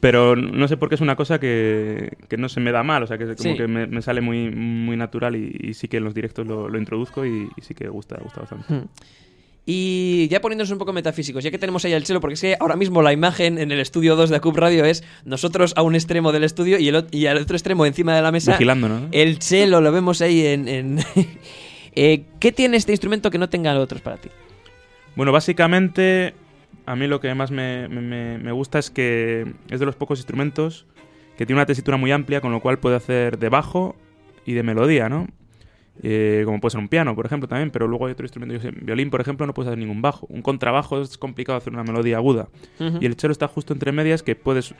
Pero 0.00 0.34
no 0.34 0.66
sé 0.66 0.76
por 0.76 0.88
qué 0.88 0.96
es 0.96 1.00
una 1.00 1.14
cosa 1.14 1.38
que, 1.38 2.16
que 2.28 2.36
no 2.36 2.48
se 2.48 2.58
me 2.58 2.72
da 2.72 2.82
mal, 2.82 3.04
o 3.04 3.06
sea, 3.06 3.18
que 3.18 3.24
como 3.36 3.36
Sí. 3.52 3.56
que 3.56 3.68
me, 3.68 3.86
me 3.86 4.02
sale 4.02 4.20
muy, 4.20 4.50
muy 4.50 4.96
natural 4.96 5.36
y, 5.36 5.56
y 5.60 5.74
sí 5.74 5.86
que 5.86 5.98
en 5.98 6.04
los 6.04 6.12
directos 6.12 6.44
lo, 6.44 6.68
lo 6.68 6.76
introduzco 6.76 7.24
y, 7.24 7.48
y 7.56 7.62
sí 7.62 7.72
que 7.72 7.86
gusta, 7.88 8.18
gusta 8.20 8.40
bastante. 8.40 8.74
Hmm. 8.74 8.86
Y 9.64 10.26
ya 10.26 10.40
poniéndonos 10.40 10.72
un 10.72 10.78
poco 10.78 10.92
metafísicos, 10.92 11.44
ya 11.44 11.52
que 11.52 11.58
tenemos 11.58 11.84
ahí 11.84 11.92
el 11.92 12.02
chelo, 12.02 12.20
porque 12.20 12.34
es 12.34 12.40
que 12.40 12.56
ahora 12.58 12.74
mismo 12.74 13.00
la 13.00 13.12
imagen 13.12 13.58
en 13.58 13.70
el 13.70 13.78
estudio 13.78 14.16
2 14.16 14.30
de 14.30 14.36
Acup 14.36 14.56
Radio 14.56 14.84
es 14.84 15.04
nosotros 15.24 15.72
a 15.76 15.82
un 15.82 15.94
extremo 15.94 16.32
del 16.32 16.42
estudio 16.42 16.80
y, 16.80 16.88
el, 16.88 16.96
ot- 16.96 17.08
y 17.14 17.26
al 17.26 17.36
otro 17.38 17.54
extremo 17.54 17.86
encima 17.86 18.16
de 18.16 18.22
la 18.22 18.32
mesa. 18.32 18.54
Vigilando, 18.54 18.88
¿no? 18.88 19.06
El 19.12 19.38
chelo 19.38 19.80
lo 19.80 19.92
vemos 19.92 20.20
ahí 20.20 20.44
en. 20.44 20.66
en- 20.66 20.98
Eh, 21.94 22.24
¿Qué 22.40 22.52
tiene 22.52 22.76
este 22.76 22.92
instrumento 22.92 23.30
que 23.30 23.38
no 23.38 23.48
tengan 23.48 23.76
otros 23.76 24.00
para 24.00 24.16
ti? 24.16 24.28
Bueno, 25.14 25.32
básicamente 25.32 26.34
a 26.86 26.96
mí 26.96 27.06
lo 27.06 27.20
que 27.20 27.34
más 27.34 27.50
me, 27.50 27.88
me- 27.88 28.52
gusta 28.52 28.78
es 28.78 28.90
que 28.90 29.46
es 29.70 29.78
de 29.80 29.86
los 29.86 29.94
pocos 29.96 30.18
instrumentos 30.18 30.86
que 31.36 31.46
tiene 31.46 31.58
una 31.60 31.66
tesitura 31.66 31.96
muy 31.96 32.10
amplia, 32.12 32.40
con 32.40 32.52
lo 32.52 32.60
cual 32.60 32.78
puede 32.78 32.96
hacer 32.96 33.38
de 33.38 33.48
bajo 33.48 33.96
y 34.46 34.52
de 34.54 34.62
melodía, 34.62 35.08
¿no? 35.08 35.28
Eh, 36.02 36.42
como 36.44 36.58
puede 36.60 36.70
ser 36.72 36.80
un 36.80 36.88
piano, 36.88 37.14
por 37.14 37.26
ejemplo, 37.26 37.48
también, 37.48 37.70
pero 37.70 37.86
luego 37.86 38.06
hay 38.06 38.12
otro 38.12 38.24
instrumento, 38.24 38.54
yo 38.54 38.60
sé, 38.60 38.70
violín, 38.70 39.10
por 39.10 39.20
ejemplo, 39.20 39.46
no 39.46 39.52
puedes 39.54 39.68
hacer 39.68 39.78
ningún 39.78 40.00
bajo. 40.00 40.26
Un 40.30 40.40
contrabajo 40.42 41.00
es 41.00 41.18
complicado 41.18 41.58
hacer 41.58 41.72
una 41.72 41.82
melodía 41.84 42.16
aguda. 42.16 42.48
Ujú. 42.80 42.98
Y 43.00 43.06
el 43.06 43.14
cello 43.16 43.32
está 43.32 43.46
justo 43.48 43.72
entre 43.74 43.92
medias 43.92 44.22
que 44.22 44.34
puedes 44.34 44.74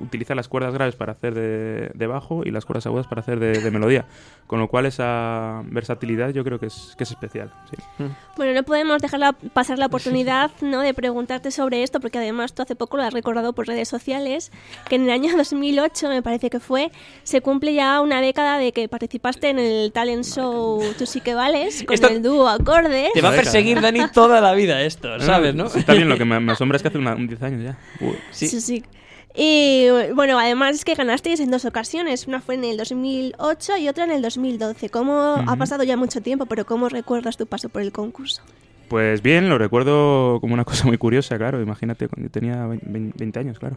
utilizar 0.00 0.36
las 0.36 0.48
cuerdas 0.48 0.72
graves 0.72 0.96
para 0.96 1.12
hacer 1.12 1.34
de, 1.34 1.90
de 1.94 2.06
bajo 2.06 2.42
y 2.44 2.50
las 2.50 2.64
cuerdas 2.64 2.86
agudas 2.86 3.06
para 3.06 3.20
hacer 3.20 3.38
de, 3.38 3.60
de 3.60 3.70
melodía. 3.70 4.06
Con 4.46 4.60
lo 4.60 4.68
cual 4.68 4.86
esa 4.86 5.62
versatilidad 5.66 6.30
yo 6.30 6.44
creo 6.44 6.58
que 6.58 6.66
es, 6.66 6.94
que 6.96 7.04
es 7.04 7.10
especial. 7.10 7.52
sí. 7.70 8.04
Bueno, 8.36 8.52
no 8.54 8.62
podemos 8.62 9.00
dejar 9.02 9.20
la- 9.20 9.32
pasar 9.32 9.78
la 9.78 9.86
oportunidad 9.86 10.50
¿no? 10.60 10.80
de 10.80 10.94
preguntarte 10.94 11.50
sobre 11.50 11.82
esto, 11.82 12.00
porque 12.00 12.18
además 12.18 12.54
tú 12.54 12.62
hace 12.62 12.76
poco 12.76 12.96
lo 12.96 13.02
has 13.02 13.12
recordado 13.12 13.52
por 13.54 13.66
redes 13.66 13.88
sociales, 13.88 14.52
que 14.88 14.96
en 14.96 15.04
el 15.04 15.10
año 15.10 15.32
2008, 15.36 16.08
me 16.08 16.22
parece 16.22 16.48
que 16.50 16.60
fue, 16.60 16.90
se 17.24 17.40
cumple 17.40 17.74
ya 17.74 18.00
una 18.00 18.20
década 18.20 18.58
de 18.58 18.72
que 18.72 18.88
participaste 18.88 19.50
en 19.50 19.58
el 19.58 19.92
talent 19.92 20.24
show 20.24 20.45
Tú 20.98 21.06
sí 21.06 21.20
que 21.20 21.34
vales, 21.34 21.82
con 21.84 21.94
Esto- 21.94 22.08
el 22.08 22.22
dúo 22.22 22.48
Acordes. 22.48 23.10
Te 23.14 23.20
va 23.22 23.30
a 23.30 23.32
perseguir 23.32 23.80
Dani 23.80 24.00
toda 24.12 24.40
la 24.40 24.52
vida 24.54 24.82
esto, 24.82 25.18
¿sabes, 25.20 25.54
no? 25.54 25.66
Está 25.66 25.94
bien, 25.94 26.08
lo 26.08 26.16
que 26.18 26.24
me, 26.26 26.38
me 26.40 26.52
asombra 26.52 26.76
es 26.76 26.82
que 26.82 26.88
hace 26.88 26.98
una- 26.98 27.14
un 27.14 27.26
10 27.26 27.42
años 27.42 27.62
ya. 27.64 27.78
Sí. 28.30 28.48
sí, 28.48 28.82
Y 29.34 29.86
bueno, 30.14 30.38
además 30.38 30.76
es 30.76 30.84
que 30.84 30.94
ganasteis 30.94 31.40
en 31.40 31.50
dos 31.50 31.64
ocasiones. 31.64 32.26
Una 32.26 32.40
fue 32.40 32.54
en 32.54 32.64
el 32.64 32.76
2008 32.76 33.76
y 33.78 33.88
otra 33.88 34.04
en 34.04 34.10
el 34.12 34.22
2012. 34.22 34.88
¿Cómo 34.88 35.36
ha 35.46 35.56
pasado 35.56 35.82
ya 35.84 35.96
mucho 35.96 36.20
tiempo, 36.22 36.46
pero 36.46 36.64
cómo 36.64 36.88
recuerdas 36.88 37.36
tu 37.36 37.46
paso 37.46 37.68
por 37.68 37.82
el 37.82 37.92
concurso? 37.92 38.42
Pues 38.88 39.20
bien, 39.20 39.48
lo 39.48 39.58
recuerdo 39.58 40.38
como 40.40 40.54
una 40.54 40.64
cosa 40.64 40.86
muy 40.86 40.96
curiosa, 40.96 41.36
claro. 41.36 41.60
Imagínate, 41.60 42.08
cuando 42.08 42.28
yo 42.28 42.30
tenía 42.32 42.66
20, 42.66 43.12
20 43.18 43.38
años, 43.40 43.58
claro. 43.58 43.76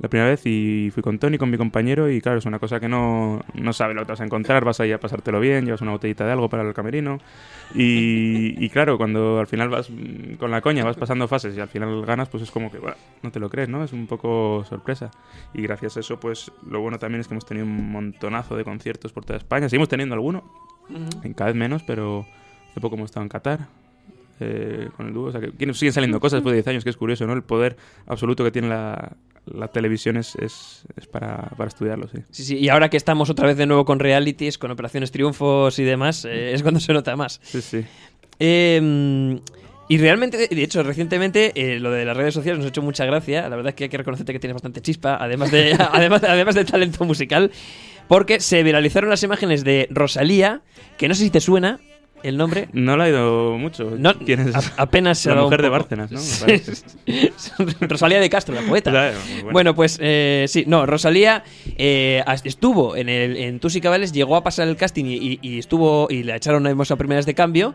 La 0.00 0.08
primera 0.08 0.30
vez 0.30 0.46
y 0.46 0.90
fui 0.92 1.02
con 1.02 1.18
Tony, 1.18 1.38
con 1.38 1.50
mi 1.50 1.58
compañero, 1.58 2.08
y 2.08 2.20
claro, 2.20 2.38
es 2.38 2.46
una 2.46 2.60
cosa 2.60 2.78
que 2.78 2.88
no, 2.88 3.40
no 3.54 3.72
sabes 3.72 3.96
lo 3.96 4.02
que 4.04 4.12
vas 4.12 4.20
a 4.20 4.24
encontrar, 4.24 4.64
vas 4.64 4.78
ahí 4.78 4.92
a 4.92 5.00
pasártelo 5.00 5.40
bien, 5.40 5.64
llevas 5.64 5.80
una 5.80 5.90
botellita 5.90 6.24
de 6.24 6.32
algo 6.32 6.48
para 6.48 6.62
el 6.62 6.72
camerino. 6.72 7.18
Y, 7.74 8.54
y 8.64 8.68
claro, 8.70 8.96
cuando 8.96 9.40
al 9.40 9.48
final 9.48 9.68
vas 9.68 9.90
con 10.38 10.52
la 10.52 10.60
coña, 10.60 10.84
vas 10.84 10.96
pasando 10.96 11.26
fases 11.26 11.56
y 11.56 11.60
al 11.60 11.68
final 11.68 12.06
ganas, 12.06 12.28
pues 12.28 12.44
es 12.44 12.50
como 12.52 12.70
que, 12.70 12.78
bueno, 12.78 12.96
no 13.22 13.32
te 13.32 13.40
lo 13.40 13.50
crees, 13.50 13.68
¿no? 13.68 13.82
Es 13.82 13.92
un 13.92 14.06
poco 14.06 14.64
sorpresa. 14.68 15.10
Y 15.52 15.62
gracias 15.62 15.96
a 15.96 16.00
eso, 16.00 16.20
pues 16.20 16.52
lo 16.68 16.80
bueno 16.80 16.98
también 16.98 17.20
es 17.20 17.26
que 17.26 17.34
hemos 17.34 17.46
tenido 17.46 17.66
un 17.66 17.90
montonazo 17.90 18.56
de 18.56 18.62
conciertos 18.62 19.12
por 19.12 19.24
toda 19.24 19.38
España. 19.38 19.68
Seguimos 19.68 19.88
teniendo 19.88 20.14
alguno, 20.14 20.44
en 21.24 21.34
cada 21.34 21.50
vez 21.50 21.56
menos, 21.56 21.82
pero 21.82 22.24
hace 22.70 22.80
poco 22.80 22.94
hemos 22.94 23.06
estado 23.06 23.24
en 23.24 23.30
Qatar 23.30 23.66
eh, 24.38 24.90
con 24.96 25.08
el 25.08 25.12
dúo. 25.12 25.26
O 25.26 25.32
sea, 25.32 25.40
que 25.40 25.74
siguen 25.74 25.92
saliendo 25.92 26.20
cosas 26.20 26.38
después 26.38 26.52
de 26.52 26.58
10 26.58 26.68
años, 26.68 26.84
que 26.84 26.90
es 26.90 26.96
curioso, 26.96 27.26
¿no? 27.26 27.32
El 27.32 27.42
poder 27.42 27.76
absoluto 28.06 28.44
que 28.44 28.52
tiene 28.52 28.68
la, 28.68 29.16
la 29.54 29.68
televisión 29.68 30.16
es, 30.16 30.34
es, 30.36 30.82
es 30.96 31.06
para, 31.06 31.50
para 31.56 31.68
estudiarlo, 31.68 32.08
sí. 32.08 32.18
Sí, 32.30 32.44
sí, 32.44 32.56
y 32.56 32.68
ahora 32.68 32.88
que 32.88 32.96
estamos 32.96 33.30
otra 33.30 33.46
vez 33.46 33.56
de 33.56 33.66
nuevo 33.66 33.84
con 33.84 33.98
realities, 33.98 34.58
con 34.58 34.70
operaciones 34.70 35.10
triunfos 35.10 35.78
y 35.78 35.84
demás, 35.84 36.24
eh, 36.24 36.52
es 36.52 36.62
cuando 36.62 36.80
se 36.80 36.92
nota 36.92 37.16
más. 37.16 37.40
Sí, 37.42 37.60
sí. 37.62 37.84
Eh, 38.38 39.40
y 39.90 39.96
realmente, 39.96 40.48
de 40.48 40.62
hecho, 40.62 40.82
recientemente 40.82 41.52
eh, 41.54 41.80
lo 41.80 41.90
de 41.90 42.04
las 42.04 42.14
redes 42.14 42.34
sociales 42.34 42.58
nos 42.58 42.66
ha 42.66 42.68
hecho 42.68 42.82
mucha 42.82 43.06
gracia. 43.06 43.48
La 43.48 43.56
verdad 43.56 43.70
es 43.70 43.74
que 43.74 43.84
hay 43.84 43.90
que 43.90 43.96
reconocerte 43.96 44.34
que 44.34 44.38
tienes 44.38 44.54
bastante 44.54 44.82
chispa, 44.82 45.16
además 45.18 45.50
de, 45.50 45.74
además, 45.92 46.22
además 46.24 46.54
de 46.54 46.66
talento 46.66 47.06
musical, 47.06 47.50
porque 48.06 48.38
se 48.40 48.62
viralizaron 48.62 49.08
las 49.08 49.22
imágenes 49.22 49.64
de 49.64 49.88
Rosalía, 49.90 50.60
que 50.98 51.08
no 51.08 51.14
sé 51.14 51.24
si 51.24 51.30
te 51.30 51.40
suena 51.40 51.80
el 52.22 52.36
nombre. 52.36 52.68
No 52.72 52.96
la 52.96 53.04
ha 53.04 53.08
ido 53.08 53.56
mucho. 53.58 53.92
No, 53.98 54.14
apenas 54.76 55.18
se 55.18 55.28
La 55.28 55.32
ha 55.32 55.36
dado 55.36 55.46
mujer 55.46 55.62
de. 55.62 55.68
Bárcenas, 55.68 56.10
¿no? 56.10 56.20
Rosalía 57.80 58.20
de 58.20 58.30
Castro, 58.30 58.54
la 58.54 58.62
poeta. 58.62 58.90
Claro. 58.90 59.16
Bueno, 59.52 59.74
pues 59.74 59.98
eh, 60.00 60.46
sí, 60.48 60.64
no, 60.66 60.86
Rosalía 60.86 61.44
eh, 61.76 62.22
estuvo 62.44 62.96
en 62.96 63.08
el 63.08 63.36
en 63.36 63.60
Tus 63.60 63.76
y 63.76 63.80
Cabales, 63.80 64.12
llegó 64.12 64.36
a 64.36 64.42
pasar 64.42 64.68
el 64.68 64.76
casting 64.76 65.04
y, 65.06 65.14
y- 65.16 65.38
y 65.42 65.58
estuvo 65.58 66.08
y 66.10 66.22
la 66.22 66.36
echaron 66.36 66.66
a 66.66 66.96
primeras 66.96 67.26
de 67.26 67.34
cambio. 67.34 67.74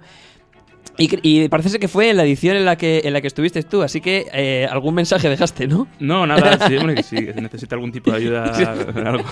Y, 0.97 1.09
y 1.23 1.49
parece 1.49 1.69
ser 1.69 1.79
que 1.79 1.87
fue 1.87 2.09
en 2.11 2.17
la 2.17 2.23
edición 2.23 2.55
en 2.55 2.65
la 2.65 2.75
que 2.77 3.01
en 3.03 3.13
la 3.13 3.21
que 3.21 3.27
estuviste 3.27 3.63
tú, 3.63 3.81
así 3.81 3.99
que 3.99 4.27
eh, 4.31 4.67
algún 4.69 4.93
mensaje 4.93 5.27
dejaste, 5.27 5.65
¿no? 5.67 5.87
No, 5.99 6.27
nada, 6.27 6.59
sí, 6.67 6.77
hombre, 6.77 6.95
que 6.95 7.03
sí, 7.03 7.15
que 7.15 7.33
necesita 7.41 7.73
algún 7.75 7.91
tipo 7.91 8.11
de 8.11 8.17
ayuda, 8.17 8.53
Sí. 8.55 8.63
algo 9.03 9.25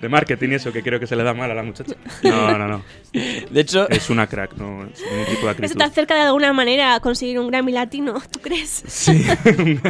de 0.00 0.08
marketing 0.08 0.48
y 0.50 0.54
eso, 0.54 0.72
que 0.72 0.82
creo 0.82 0.98
que 0.98 1.06
se 1.06 1.14
le 1.14 1.22
da 1.22 1.32
mal 1.34 1.50
a 1.50 1.54
la 1.54 1.62
muchacha. 1.62 1.94
No, 2.24 2.56
no, 2.58 2.66
no. 2.66 2.82
De 3.12 3.60
hecho... 3.60 3.88
Es 3.88 4.10
una 4.10 4.26
crack, 4.26 4.54
no 4.56 4.84
es 4.84 5.00
ningún 5.00 5.26
tipo 5.26 5.46
de 5.46 5.50
acritud. 5.52 5.70
Está 5.80 5.90
cerca 5.90 6.14
de 6.16 6.22
alguna 6.22 6.52
manera 6.52 6.94
a 6.96 7.00
conseguir 7.00 7.38
un 7.38 7.48
Grammy 7.48 7.70
latino, 7.72 8.14
¿tú 8.32 8.40
crees? 8.40 8.82
Sí. 8.86 9.24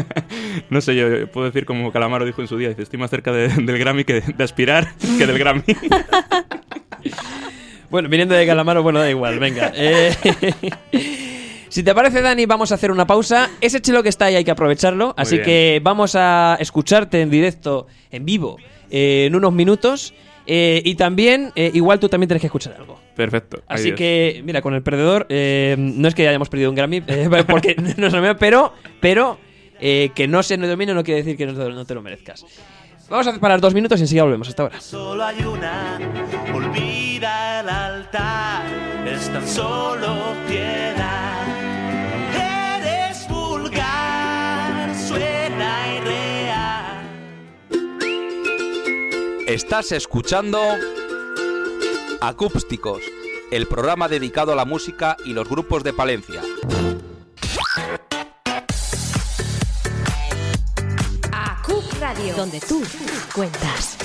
no 0.70 0.80
sé, 0.82 0.96
yo 0.96 1.26
puedo 1.30 1.46
decir 1.46 1.64
como 1.64 1.90
Calamaro 1.92 2.26
dijo 2.26 2.42
en 2.42 2.48
su 2.48 2.58
día, 2.58 2.68
dice, 2.70 2.82
estoy 2.82 2.98
más 2.98 3.08
cerca 3.10 3.32
de- 3.32 3.48
del 3.48 3.78
Grammy 3.78 4.04
que 4.04 4.14
de, 4.20 4.32
de 4.36 4.44
aspirar 4.44 4.94
que 5.18 5.26
del 5.26 5.38
Grammy. 5.38 5.62
Bueno, 7.92 8.08
viniendo 8.08 8.34
de 8.34 8.46
Calamaro, 8.46 8.82
bueno, 8.82 9.00
da 9.00 9.10
igual, 9.10 9.38
venga. 9.38 9.70
Eh, 9.76 10.14
si 11.68 11.82
te 11.82 11.94
parece, 11.94 12.22
Dani, 12.22 12.46
vamos 12.46 12.72
a 12.72 12.76
hacer 12.76 12.90
una 12.90 13.06
pausa. 13.06 13.50
Ese 13.60 13.82
chelo 13.82 14.02
que 14.02 14.08
está 14.08 14.24
ahí 14.24 14.34
hay 14.34 14.44
que 14.44 14.50
aprovecharlo. 14.50 15.12
así 15.14 15.34
bien. 15.34 15.44
que 15.44 15.80
vamos 15.82 16.14
a 16.14 16.56
escucharte 16.58 17.20
en 17.20 17.28
directo, 17.28 17.86
en 18.10 18.24
vivo, 18.24 18.56
eh, 18.90 19.26
en 19.26 19.36
unos 19.36 19.52
minutos. 19.52 20.14
Eh, 20.46 20.80
y 20.86 20.94
también, 20.94 21.52
eh, 21.54 21.70
igual 21.74 22.00
tú 22.00 22.08
también 22.08 22.28
tienes 22.28 22.40
que 22.40 22.46
escuchar 22.46 22.72
algo. 22.78 22.98
Perfecto. 23.14 23.62
Así 23.68 23.92
que, 23.92 24.40
mira, 24.42 24.62
con 24.62 24.72
el 24.72 24.82
perdedor, 24.82 25.26
eh, 25.28 25.76
no 25.78 26.08
es 26.08 26.14
que 26.14 26.26
hayamos 26.26 26.48
perdido 26.48 26.70
un 26.70 26.76
Grammy, 26.76 27.02
eh, 27.06 27.28
porque 27.46 27.76
no 27.76 28.06
es 28.06 28.12
lo 28.14 28.22
mío, 28.22 28.38
pero, 28.38 28.72
pero 29.00 29.38
eh, 29.80 30.12
que 30.14 30.26
no 30.26 30.42
se 30.42 30.56
nos 30.56 30.70
domine 30.70 30.94
no 30.94 31.04
quiere 31.04 31.22
decir 31.22 31.36
que 31.36 31.44
no 31.44 31.84
te 31.84 31.94
lo 31.94 32.00
merezcas. 32.00 32.46
Vamos 33.12 33.26
a 33.26 33.38
parar 33.38 33.60
dos 33.60 33.74
minutos 33.74 34.00
y 34.00 34.04
enseguida 34.04 34.22
volvemos. 34.22 34.48
Hasta 34.48 34.62
ahora. 34.62 34.80
Solo 34.80 35.22
hay 35.22 35.42
una, 35.44 35.98
olvida 36.54 37.60
el 37.60 37.68
altar, 37.68 38.64
es 39.06 39.28
tan 39.28 39.46
solo 39.46 40.34
piedad. 40.48 41.46
Eres 42.34 43.28
vulgar, 43.28 44.96
suena 44.96 45.94
irreal. 45.94 47.02
Estás 49.46 49.92
escuchando 49.92 50.58
Acústicos, 52.22 53.02
el 53.50 53.66
programa 53.66 54.08
dedicado 54.08 54.52
a 54.52 54.56
la 54.56 54.64
música 54.64 55.18
y 55.26 55.34
los 55.34 55.50
grupos 55.50 55.84
de 55.84 55.92
Palencia. 55.92 56.40
Donde 62.42 62.58
tú 62.58 62.82
cuentas. 63.32 63.96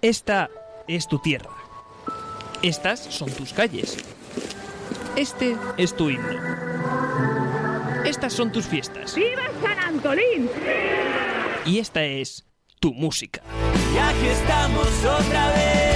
Esta 0.00 0.48
es 0.86 1.08
tu 1.08 1.18
tierra. 1.18 1.50
Estas 2.62 3.00
son 3.00 3.28
tus 3.32 3.52
calles. 3.52 3.96
Este 5.16 5.56
es 5.76 5.96
tu 5.96 6.10
himno. 6.10 6.38
Estas 8.04 8.32
son 8.32 8.52
tus 8.52 8.66
fiestas. 8.66 9.16
¡Viva 9.16 9.50
San 9.60 9.80
Antolín! 9.80 10.48
Y 11.66 11.80
esta 11.80 12.04
es 12.04 12.44
tu 12.78 12.94
música. 12.94 13.42
Y 13.92 13.98
aquí 13.98 14.26
estamos 14.28 14.86
otra 15.04 15.48
vez. 15.48 15.89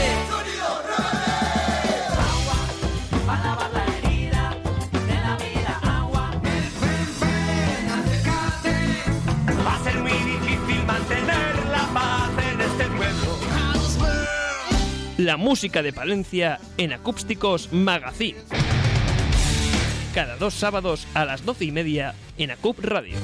La 15.25 15.39
música 15.39 15.81
de 15.81 15.95
Palencia 15.95 16.61
en 16.77 16.93
Acústicos 16.93 17.73
Magazine. 17.73 18.37
Cada 20.15 20.37
dos 20.37 20.53
sábados 20.53 21.07
a 21.15 21.25
las 21.25 21.47
doce 21.47 21.65
y 21.65 21.73
media 21.73 22.15
en 22.37 22.51
Acup 22.51 22.79
Radio. 22.81 23.17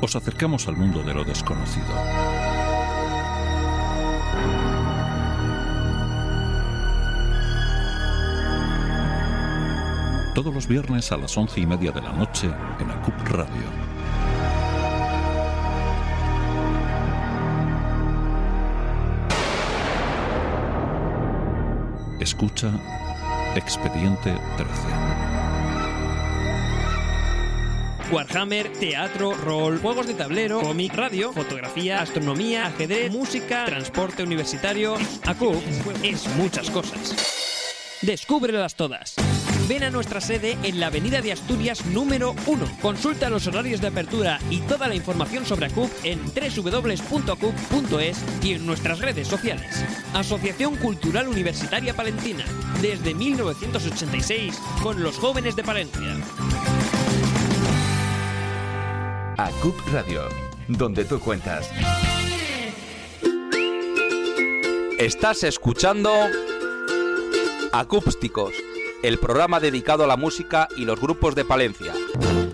Os 0.00 0.16
acercamos 0.16 0.66
al 0.66 0.76
mundo 0.76 1.04
de 1.04 1.14
lo 1.14 1.22
desconocido. 1.22 2.55
Todos 10.36 10.52
los 10.52 10.66
viernes 10.66 11.10
a 11.12 11.16
las 11.16 11.34
once 11.38 11.58
y 11.58 11.64
media 11.64 11.90
de 11.92 12.02
la 12.02 12.12
noche 12.12 12.46
en 12.78 12.90
ACUP 12.90 13.14
Radio. 13.28 13.64
Escucha 22.20 22.70
Expediente 23.54 24.34
13. 24.58 24.72
Warhammer, 28.12 28.70
teatro, 28.74 29.32
rol, 29.32 29.78
juegos 29.80 30.06
de 30.06 30.12
tablero, 30.12 30.60
cómic, 30.60 30.92
radio, 30.92 31.32
fotografía, 31.32 32.02
astronomía, 32.02 32.66
ajedrez, 32.66 33.10
música, 33.10 33.64
transporte 33.64 34.22
universitario. 34.22 34.96
ACUP 35.24 35.62
es 36.02 36.28
muchas 36.36 36.68
cosas. 36.68 37.96
Descúbrelas 38.02 38.74
todas. 38.74 39.16
Ven 39.68 39.82
a 39.82 39.90
nuestra 39.90 40.20
sede 40.20 40.56
en 40.62 40.78
la 40.78 40.86
Avenida 40.86 41.20
de 41.20 41.32
Asturias 41.32 41.84
número 41.86 42.36
1. 42.46 42.78
Consulta 42.80 43.28
los 43.30 43.48
horarios 43.48 43.80
de 43.80 43.88
apertura 43.88 44.38
y 44.48 44.60
toda 44.60 44.86
la 44.86 44.94
información 44.94 45.44
sobre 45.44 45.66
ACUP 45.66 45.90
en 46.04 46.20
www.acup.es 46.24 48.18
y 48.44 48.52
en 48.52 48.64
nuestras 48.64 49.00
redes 49.00 49.26
sociales. 49.26 49.84
Asociación 50.14 50.76
Cultural 50.76 51.26
Universitaria 51.26 51.94
Palentina, 51.94 52.44
desde 52.80 53.12
1986, 53.14 54.56
con 54.82 55.02
los 55.02 55.18
jóvenes 55.18 55.56
de 55.56 55.64
Palencia. 55.64 56.16
ACUP 59.36 59.74
Radio, 59.92 60.28
donde 60.68 61.04
tú 61.04 61.18
cuentas. 61.18 61.68
Estás 64.98 65.42
escuchando 65.42 66.10
Acústicos, 67.72 68.54
el 69.06 69.18
programa 69.18 69.60
dedicado 69.60 70.02
a 70.02 70.08
la 70.08 70.16
música 70.16 70.68
y 70.76 70.84
los 70.84 71.00
grupos 71.00 71.36
de 71.36 71.44
Palencia. 71.44 71.92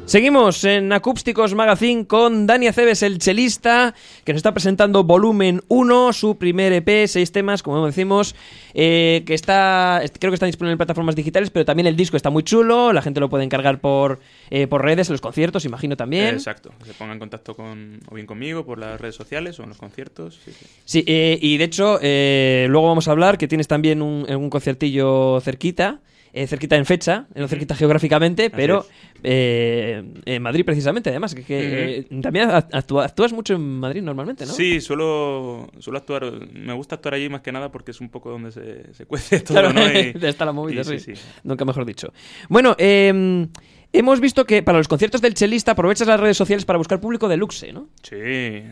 Seguimos 0.04 0.64
en 0.64 0.92
Acústicos 0.92 1.54
Magazine 1.54 2.06
con 2.06 2.46
Dani 2.46 2.66
Aceves, 2.66 3.02
el 3.02 3.18
chelista, 3.18 3.94
que 4.24 4.34
nos 4.34 4.40
está 4.40 4.52
presentando 4.52 5.02
Volumen 5.02 5.62
1, 5.68 6.12
su 6.12 6.36
primer 6.36 6.74
EP, 6.74 7.06
seis 7.06 7.32
temas, 7.32 7.62
como 7.62 7.86
decimos, 7.86 8.34
eh, 8.74 9.22
que 9.24 9.32
está, 9.32 10.02
creo 10.20 10.30
que 10.30 10.34
está 10.34 10.44
disponible 10.44 10.72
en 10.72 10.78
plataformas 10.78 11.16
digitales, 11.16 11.48
pero 11.48 11.64
también 11.64 11.86
el 11.86 11.96
disco 11.96 12.18
está 12.18 12.28
muy 12.28 12.42
chulo, 12.42 12.92
la 12.92 13.00
gente 13.00 13.20
lo 13.20 13.30
puede 13.30 13.44
encargar 13.44 13.80
por, 13.80 14.20
eh, 14.50 14.66
por 14.66 14.82
redes, 14.82 15.08
en 15.08 15.14
los 15.14 15.22
conciertos, 15.22 15.64
imagino 15.64 15.96
también. 15.96 16.34
Exacto, 16.34 16.70
que 16.80 16.84
se 16.84 16.92
ponga 16.92 17.14
en 17.14 17.18
contacto 17.18 17.56
con, 17.56 18.00
o 18.10 18.14
bien 18.14 18.26
conmigo 18.26 18.66
por 18.66 18.78
las 18.78 19.00
redes 19.00 19.14
sociales 19.14 19.58
o 19.58 19.62
en 19.62 19.70
los 19.70 19.78
conciertos. 19.78 20.38
Sí, 20.44 20.52
sí. 20.52 20.66
Sí, 20.84 21.04
eh, 21.06 21.38
y 21.40 21.56
de 21.56 21.64
hecho, 21.64 21.98
eh, 22.02 22.66
luego 22.68 22.88
vamos 22.88 23.08
a 23.08 23.12
hablar 23.12 23.38
que 23.38 23.48
tienes 23.48 23.68
también 23.68 24.02
un, 24.02 24.30
un 24.30 24.50
conciertillo 24.50 25.40
cerquita. 25.40 26.00
Eh, 26.32 26.46
cerquita 26.46 26.76
en 26.76 26.86
fecha, 26.86 27.26
no 27.34 27.46
cerquita 27.48 27.74
geográficamente, 27.74 28.48
pero 28.50 28.86
eh, 29.22 30.02
en 30.24 30.42
Madrid 30.42 30.64
precisamente, 30.64 31.10
además, 31.10 31.34
que, 31.34 31.42
que, 31.42 31.98
eh, 32.10 32.20
también 32.22 32.48
actúa- 32.50 33.04
actúas 33.04 33.32
mucho 33.32 33.54
en 33.54 33.78
Madrid 33.78 34.02
normalmente, 34.02 34.46
¿no? 34.46 34.52
Sí, 34.52 34.80
suelo, 34.80 35.68
suelo 35.78 35.98
actuar. 35.98 36.24
Me 36.52 36.72
gusta 36.72 36.94
actuar 36.96 37.14
allí 37.14 37.28
más 37.28 37.42
que 37.42 37.52
nada 37.52 37.70
porque 37.70 37.90
es 37.90 38.00
un 38.00 38.08
poco 38.08 38.30
donde 38.30 38.50
se, 38.52 38.92
se 38.94 39.06
cuece 39.06 39.40
todo, 39.44 39.54
Claro, 39.58 39.72
¿no? 39.72 39.82
Y- 39.92 40.14
está 40.26 40.44
la 40.44 40.52
movida, 40.52 40.80
y 40.80 40.84
sí. 40.84 40.98
sí, 40.98 41.16
sí. 41.16 41.22
Nunca 41.44 41.64
mejor 41.64 41.84
dicho. 41.84 42.12
Bueno, 42.48 42.74
eh, 42.78 43.46
hemos 43.92 44.20
visto 44.20 44.44
que 44.46 44.62
para 44.62 44.78
los 44.78 44.88
conciertos 44.88 45.20
del 45.20 45.34
chelista 45.34 45.72
aprovechas 45.72 46.08
las 46.08 46.18
redes 46.18 46.36
sociales 46.36 46.64
para 46.64 46.78
buscar 46.78 47.00
público 47.00 47.28
de 47.28 47.36
luxe, 47.36 47.72
¿no? 47.72 47.88
Sí, 48.02 48.16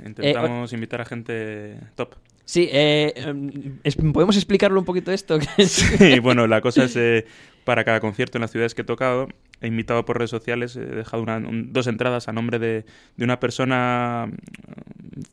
intentamos 0.06 0.72
invitar 0.72 1.02
a 1.02 1.04
gente 1.04 1.76
top. 1.94 2.14
Sí, 2.50 2.68
eh, 2.72 3.12
em, 3.14 3.78
¿podemos 4.12 4.36
explicarlo 4.36 4.80
un 4.80 4.84
poquito 4.84 5.12
esto? 5.12 5.38
Sí, 5.58 6.18
bueno, 6.18 6.48
la 6.48 6.60
cosa 6.60 6.82
es, 6.82 6.96
eh, 6.96 7.24
para 7.62 7.84
cada 7.84 8.00
concierto 8.00 8.38
en 8.38 8.42
las 8.42 8.50
ciudades 8.50 8.74
que 8.74 8.82
he 8.82 8.84
tocado, 8.84 9.28
he 9.60 9.68
invitado 9.68 10.04
por 10.04 10.18
redes 10.18 10.30
sociales, 10.30 10.74
he 10.74 10.80
dejado 10.80 11.22
una- 11.22 11.36
un- 11.36 11.72
dos 11.72 11.86
entradas 11.86 12.26
a 12.26 12.32
nombre 12.32 12.58
de, 12.58 12.84
de 13.16 13.24
una 13.24 13.38
persona 13.38 14.28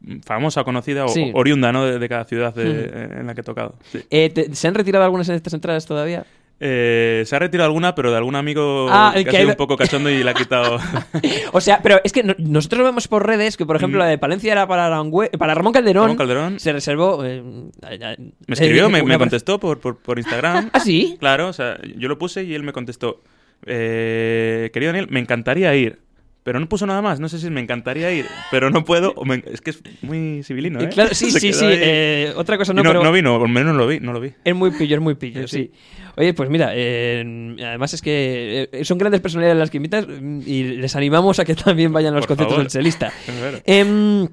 mm, 0.02 0.20
famosa, 0.20 0.64
conocida 0.64 1.06
o 1.06 1.08
Sí. 1.08 1.32
oriunda 1.34 1.72
¿no? 1.72 1.86
de, 1.86 1.98
de 1.98 2.08
cada 2.08 2.26
ciudad 2.26 2.54
de- 2.54 2.86
en 3.20 3.26
la 3.26 3.34
que 3.34 3.42
he 3.42 3.44
tocado. 3.44 3.80
Sí. 3.92 4.00
Eh, 4.12 4.50
¿Se 4.52 4.68
han 4.68 4.76
retirado 4.76 5.04
algunas 5.04 5.26
de 5.26 5.36
estas 5.38 5.56
entradas 5.56 5.88
todavía? 5.88 6.24
Eh, 6.60 7.24
se 7.28 7.36
ha 7.36 7.40
retirado 7.40 7.68
alguna, 7.68 7.94
pero 7.94 8.10
de 8.10 8.18
algún 8.18 8.36
amigo 8.36 8.88
Ah, 8.90 9.12
el 9.16 9.24
que 9.24 9.30
ha 9.30 9.32
que 9.32 9.38
ha 9.38 9.40
sido 9.42 9.44
ido- 9.50 9.54
un 9.54 9.58
poco 9.58 9.78
cachondo 9.78 10.10
y 10.10 10.24
la 10.24 10.32
ha 10.32 10.34
quitado. 10.34 10.80
O 11.54 11.62
sea, 11.62 11.82
pero 11.84 12.00
es 12.04 12.12
que 12.12 12.24
no- 12.24 12.34
nosotros 12.40 12.84
vemos 12.84 13.08
por 13.08 13.26
redes 13.28 13.58
que, 13.58 13.66
por 13.66 13.76
ejemplo, 13.76 14.00
la 14.00 14.08
de 14.08 14.18
Palencia 14.18 14.52
era 14.52 14.68
para, 14.68 14.90
Arangüe- 14.90 15.30
para 15.38 15.54
Ramón 15.54 15.74
Calderón. 15.74 16.04
Mm. 16.04 16.08
Ramón 16.08 16.18
Calderón. 16.18 16.60
Se 16.60 16.74
reservó. 16.74 17.24
eh, 17.24 17.44
eh, 17.90 18.16
Me 18.48 18.54
escribió, 18.54 18.88
eh, 18.88 18.90
me, 18.90 19.02
una 19.04 19.16
me 19.16 19.20
contestó 19.20 19.60
por, 19.60 19.80
por, 19.80 19.98
por 19.98 20.18
Instagram. 20.18 20.70
¿Ah, 20.74 20.80
sí? 20.80 21.16
Claro, 21.20 21.48
o 21.50 21.54
sea, 21.54 21.78
yo 21.96 22.08
lo 22.10 22.18
puse 22.18 22.44
y 22.44 22.56
él 22.56 22.64
me 22.64 22.74
contestó. 22.74 23.22
Eh, 23.66 24.70
querido 24.74 24.92
Daniel, 24.92 25.08
me 25.12 25.20
encantaría 25.20 25.76
ir. 25.76 26.00
Pero 26.48 26.62
no 26.62 26.70
puso 26.70 26.86
nada 26.88 27.02
más. 27.02 27.20
No 27.20 27.28
sé 27.28 27.40
si 27.40 27.50
me 27.50 27.60
encantaría 27.60 28.10
ir, 28.14 28.26
pero 28.52 28.70
no 28.70 28.86
puedo. 28.86 29.12
o 29.18 29.26
me- 29.26 29.44
es 29.52 29.60
que 29.60 29.72
es 29.72 29.82
muy 30.02 30.44
civilino, 30.44 30.80
¿eh? 30.80 30.88
Claro, 30.88 31.14
sí, 31.14 31.30
sí, 31.42 31.52
sí. 31.52 31.66
eh, 31.68 32.32
otra 32.38 32.58
cosa 32.58 32.72
no, 32.74 32.84
no, 32.84 32.90
pero. 32.90 33.04
no 33.04 33.12
vino, 33.12 33.36
al 33.36 33.50
menos 33.50 33.74
no 33.74 33.80
lo 33.82 33.86
vi. 33.88 34.00
No 34.00 34.14
lo 34.14 34.22
vi. 34.22 34.32
Es 34.46 34.56
muy 34.56 34.72
pillo, 34.72 34.96
es 34.96 35.02
muy 35.02 35.16
pillo, 35.16 35.46
sí. 35.46 35.70
Oye, 36.16 36.34
pues 36.34 36.50
mira, 36.50 36.72
eh, 36.74 37.58
además 37.60 37.94
es 37.96 38.02
que 38.02 38.70
son 38.84 38.98
grandes 38.98 39.20
personalidades 39.20 39.60
las 39.60 39.70
que 39.70 39.76
invitas 39.76 40.08
y 40.46 40.64
les 40.64 40.96
animamos 40.96 41.38
a 41.40 41.44
que 41.44 41.54
también 41.66 41.92
vayan 41.92 42.14
a 42.14 42.16
los 42.16 42.28
Por 42.28 42.38
conciertos 42.38 42.56
favor. 42.56 42.72
del 42.72 42.72
chelista. 42.72 43.12
Em, 43.66 44.30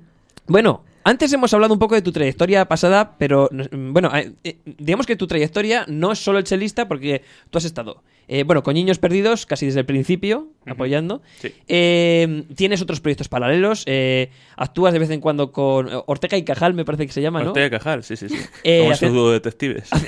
bueno, 0.47 0.85
antes 1.05 1.33
hemos 1.33 1.53
hablado 1.55 1.73
un 1.75 1.79
poco 1.79 1.95
de 1.95 2.03
tu 2.03 2.13
trayectoria 2.13 2.65
pasada, 2.67 3.17
pero 3.19 3.49
mm, 3.53 3.93
bueno, 3.93 4.11
eh, 4.17 4.33
eh, 4.43 4.57
digamos 4.65 5.07
que 5.07 5.17
tu 5.17 5.27
trayectoria 5.27 5.85
no 5.89 6.13
es 6.13 6.19
solo 6.19 6.39
el 6.39 6.45
chelista 6.45 6.89
porque 6.89 7.23
tú 7.51 7.59
has 7.59 7.65
estado, 7.65 8.03
eh, 8.27 8.43
bueno, 8.45 8.63
con 8.63 8.75
Niños 8.75 8.99
Perdidos 8.99 9.45
casi 9.47 9.67
desde 9.67 9.81
el 9.81 9.87
principio, 9.87 10.49
apoyando. 10.67 11.21
Sí. 11.41 11.53
Eh, 11.69 12.45
tienes 12.57 12.81
otros 12.83 13.01
proyectos 13.01 13.29
paralelos, 13.29 13.85
eh, 13.87 14.31
actúas 14.57 14.93
de 14.93 14.99
vez 14.99 15.11
en 15.11 15.21
cuando 15.21 15.53
con 15.53 15.89
Ortega 16.07 16.37
y 16.39 16.43
Cajal, 16.45 16.75
me 16.75 16.85
parece 16.85 17.07
que 17.07 17.13
se 17.13 17.21
llama, 17.23 17.43
¿no? 17.43 17.49
Ortega 17.51 17.67
y 17.67 17.71
Cajal, 17.71 18.03
sí, 18.03 18.17
sí, 18.17 18.29
sí. 18.29 18.37
Famoso 18.65 18.93
hace- 18.93 19.09
dúo 19.11 19.29
de 19.29 19.35
detectives. 19.35 19.91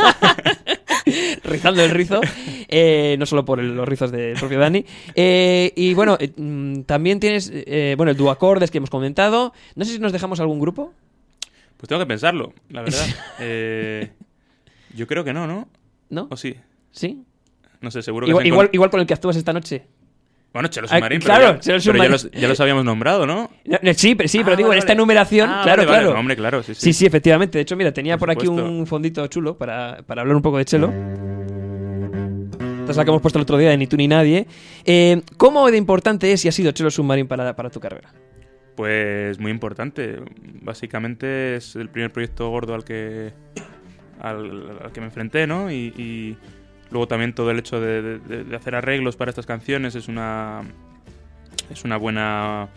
rizando 1.44 1.82
el 1.82 1.90
rizo, 1.90 2.20
eh, 2.68 3.16
no 3.18 3.26
solo 3.26 3.44
por 3.44 3.60
el- 3.60 3.74
los 3.74 3.88
rizos 3.88 4.10
del 4.12 4.34
propio 4.38 4.58
Dani. 4.58 4.84
Eh, 5.14 5.72
y 5.76 5.94
bueno, 5.94 6.16
eh, 6.20 6.32
mm, 6.36 6.82
también 6.82 7.20
tienes, 7.20 7.50
eh, 7.52 7.94
bueno, 7.96 8.10
el 8.10 8.16
duacordes 8.16 8.70
que 8.70 8.78
hemos 8.78 8.90
comentado. 8.90 9.52
No 9.74 9.84
sé 9.84 9.92
si 9.92 9.98
nos 9.98 10.12
dejamos 10.12 10.40
algún 10.40 10.60
grupo. 10.60 10.92
Pues 11.76 11.88
tengo 11.88 12.00
que 12.00 12.06
pensarlo, 12.06 12.52
la 12.68 12.82
verdad. 12.82 13.06
Eh, 13.40 14.10
yo 14.94 15.06
creo 15.06 15.24
que 15.24 15.32
no, 15.32 15.46
¿no? 15.46 15.68
¿No? 16.10 16.26
¿O 16.30 16.36
sí? 16.36 16.56
¿Sí? 16.90 17.22
No 17.80 17.90
sé, 17.90 18.02
seguro 18.02 18.26
que 18.26 18.30
Igual, 18.30 18.46
igual, 18.46 18.70
igual 18.72 18.90
con 18.90 19.00
el 19.00 19.06
que 19.06 19.14
actúas 19.14 19.36
esta 19.36 19.52
noche. 19.52 19.82
Bueno, 20.52 20.68
Chelo 20.68 20.88
Ah, 20.90 20.96
Submarín, 20.96 21.20
claro, 21.20 21.44
pero, 21.46 21.54
ya, 21.54 21.60
Chelo 21.60 21.78
pero 21.78 21.78
ya, 21.78 21.92
Submarín. 21.92 22.12
los, 22.12 22.30
ya 22.32 22.48
los 22.48 22.60
habíamos 22.60 22.84
nombrado, 22.84 23.24
¿no? 23.26 23.50
No, 23.64 23.78
no, 23.82 23.94
Sí, 23.94 24.14
pero, 24.16 24.28
sí, 24.28 24.38
pero 24.38 24.54
Ah, 24.54 24.56
digo, 24.56 24.68
vale, 24.70 24.78
en 24.80 24.82
esta 24.84 24.94
numeración, 24.96 25.48
Ah, 25.48 25.60
claro, 25.62 25.84
vale, 25.86 26.02
claro. 26.04 26.18
Hombre, 26.18 26.36
claro, 26.36 26.62
sí, 26.64 26.74
sí. 26.74 26.80
Sí, 26.80 26.92
sí, 26.92 27.06
efectivamente. 27.06 27.58
De 27.58 27.62
hecho, 27.62 27.76
mira, 27.76 27.92
tenía 27.92 28.18
por, 28.18 28.28
Por 28.28 28.36
aquí 28.36 28.48
un 28.48 28.86
fondito 28.86 29.24
chulo 29.28 29.56
para, 29.56 30.02
para 30.06 30.22
hablar 30.22 30.34
un 30.36 30.42
poco 30.42 30.58
de 30.58 30.64
chelo. 30.64 30.92
Esta 32.80 32.90
es 32.90 32.96
la 32.96 33.04
que 33.04 33.10
hemos 33.10 33.22
puesto 33.22 33.38
el 33.38 33.42
otro 33.42 33.56
día 33.58 33.70
de 33.70 33.76
Ni 33.76 33.86
tú 33.86 33.96
ni 33.96 34.08
nadie. 34.08 34.46
Eh, 34.84 35.22
¿Cómo 35.36 35.70
de 35.70 35.76
importante 35.76 36.32
es 36.32 36.44
y 36.44 36.48
ha 36.48 36.52
sido 36.52 36.72
Chelo 36.72 36.90
Submarine 36.90 37.28
para, 37.28 37.54
para 37.54 37.70
tu 37.70 37.78
carrera? 37.78 38.12
Pues 38.74 39.38
muy 39.38 39.52
importante. 39.52 40.18
Básicamente 40.62 41.56
es 41.56 41.76
el 41.76 41.88
primer 41.90 42.10
proyecto 42.12 42.48
gordo 42.50 42.74
al 42.74 42.82
que 42.84 43.32
al, 44.20 44.78
al 44.84 44.92
que 44.92 45.00
me 45.00 45.06
enfrenté, 45.06 45.46
¿no? 45.46 45.70
Y, 45.70 45.92
y 45.96 46.36
luego 46.90 47.06
también 47.08 47.32
todo 47.34 47.50
el 47.50 47.58
hecho 47.58 47.80
de, 47.80 48.18
de- 48.18 48.44
de 48.44 48.56
hacer 48.56 48.74
arreglos 48.74 49.16
para 49.16 49.30
estas 49.30 49.46
canciones 49.46 49.94
es 49.94 50.08
una 50.08 50.62
es 51.70 51.84
una 51.84 51.96
buena 51.96 52.68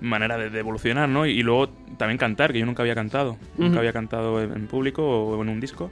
manera 0.00 0.38
de, 0.38 0.50
de 0.50 0.58
evolucionar, 0.58 1.08
¿no? 1.08 1.26
Y, 1.26 1.42
luego 1.42 1.68
también 1.98 2.16
cantar, 2.18 2.52
que 2.52 2.58
yo 2.58 2.66
nunca 2.66 2.82
había 2.82 2.94
cantado, 2.94 3.36
nunca 3.58 3.78
había 3.80 3.92
cantado 3.92 4.42
en, 4.42 4.52
en 4.52 4.66
público 4.66 5.02
o 5.04 5.42
en 5.42 5.48
un 5.50 5.60
disco. 5.60 5.90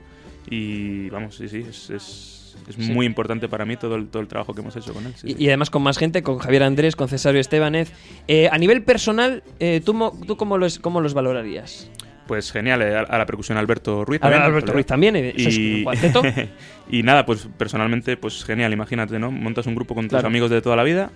Y 0.51 1.11
vamos, 1.11 1.37
sí, 1.37 1.49
sí, 1.49 1.59
es, 1.69 1.91
es, 1.91 2.57
es 2.69 2.75
Sí. 2.75 2.91
muy 2.93 3.05
importante 3.07 3.49
para 3.49 3.65
mí 3.67 3.77
todo 3.77 3.97
el, 3.97 4.09
todo 4.09 4.23
el 4.23 4.29
trabajo 4.29 4.55
que 4.55 4.63
hemos 4.63 4.75
hecho 4.77 4.95
con 4.95 5.05
él. 5.07 5.13
sí, 5.15 5.29
Y, 5.29 5.35
sí. 5.35 5.45
y 5.45 5.49
además 5.49 5.69
con 5.71 5.83
más 5.83 5.99
gente, 5.99 6.23
con 6.23 6.39
Javier 6.39 6.63
Andrés, 6.63 6.97
con 6.97 7.09
Cesario 7.09 7.41
Estebanez. 7.41 7.93
Eh, 8.29 8.49
a 8.51 8.57
nivel 8.59 8.83
personal, 8.83 9.43
eh, 9.61 9.83
¿tú, 9.85 9.93
tú 10.27 10.37
cómo, 10.39 10.57
los, 10.59 10.79
cómo 10.79 11.01
los 11.03 11.13
valorarías? 11.13 11.91
Pues 12.29 12.53
genial, 12.53 12.83
eh, 12.83 12.97
a, 12.97 13.19
la 13.19 13.27
percusión 13.27 13.59
Alberto 13.59 14.05
Ruiz 14.05 14.21
A 14.21 14.29
también. 14.29 14.43
Alberto. 14.43 14.73
Ruiz 14.73 14.87
también, 14.87 15.17
eh, 15.17 15.81
cuarteto. 15.83 16.23
y 16.91 17.03
nada, 17.03 17.27
pues 17.27 17.49
personalmente, 17.57 18.17
pues 18.17 18.45
genial, 18.45 18.73
imagínate, 18.73 19.19
¿no? 19.19 19.31
Montas 19.33 19.67
un 19.67 19.75
grupo 19.75 19.95
con 19.97 20.05
tus 20.05 20.11
Claro. 20.11 20.29
amigos 20.29 20.51
de 20.51 20.61
toda 20.63 20.77
la 20.77 20.85
vida 20.85 21.11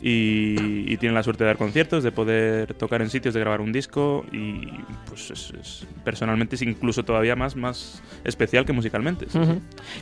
y, 0.00 0.90
y 0.92 0.96
tienen 0.98 1.14
la 1.14 1.22
suerte 1.22 1.44
de 1.44 1.48
dar 1.48 1.56
conciertos, 1.56 2.04
de 2.04 2.12
poder 2.12 2.74
tocar 2.74 3.02
en 3.02 3.10
sitios, 3.10 3.34
de 3.34 3.40
grabar 3.40 3.60
un 3.60 3.72
disco 3.72 4.24
y 4.32 4.68
pues 5.08 5.30
es, 5.30 5.52
es- 5.60 5.86
personalmente 6.04 6.56
es 6.56 6.62
incluso 6.62 7.04
todavía 7.04 7.36
más, 7.36 7.56
más 7.56 8.02
especial 8.24 8.64
que 8.64 8.72
musicalmente. 8.72 9.26
sí. 9.28 9.38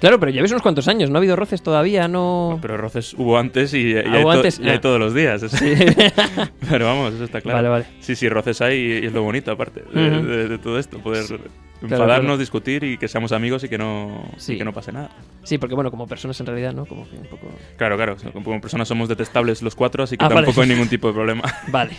Claro, 0.01 0.19
pero 0.21 0.31
lleves 0.31 0.51
unos 0.51 0.63
cuantos 0.63 0.87
años, 0.89 1.11
no 1.11 1.17
ha 1.17 1.19
habido 1.21 1.37
roces 1.37 1.63
todavía, 1.63 2.07
no... 2.09 2.59
Pero 2.63 2.77
roces 2.77 3.15
hubo 3.15 3.39
antes 3.39 3.75
y, 3.75 3.93
y 3.93 3.97
Ah, 3.97 4.03
hay, 4.13 4.23
hubo 4.23 4.31
to- 4.33 4.37
antes, 4.39 4.59
y 4.61 4.69
hay 4.69 4.77
ah. 4.77 4.81
todos 4.81 4.99
los 5.01 5.15
días. 5.15 5.41
Sí. 5.49 5.73
Pero 6.71 6.87
vamos, 6.87 7.15
eso 7.15 7.25
está 7.25 7.41
claro. 7.41 7.57
Vale, 7.59 7.69
vale. 7.69 7.85
Sí, 8.01 8.15
sí, 8.17 8.29
roces 8.29 8.61
hay 8.61 8.79
y 9.03 9.07
es 9.07 9.13
lo 9.13 9.23
bonito 9.23 9.51
aparte 9.53 9.83
de. 9.93 10.48
De- 10.49 10.57
de 10.59 10.63
todo 10.63 10.79
esto, 10.79 10.99
poder 10.99 11.25
Claro, 11.27 11.43
enfadarnos, 11.83 12.21
claro. 12.23 12.39
discutir 12.39 12.83
y 12.85 12.99
que 12.99 13.07
seamos 13.07 13.33
amigos 13.33 13.63
y 13.65 13.69
que 13.69 13.79
no, 13.79 14.25
y 14.37 14.41
Sí. 14.41 14.59
que 14.59 14.65
no 14.65 14.73
pase 14.73 14.91
nada. 14.93 15.11
Sí, 15.45 15.59
porque 15.59 15.75
bueno, 15.75 15.91
como 15.91 16.07
personas 16.07 16.39
en 16.41 16.47
realidad, 16.47 16.73
¿no? 16.73 16.87
Como 16.87 17.09
que 17.09 17.17
un 17.17 17.27
poco... 17.27 17.49
Claro, 17.77 17.97
claro, 17.97 18.17
como 18.33 18.61
personas 18.61 18.89
somos 18.89 19.09
detestables 19.09 19.63
los 19.63 19.75
cuatro, 19.75 20.03
así 20.05 20.17
que 20.17 20.25
Ah, 20.25 20.29
vale. 20.29 20.43
tampoco 20.47 20.63
hay 20.63 20.69
ningún 20.69 20.89
tipo 20.89 21.09
de 21.09 21.15
problema. 21.15 21.43
Vale. 21.69 21.93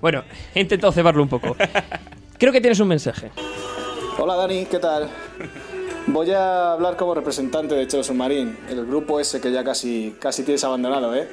Bueno, 0.00 0.24
he 0.54 0.60
intentado 0.60 0.92
cebarlo 0.92 1.22
un 1.22 1.28
poco. 1.28 1.56
Creo 2.38 2.52
que 2.52 2.60
tienes 2.60 2.78
un 2.80 2.88
mensaje. 2.88 3.30
Hola 4.18 4.34
Dani, 4.36 4.64
¿qué 4.66 4.78
tal? 4.78 5.08
Voy 6.06 6.30
a 6.30 6.72
hablar 6.72 6.96
como 6.96 7.14
representante 7.14 7.74
de 7.74 7.86
Chelo 7.86 8.02
Submarín, 8.02 8.56
el 8.68 8.86
grupo 8.86 9.20
ese 9.20 9.40
que 9.40 9.52
ya 9.52 9.62
casi, 9.62 10.14
casi 10.20 10.42
tienes 10.42 10.64
abandonado, 10.64 11.14
¿eh? 11.14 11.28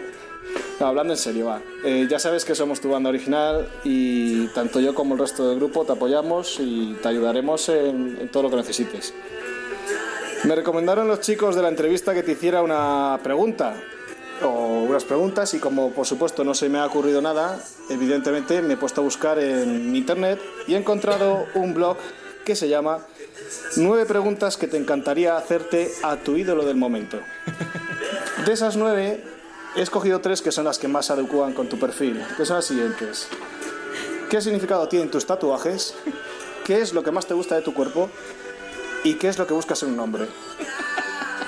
Hablando 0.80 1.14
en 1.14 1.18
serio, 1.18 1.48
va. 1.48 1.62
Eh, 1.84 2.08
ya 2.10 2.20
sabes 2.20 2.46
que 2.46 2.54
somos 2.54 2.80
tu 2.80 2.90
banda 2.90 3.10
original 3.10 3.68
y 3.84 4.48
tanto 4.48 4.80
yo 4.80 4.94
como 4.94 5.16
el 5.16 5.20
resto 5.20 5.50
del 5.50 5.58
grupo 5.58 5.86
te 5.86 5.94
apoyamos 5.94 6.60
y 6.60 6.96
te 7.02 7.08
ayudaremos 7.08 7.70
en, 7.70 8.18
en 8.22 8.30
todo 8.30 8.44
lo 8.44 8.50
que 8.50 8.58
necesites. 8.58 9.14
Me 10.44 10.56
recomendaron 10.56 11.08
los 11.08 11.22
chicos 11.22 11.56
de 11.56 11.64
la 11.64 11.70
entrevista 11.70 12.14
que 12.14 12.22
te 12.22 12.34
hiciera 12.34 12.62
una 12.62 13.20
pregunta 13.24 13.76
o 14.44 14.84
unas 14.88 15.04
preguntas 15.04 15.54
y 15.56 15.60
como 15.60 15.92
por 15.92 16.06
supuesto 16.06 16.44
no 16.44 16.54
se 16.54 16.70
me 16.70 16.78
ha 16.78 16.86
ocurrido 16.86 17.22
nada, 17.22 17.60
evidentemente 17.90 18.62
me 18.62 18.76
he 18.76 18.78
puesto 18.78 19.02
a 19.02 19.04
buscar 19.04 19.40
en 19.40 19.96
internet 19.96 20.40
y 20.68 20.76
he 20.76 20.78
encontrado 20.78 21.48
un 21.56 21.74
blog 21.74 21.98
que 22.46 22.56
se 22.56 22.70
llama 22.70 23.00
Nueve 23.78 24.06
preguntas 24.06 24.58
que 24.58 24.68
te 24.68 24.78
encantaría 24.78 25.38
hacerte 25.38 25.92
a 26.04 26.18
tu 26.18 26.38
ídolo 26.38 26.66
del 26.66 26.78
momento. 26.78 27.20
De 28.46 28.54
esas 28.54 28.78
nueve 28.78 29.24
he 29.76 29.82
escogido 29.82 30.22
tres 30.22 30.42
que 30.42 30.52
son 30.52 30.66
las 30.66 30.80
que 30.80 30.88
más 30.88 31.08
se 31.08 31.14
adecuan 31.14 31.54
con 31.54 31.70
tu 31.70 31.80
perfil, 31.80 32.24
que 32.36 32.46
son 32.46 32.58
las 32.58 32.66
siguientes. 32.66 33.28
¿Qué 34.30 34.42
significado 34.42 34.88
tienen 34.88 35.10
tus 35.10 35.26
tatuajes? 35.26 35.96
¿Qué 36.66 36.82
es 36.82 36.94
lo 36.94 37.04
que 37.04 37.12
más 37.12 37.26
te 37.26 37.34
gusta 37.34 37.56
de 37.56 37.62
tu 37.62 37.74
cuerpo? 37.74 38.10
¿Y 39.04 39.16
qué 39.16 39.30
es 39.30 39.38
lo 39.38 39.48
que 39.48 39.54
buscas 39.54 39.84
en 39.84 39.94
un 39.94 40.00
hombre? 40.00 40.28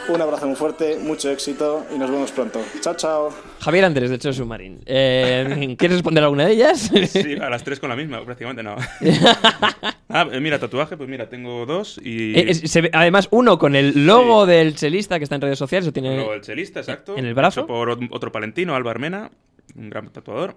Un 0.07 0.21
abrazo 0.21 0.47
muy 0.47 0.55
fuerte, 0.55 0.97
mucho 0.97 1.29
éxito 1.29 1.85
y 1.93 1.99
nos 1.99 2.09
vemos 2.09 2.31
pronto. 2.31 2.61
Chao, 2.81 2.95
chao. 2.95 3.48
Javier 3.61 3.85
Andrés, 3.85 4.09
de 4.09 4.17
Chelo 4.17 4.33
Submarine. 4.33 4.77
Eh, 4.85 5.75
¿Quieres 5.77 5.97
responder 5.97 6.23
a 6.23 6.27
alguna 6.27 6.45
de 6.45 6.53
ellas? 6.53 6.91
Sí, 7.07 7.35
a 7.35 7.49
las 7.49 7.63
tres 7.63 7.79
con 7.79 7.89
la 7.89 7.95
misma, 7.95 8.23
prácticamente 8.23 8.63
no. 8.63 8.75
ah, 10.09 10.27
eh, 10.31 10.39
mira, 10.39 10.59
tatuaje, 10.59 10.95
pues 10.97 11.09
mira, 11.09 11.29
tengo 11.29 11.65
dos 11.65 11.99
y... 12.03 12.37
Eh, 12.37 12.45
es- 12.51 12.71
se 12.71 12.81
ve- 12.81 12.89
además, 12.93 13.27
uno 13.31 13.57
con 13.59 13.75
el 13.75 14.05
logo 14.05 14.45
del 14.45 14.75
chelista 14.75 15.17
que 15.17 15.23
está 15.23 15.35
en 15.35 15.41
redes 15.41 15.59
sociales. 15.59 15.91
Tiene 15.93 16.23
el 16.33 16.41
chelista, 16.41 16.79
exacto. 16.79 17.17
En 17.17 17.25
el 17.25 17.33
brazo. 17.33 17.61
Hecho 17.61 17.67
por 17.67 17.89
ot- 17.89 18.07
otro 18.11 18.31
palentino, 18.31 18.75
Alba 18.75 18.91
Armena, 18.91 19.29
un 19.75 19.89
gran 19.89 20.09
tatuador. 20.09 20.55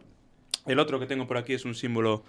El 0.66 0.78
otro 0.78 1.00
que 1.00 1.06
tengo 1.06 1.26
por 1.26 1.36
aquí 1.38 1.54
es 1.54 1.64
un 1.64 1.74
símbolo 1.74 2.22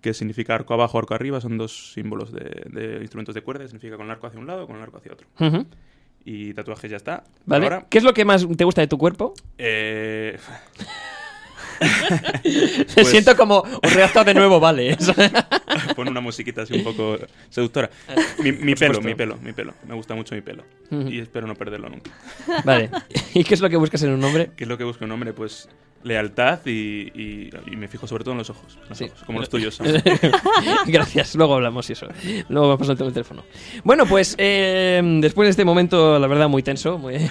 que 0.00 0.14
significa 0.14 0.54
arco 0.54 0.74
abajo, 0.74 0.98
arco 0.98 1.14
arriba. 1.14 1.40
Son 1.40 1.58
dos 1.58 1.92
símbolos 1.92 2.32
de, 2.32 2.62
de 2.70 2.98
instrumentos 3.00 3.34
de 3.34 3.42
cuerda. 3.42 3.64
Significa 3.66 3.96
con 3.96 4.06
el 4.06 4.12
arco 4.12 4.26
hacia 4.26 4.40
un 4.40 4.46
lado, 4.46 4.66
con 4.66 4.76
el 4.76 4.82
arco 4.82 4.96
hacia 4.98 5.12
otro. 5.12 5.26
Ujú. 5.40 5.66
Y 6.24 6.54
tatuajes 6.54 6.90
ya 6.90 6.96
está. 6.96 7.24
¿Vale? 7.44 7.64
Ahora, 7.66 7.86
¿Qué 7.90 7.98
es 7.98 8.04
lo 8.04 8.14
que 8.14 8.24
más 8.24 8.46
te 8.56 8.64
gusta 8.64 8.80
de 8.80 8.86
tu 8.86 8.96
cuerpo? 8.98 9.34
eh, 9.58 10.38
Me 11.80 12.84
Pues- 12.94 13.08
siento 13.08 13.36
como 13.36 13.62
un 13.62 13.90
redactor 13.90 14.24
de 14.24 14.34
nuevo, 14.34 14.60
vale. 14.60 14.96
Pon 15.96 16.08
una 16.08 16.20
musiquita 16.20 16.62
así 16.62 16.74
un 16.74 16.84
poco 16.84 17.18
seductora. 17.50 17.90
Mi, 18.42 18.74
pelo, 18.74 19.00
mi 19.00 19.14
pelo, 19.14 19.36
mi 19.38 19.52
pelo. 19.52 19.74
Me 19.86 19.94
gusta 19.94 20.14
mucho 20.14 20.34
mi 20.34 20.40
pelo. 20.40 20.62
Y 20.90 21.18
espero 21.20 21.46
no 21.46 21.54
perderlo 21.54 21.88
nunca. 21.88 22.10
Vale. 22.64 22.90
¿Y 23.34 23.42
qué 23.44 23.54
es 23.54 23.60
lo 23.60 23.68
que 23.68 23.76
buscas 23.76 24.02
en 24.02 24.10
un 24.10 24.22
hombre? 24.24 24.50
¿Qué 24.56 24.64
es 24.64 24.68
lo 24.68 24.78
que 24.78 24.84
busco 24.84 25.04
en 25.04 25.10
un 25.10 25.14
hombre? 25.14 25.32
Pues 25.32 25.68
lealtad 26.04 26.60
y, 26.66 26.70
y- 27.14 27.50
y 27.66 27.76
me 27.76 27.88
fijo 27.88 28.06
sobre 28.06 28.22
todo 28.24 28.32
en 28.32 28.38
los 28.38 28.50
ojos. 28.50 28.78
Los 28.88 29.00
ojos, 29.00 29.22
como 29.26 29.40
los 29.40 29.48
tuyos. 29.50 29.80
Gracias, 30.86 31.34
luego 31.34 31.54
hablamos 31.54 31.88
y 31.90 31.94
eso. 31.94 32.06
Luego 32.48 32.70
me 32.72 32.78
paso 32.78 32.92
el 32.92 33.12
teléfono. 33.12 33.42
Bueno, 33.82 34.06
pues 34.06 34.34
eh, 34.38 35.02
después 35.20 35.46
de 35.46 35.50
este 35.50 35.64
momento, 35.64 36.18
la 36.18 36.26
verdad, 36.26 36.48
muy 36.48 36.62
tenso. 36.62 36.98
muy- 36.98 37.14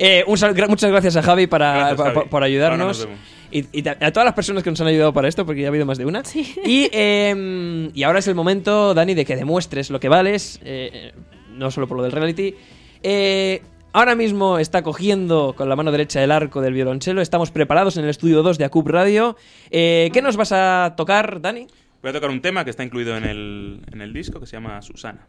Eh, 0.00 0.22
un 0.26 0.38
sal- 0.38 0.54
gra- 0.54 0.68
muchas 0.68 0.90
gracias 0.90 1.16
a 1.16 1.22
Javi, 1.22 1.46
para, 1.48 1.72
Gracias, 1.72 1.96
pa- 1.96 2.02
Javi. 2.04 2.14
pa- 2.14 2.24
por 2.24 2.34
Ahora 2.42 2.46
ayudarnos. 2.46 2.86
nos 2.98 3.06
vemos. 3.06 3.20
Y, 3.50 3.88
a 3.88 4.12
todas 4.12 4.26
las 4.26 4.34
personas 4.34 4.62
que 4.62 4.70
nos 4.70 4.80
han 4.80 4.86
ayudado 4.88 5.12
para 5.12 5.26
esto, 5.26 5.44
porque 5.46 5.62
ya 5.62 5.68
ha 5.68 5.70
habido 5.70 5.86
más 5.86 5.96
de 5.98 6.04
una. 6.04 6.22
Y, 6.64 6.88
eh, 6.92 7.90
y 7.94 8.02
ahora 8.02 8.18
es 8.20 8.28
el 8.28 8.34
momento, 8.34 8.92
Dani, 8.94 9.14
de 9.14 9.24
que 9.24 9.36
demuestres 9.36 9.90
lo 9.90 9.98
que 9.98 10.08
vales, 10.08 10.60
eh, 10.64 11.12
no 11.52 11.70
solo 11.70 11.88
por 11.88 11.96
lo 11.96 12.02
del 12.02 12.12
reality. 12.12 12.54
Eh, 13.02 13.62
ahora 13.92 14.14
mismo 14.14 14.58
está 14.58 14.82
cogiendo 14.82 15.54
con 15.56 15.68
la 15.68 15.76
mano 15.76 15.90
derecha 15.90 16.22
el 16.22 16.30
arco 16.30 16.60
del 16.60 16.74
violonchelo. 16.74 17.20
Estamos 17.20 17.50
preparados 17.50 17.96
en 17.96 18.04
el 18.04 18.10
estudio 18.10 18.42
2 18.42 18.58
de 18.58 18.64
ACUP 18.64 18.88
Radio. 18.88 19.36
Eh, 19.70 20.10
¿Qué 20.12 20.22
nos 20.22 20.36
vas 20.36 20.52
a 20.52 20.94
tocar, 20.96 21.40
Dani? 21.40 21.66
Voy 22.02 22.10
a 22.10 22.12
tocar 22.12 22.30
un 22.30 22.40
tema 22.40 22.64
que 22.64 22.70
está 22.70 22.84
incluido 22.84 23.16
en 23.16 23.24
el, 23.24 23.80
en 23.92 24.00
el 24.00 24.12
disco 24.12 24.40
que 24.40 24.46
se 24.46 24.52
llama 24.52 24.80
Susana. 24.82 25.26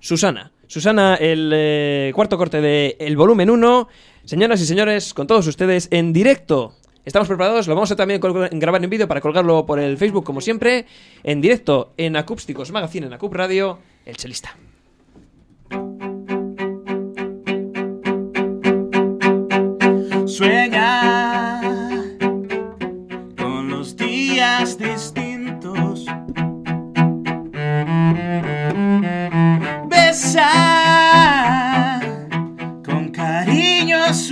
Susana. 0.00 0.52
Susana, 0.66 1.14
el 1.14 1.50
eh, 1.54 2.12
cuarto 2.14 2.36
corte 2.36 2.60
de 2.60 2.96
El 2.98 3.16
Volumen 3.16 3.48
1. 3.48 3.88
Señoras 4.24 4.60
y 4.60 4.66
señores, 4.66 5.14
con 5.14 5.26
todos 5.26 5.46
ustedes 5.46 5.88
en 5.90 6.12
directo. 6.12 6.74
Estamos 7.06 7.28
preparados, 7.28 7.68
lo 7.68 7.74
vamos 7.74 7.90
a 7.90 7.96
también 7.96 8.20
grabar 8.20 8.82
en 8.82 8.90
vídeo 8.90 9.06
para 9.06 9.20
colgarlo 9.20 9.66
por 9.66 9.78
el 9.78 9.98
Facebook 9.98 10.24
como 10.24 10.40
siempre. 10.40 10.86
En 11.22 11.40
directo 11.40 11.92
en 11.96 12.16
Acústicos 12.16 12.70
Magazine, 12.70 13.06
en 13.06 13.12
Acup 13.12 13.34
Radio, 13.34 13.78
El 14.06 14.16
Chelista. 14.16 14.56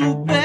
Cariño 0.02 0.34
a 0.34 0.41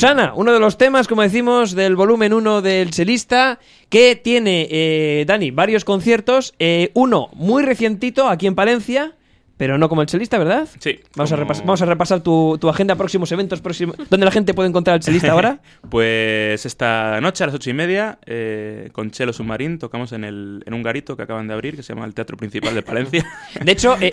Susana, 0.00 0.32
uno 0.34 0.54
de 0.54 0.60
los 0.60 0.78
temas, 0.78 1.06
como 1.06 1.20
decimos, 1.20 1.72
del 1.72 1.94
volumen 1.94 2.32
1 2.32 2.62
del 2.62 2.90
chelista, 2.90 3.58
que 3.90 4.16
tiene, 4.16 4.66
eh, 4.70 5.24
Dani, 5.26 5.50
varios 5.50 5.84
conciertos. 5.84 6.54
eh, 6.58 6.90
uno 6.94 7.28
muy 7.34 7.62
recientito 7.62 8.26
aquí 8.26 8.46
en 8.46 8.54
Palencia, 8.54 9.14
pero 9.58 9.76
no 9.76 9.90
como 9.90 10.00
el 10.00 10.08
chelista, 10.08 10.38
¿verdad? 10.38 10.66
Sí. 10.78 11.00
Vamos, 11.16 11.32
a, 11.32 11.36
vamos 11.36 11.80
repasar 11.82 12.22
tu, 12.22 12.56
tu 12.58 12.70
agenda, 12.70 12.96
próximos 12.96 13.30
eventos, 13.30 13.60
próximos... 13.60 13.94
¿Dónde 14.08 14.24
la 14.24 14.32
gente 14.32 14.54
puede 14.54 14.70
encontrar 14.70 14.94
al 14.94 15.00
chelista 15.00 15.32
ahora? 15.32 15.60
Pues 15.90 16.64
esta 16.64 17.20
noche 17.20 17.44
a 17.44 17.48
las 17.48 17.56
ocho 17.56 17.68
y 17.68 17.74
media, 17.74 18.18
eh, 18.24 18.88
con 18.92 19.10
Chelo 19.10 19.34
Submarín, 19.34 19.78
tocamos 19.78 20.12
en, 20.12 20.24
el, 20.24 20.62
en 20.64 20.72
un 20.72 20.82
garito 20.82 21.14
que 21.14 21.24
acaban 21.24 21.46
de 21.46 21.52
abrir, 21.52 21.76
que 21.76 21.82
se 21.82 21.92
llama 21.92 22.06
el 22.06 22.14
Teatro 22.14 22.38
Principal 22.38 22.74
de 22.74 22.80
Palencia. 22.80 23.26
De 23.62 23.70
hecho, 23.70 23.98
eh, 24.00 24.12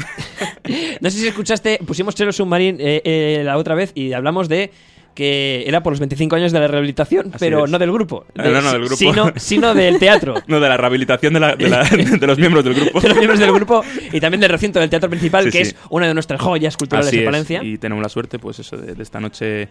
no 1.00 1.10
sé 1.10 1.18
si 1.18 1.28
escuchaste, 1.30 1.80
pusimos 1.88 2.14
Chelo 2.14 2.34
Submarine 2.34 2.78
eh, 2.84 3.02
eh, 3.06 3.42
la 3.46 3.56
otra 3.56 3.74
vez 3.74 3.94
y 3.96 4.12
hablamos 4.12 4.50
de 4.50 4.74
que 5.18 5.64
era 5.66 5.82
por 5.82 5.94
los 5.94 6.00
25 6.00 6.36
años 6.36 6.52
de 6.52 6.60
la 6.60 6.68
rehabilitación, 6.68 7.30
Así 7.30 7.38
pero 7.40 7.66
es. 7.66 7.72
no 7.72 7.80
del 7.80 7.92
grupo. 7.92 8.24
De- 8.36 8.52
no, 8.52 8.62
no, 8.62 8.72
del 8.72 8.82
grupo. 8.82 8.96
Sino, 8.98 9.34
sino 9.36 9.74
del 9.74 9.98
teatro. 9.98 10.36
no, 10.48 10.60
de 10.60 10.70
la 10.70 10.78
rehabilitación 10.78 11.34
de, 11.34 11.40
la- 11.40 11.56
de 11.56 11.68
la- 11.70 11.84
de 12.20 12.28
los 12.28 12.38
miembros 12.38 12.64
del 12.64 12.76
grupo. 12.76 13.02
de 13.02 13.08
los 13.10 13.18
miembros 13.18 13.40
del 13.40 13.52
grupo 13.52 13.84
y 14.14 14.20
también 14.20 14.42
del 14.42 14.52
recinto 14.52 14.80
del 14.80 14.92
teatro 14.92 15.10
principal, 15.10 15.46
Sí, 15.46 15.50
que 15.52 15.66
sí. 15.66 15.72
es 15.72 15.76
una 15.90 16.06
de 16.08 16.14
nuestras 16.14 16.40
joyas 16.40 16.78
culturales 16.78 17.08
Así 17.08 17.18
de 17.18 17.24
es, 17.24 17.28
Palencia. 17.28 17.64
Y 17.64 17.80
tenemos 17.80 18.04
la 18.04 18.10
suerte, 18.10 18.38
pues 18.38 18.60
eso, 18.60 18.78
de, 18.78 18.94
de 18.94 19.02
esta 19.02 19.20
noche 19.20 19.68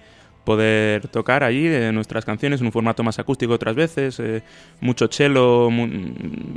poder 0.46 1.08
tocar 1.08 1.44
allí 1.44 1.66
eh, 1.66 1.90
nuestras 1.92 2.24
canciones 2.24 2.60
en 2.60 2.66
un 2.66 2.72
formato 2.72 3.02
más 3.02 3.18
acústico 3.18 3.52
otras 3.52 3.74
veces, 3.74 4.18
eh, 4.20 4.42
mucho 4.80 5.08
cello, 5.08 5.68
mu- 5.68 5.86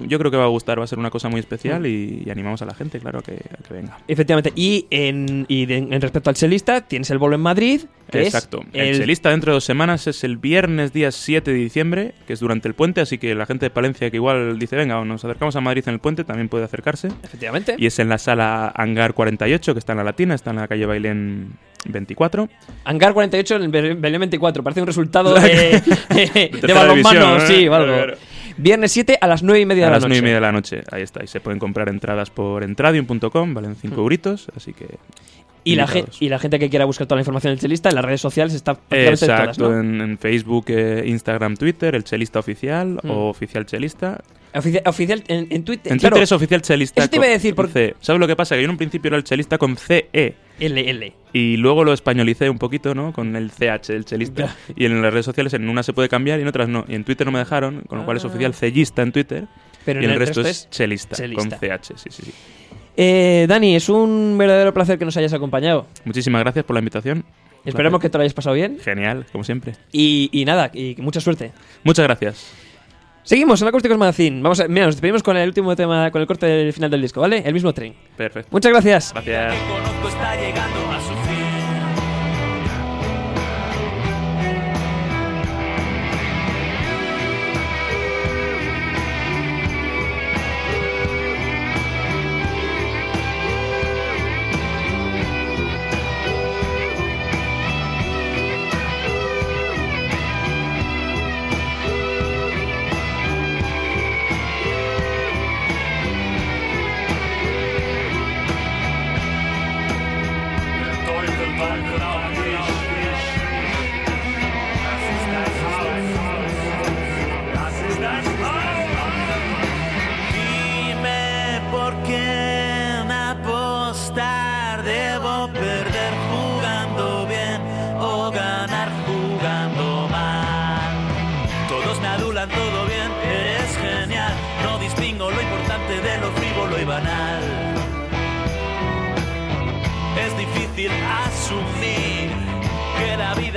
yo 0.07 0.17
creo 0.19 0.31
que 0.31 0.37
va 0.37 0.45
a 0.45 0.47
gustar, 0.47 0.79
va 0.79 0.85
a 0.85 0.87
ser 0.87 0.99
una 0.99 1.09
cosa 1.09 1.27
muy 1.27 1.41
especial 1.41 1.85
y, 1.85 2.23
y 2.25 2.29
animamos 2.29 2.61
a 2.61 2.65
la 2.65 2.73
gente, 2.73 2.99
claro, 2.99 3.21
que, 3.21 3.33
a 3.33 3.61
que 3.67 3.73
venga. 3.73 3.97
Efectivamente. 4.07 4.53
Y 4.55 4.85
en, 4.91 5.45
y 5.49 5.65
de- 5.65 5.77
en 5.77 5.99
respecto 6.01 6.29
al 6.29 6.37
chelista, 6.37 6.81
tienes 6.87 7.09
el 7.09 7.17
bolo 7.17 7.35
en 7.35 7.41
Madrid. 7.41 7.81
Que 8.09 8.21
Exacto. 8.23 8.63
Es 8.73 8.87
El 8.95 8.97
chelista 9.01 9.29
dentro 9.29 9.51
de 9.51 9.55
dos 9.57 9.63
semanas 9.65 10.07
es 10.07 10.23
el 10.23 10.37
viernes 10.37 10.93
día 10.93 11.11
7 11.11 11.51
de 11.51 11.57
diciembre, 11.57 12.13
que 12.25 12.33
es 12.33 12.39
durante 12.39 12.67
el 12.67 12.73
puente, 12.73 13.01
así 13.01 13.17
que 13.17 13.35
la 13.35 13.45
gente 13.45 13.65
de 13.65 13.69
Palencia 13.71 14.09
que 14.09 14.17
igual 14.17 14.57
dice, 14.57 14.75
venga, 14.75 15.03
nos 15.03 15.23
acercamos 15.25 15.55
a 15.55 15.61
Madrid 15.61 15.83
en 15.87 15.95
el 15.95 15.99
puente, 15.99 16.23
también 16.23 16.47
puede 16.49 16.63
acercarse. 16.63 17.09
Efectivamente. 17.23 17.75
Y 17.77 17.85
es 17.85 17.99
en 17.99 18.09
la 18.09 18.17
sala 18.17 18.71
Hangar 18.75 19.13
48, 19.13 19.73
que 19.73 19.79
está 19.79 19.93
en 19.93 19.97
la 19.99 20.03
Latina, 20.03 20.33
está 20.35 20.49
en 20.51 20.55
la 20.57 20.67
calle 20.67 20.85
Bailén 20.87 21.53
24. 21.85 22.49
Hangar 22.85 23.13
48 23.13 23.55
en 23.55 23.61
el 23.63 23.67
Be- 23.69 23.93
Belén 23.95 24.19
24. 24.21 24.63
Parece 24.63 24.81
un 24.81 24.87
resultado 24.87 25.33
de, 25.39 25.81
de, 26.61 26.73
balonmano, 26.73 27.37
¿eh? 27.37 27.47
sí, 27.47 27.67
o 27.67 27.73
algo. 27.73 27.93
Claro. 27.93 28.15
Viernes 28.57 28.91
7 28.91 29.17
a 29.21 29.27
las 29.27 29.41
9 29.41 29.61
y 29.61 29.65
media 29.65 29.85
a 29.85 29.87
de 29.87 29.91
la 29.91 29.95
las 29.97 30.03
noche. 30.03 30.09
9 30.09 30.19
y 30.19 30.21
media 30.23 30.35
de 30.35 30.41
la 30.41 30.51
noche, 30.51 30.83
ahí 30.91 31.01
está. 31.01 31.23
Y 31.23 31.27
se 31.27 31.39
pueden 31.39 31.59
comprar 31.59 31.87
entradas 31.87 32.29
por 32.29 32.63
entradium.com, 32.63 33.53
valen 33.53 33.75
5 33.75 33.95
Mm. 33.95 33.99
euritos, 33.99 34.47
así 34.55 34.73
que... 34.73 34.97
Y 35.63 35.75
la, 35.75 35.87
y 36.19 36.29
la 36.29 36.39
gente 36.39 36.57
que 36.57 36.69
quiera 36.69 36.85
buscar 36.85 37.05
toda 37.05 37.17
la 37.17 37.21
información 37.21 37.51
del 37.51 37.59
chelista 37.59 37.89
en 37.89 37.95
las 37.95 38.03
redes 38.05 38.21
sociales 38.21 38.53
está 38.53 38.73
prácticamente 38.75 39.25
todas, 39.27 39.39
Exacto, 39.39 39.69
¿no? 39.71 39.79
en, 39.79 40.01
en 40.01 40.17
Facebook, 40.17 40.65
eh, 40.69 41.03
Instagram, 41.05 41.57
Twitter, 41.57 41.95
el 41.95 42.03
chelista 42.05 42.39
oficial 42.39 42.99
Mm. 43.03 43.09
o 43.11 43.29
oficial 43.29 43.65
chelista. 43.65 44.21
Ofici- 44.53 44.81
oficial 44.85 45.23
en, 45.27 45.47
en 45.51 45.63
Twitter. 45.63 45.91
En 45.93 45.99
claro, 45.99 46.13
Twitter 46.15 46.23
es 46.23 46.31
oficial 46.31 46.61
chelista. 46.61 47.01
Eso 47.01 47.09
te 47.09 47.17
iba 47.17 47.25
a 47.25 47.29
decir, 47.29 47.53
porque-. 47.55 47.95
¿Sabes 47.99 48.19
lo 48.19 48.27
que 48.27 48.35
pasa? 48.35 48.55
Que 48.55 48.61
yo 48.61 48.65
en 48.65 48.71
un 48.71 48.77
principio 48.77 49.09
era 49.09 49.17
el 49.17 49.23
chelista 49.23 49.57
con 49.57 49.77
CE. 49.77 50.35
LL. 50.59 51.13
Y 51.33 51.57
luego 51.57 51.83
lo 51.83 51.93
españolicé 51.93 52.49
un 52.49 52.57
poquito, 52.57 52.93
¿no? 52.95 53.13
Con 53.13 53.35
el 53.35 53.51
CH, 53.51 53.89
el 53.91 54.05
chelista. 54.05 54.55
Y 54.75 54.85
en 54.85 55.01
las 55.01 55.13
redes 55.13 55.25
sociales 55.25 55.53
en 55.53 55.69
una 55.69 55.83
se 55.83 55.93
puede 55.93 56.09
cambiar 56.09 56.39
y 56.39 56.41
en 56.41 56.47
otras 56.47 56.67
no. 56.67 56.85
Y 56.87 56.95
en 56.95 57.03
Twitter 57.03 57.25
no 57.27 57.31
me 57.31 57.39
dejaron, 57.39 57.81
con 57.87 57.99
lo 57.99 58.05
cual 58.05 58.17
es 58.17 58.25
Ah. 58.25 58.27
oficial 58.27 58.53
cellista 58.53 59.01
en 59.03 59.11
Twitter. 59.11 59.47
Pero 59.85 60.01
y 60.01 60.05
en 60.05 60.09
el 60.11 60.15
el 60.15 60.19
resto, 60.19 60.41
resto 60.43 60.65
es 60.65 60.69
chelista, 60.69 61.15
chelista. 61.15 61.57
con 61.57 61.69
CH, 61.69 61.93
sí, 61.97 62.09
sí, 62.09 62.21
sí. 62.25 62.33
Eh, 62.97 63.45
Dani, 63.47 63.75
es 63.75 63.87
un 63.87 64.35
verdadero 64.37 64.73
placer 64.73 64.97
que 64.99 65.05
nos 65.05 65.15
hayas 65.15 65.31
acompañado. 65.31 65.87
Muchísimas 66.03 66.41
gracias 66.41 66.65
por 66.65 66.73
la 66.73 66.79
invitación. 66.79 67.23
Esperemos 67.63 67.99
que 67.99 68.03
Placer. 68.09 68.11
te 68.11 68.17
lo 68.17 68.21
hayas 68.23 68.33
pasado 68.33 68.55
bien. 68.55 68.77
Genial, 68.83 69.25
como 69.31 69.43
siempre. 69.43 69.75
Y, 69.91 70.29
y 70.33 70.43
nada, 70.45 70.71
y 70.73 70.95
mucha 70.99 71.21
suerte. 71.21 71.51
Muchas 71.83 72.03
gracias. 72.05 72.51
Seguimos 73.23 73.61
en 73.61 73.67
Acústicos 73.67 73.97
Magazine. 73.97 74.41
Vamos 74.41 74.59
a, 74.59 74.67
mira, 74.67 74.85
nos 74.85 74.95
despedimos 74.95 75.23
con 75.23 75.37
el 75.37 75.47
último 75.47 75.75
tema, 75.75 76.09
con 76.11 76.21
el 76.21 76.27
corte 76.27 76.45
del 76.45 76.73
final 76.73 76.89
del 76.89 77.01
disco, 77.01 77.21
¿vale? 77.21 77.43
El 77.45 77.53
mismo 77.53 77.73
tren. 77.73 77.93
Perfecto. 78.15 78.49
Muchas 78.51 78.71
gracias. 78.71 79.13
Gracias. 79.13 79.55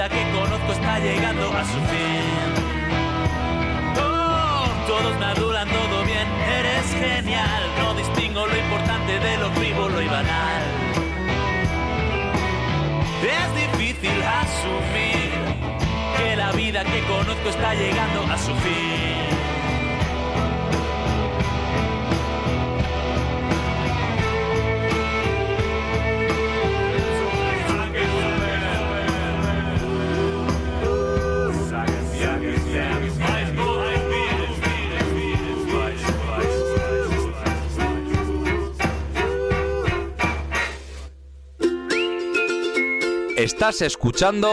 Vida 0.02 0.08
que 0.08 0.32
conozco 0.32 0.72
está 0.72 0.98
llegando 0.98 1.52
a 1.52 1.64
su 1.64 1.80
fin. 1.90 2.52
Oh, 4.00 4.64
todos 4.86 5.18
me 5.18 5.24
adulan, 5.26 5.68
todo 5.68 6.04
bien, 6.04 6.26
eres 6.58 6.94
genial. 6.94 7.62
No 7.78 7.94
distingo 7.94 8.46
lo 8.46 8.56
importante 8.56 9.18
de 9.18 9.36
lo 9.38 9.50
frívolo 9.52 10.02
y 10.02 10.08
banal. 10.08 10.62
Es 13.22 13.54
difícil 13.54 14.22
asumir 14.22 15.30
que 16.16 16.36
la 16.36 16.52
vida 16.52 16.84
que 16.84 17.00
conozco 17.04 17.48
está 17.48 17.74
llegando 17.74 18.22
a 18.32 18.38
su 18.38 18.54
fin. 18.56 19.51
Estás 43.42 43.82
escuchando 43.82 44.48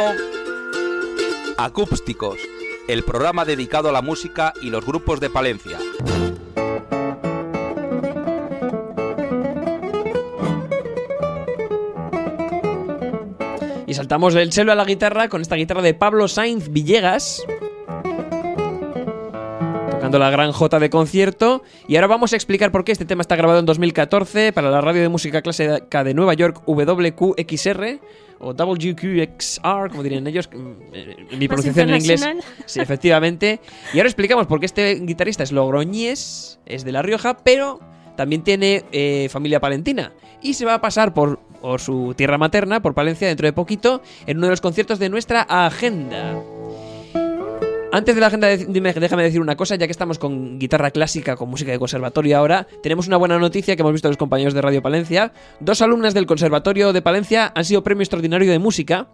Acústicos, 1.57 2.39
el 2.87 3.03
programa 3.03 3.45
dedicado 3.45 3.89
a 3.89 3.91
la 3.91 4.01
música 4.01 4.51
y 4.63 4.71
los 4.71 4.83
grupos 4.83 5.19
de 5.19 5.29
Palencia. 5.29 5.77
Y 13.85 13.93
saltamos 13.93 14.33
del 14.33 14.51
cello 14.51 14.71
a 14.71 14.75
la 14.75 14.85
guitarra 14.85 15.29
con 15.29 15.41
esta 15.41 15.55
guitarra 15.55 15.83
de 15.83 15.93
Pablo 15.93 16.27
Sainz 16.27 16.69
Villegas. 16.69 17.43
La 20.17 20.29
gran 20.31 20.51
J 20.51 20.79
de 20.79 20.89
concierto. 20.89 21.63
Y 21.87 21.95
ahora 21.95 22.07
vamos 22.07 22.33
a 22.33 22.35
explicar 22.35 22.71
por 22.71 22.83
qué 22.83 22.91
este 22.91 23.05
tema 23.05 23.21
está 23.21 23.35
grabado 23.35 23.59
en 23.59 23.65
2014 23.65 24.53
para 24.53 24.71
la 24.71 24.81
radio 24.81 25.01
de 25.01 25.09
música 25.09 25.41
clásica 25.41 26.03
de 26.03 26.13
Nueva 26.13 26.33
York 26.33 26.63
WQXR 26.65 27.99
o 28.39 28.53
WQXR, 28.53 29.89
como 29.89 30.01
dirían 30.01 30.25
ellos, 30.25 30.49
mm, 30.51 30.71
eh, 30.93 31.27
mi 31.37 31.47
pronunciación 31.47 31.89
en 31.89 31.95
inglés. 31.97 32.25
Sí, 32.65 32.79
efectivamente. 32.79 33.59
Y 33.93 33.99
ahora 33.99 34.07
explicamos 34.07 34.47
por 34.47 34.59
qué 34.59 34.65
este 34.65 34.95
guitarrista 34.95 35.43
es 35.43 35.51
logroñés, 35.51 36.59
es 36.65 36.85
de 36.85 36.91
La 36.91 37.01
Rioja, 37.01 37.37
pero 37.37 37.79
también 38.15 38.43
tiene 38.43 38.85
eh, 38.91 39.27
familia 39.29 39.59
palentina. 39.59 40.13
Y 40.41 40.53
se 40.53 40.65
va 40.65 40.75
a 40.75 40.81
pasar 40.81 41.13
por, 41.13 41.39
por 41.61 41.81
su 41.81 42.13
tierra 42.15 42.37
materna, 42.37 42.81
por 42.81 42.93
Palencia, 42.93 43.27
dentro 43.27 43.45
de 43.45 43.53
poquito, 43.53 44.01
en 44.25 44.37
uno 44.37 44.47
de 44.47 44.51
los 44.51 44.61
conciertos 44.61 44.99
de 44.99 45.09
nuestra 45.09 45.41
agenda. 45.41 46.41
Antes 47.91 48.13
de 48.13 48.21
la 48.21 48.27
agenda, 48.27 48.47
déjame 48.47 49.23
decir 49.23 49.41
una 49.41 49.55
cosa, 49.55 49.75
ya 49.75 49.87
que 49.87 49.91
estamos 49.91 50.19
con 50.19 50.59
guitarra 50.59 50.91
clásica, 50.91 51.35
con 51.35 51.49
música 51.49 51.71
de 51.71 51.79
conservatorio 51.79 52.37
ahora, 52.37 52.67
tenemos 52.83 53.07
una 53.07 53.17
buena 53.17 53.39
noticia 53.39 53.75
que 53.75 53.81
hemos 53.81 53.93
visto 53.93 54.07
los 54.07 54.17
compañeros 54.17 54.53
de 54.53 54.61
Radio 54.61 54.83
Palencia. 54.83 55.33
Dos 55.59 55.81
alumnas 55.81 56.13
del 56.13 56.27
Conservatorio 56.27 56.93
de 56.93 57.01
Palencia 57.01 57.51
han 57.55 57.65
sido 57.65 57.83
premio 57.83 58.03
extraordinario 58.03 58.51
de 58.51 58.59
música. 58.59 59.07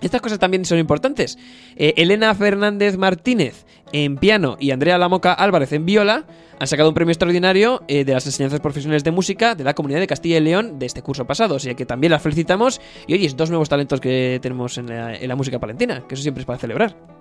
Estas 0.00 0.22
cosas 0.22 0.38
también 0.38 0.64
son 0.64 0.78
importantes. 0.78 1.36
Eh, 1.76 1.92
Elena 1.98 2.34
Fernández 2.34 2.96
Martínez 2.96 3.66
en 3.92 4.16
piano 4.16 4.56
y 4.58 4.70
Andrea 4.70 4.96
Lamoca 4.96 5.34
Álvarez 5.34 5.72
en 5.74 5.84
viola 5.84 6.24
han 6.58 6.66
sacado 6.66 6.88
un 6.88 6.94
premio 6.94 7.12
extraordinario 7.12 7.82
eh, 7.88 8.06
de 8.06 8.14
las 8.14 8.24
enseñanzas 8.24 8.60
profesionales 8.60 9.04
de 9.04 9.10
música 9.10 9.54
de 9.54 9.64
la 9.64 9.74
Comunidad 9.74 10.00
de 10.00 10.06
Castilla 10.06 10.38
y 10.38 10.40
León 10.40 10.78
de 10.78 10.86
este 10.86 11.02
curso 11.02 11.26
pasado. 11.26 11.56
Así 11.56 11.74
que 11.74 11.84
también 11.84 12.10
las 12.10 12.22
felicitamos. 12.22 12.80
Y 13.06 13.12
oye, 13.12 13.26
es 13.26 13.36
dos 13.36 13.50
nuevos 13.50 13.68
talentos 13.68 14.00
que 14.00 14.38
tenemos 14.40 14.78
en 14.78 15.28
la 15.28 15.36
música 15.36 15.58
palentina, 15.58 16.04
que 16.08 16.14
eso 16.14 16.22
siempre 16.22 16.40
es 16.40 16.46
para 16.46 16.58
celebrar. 16.58 17.13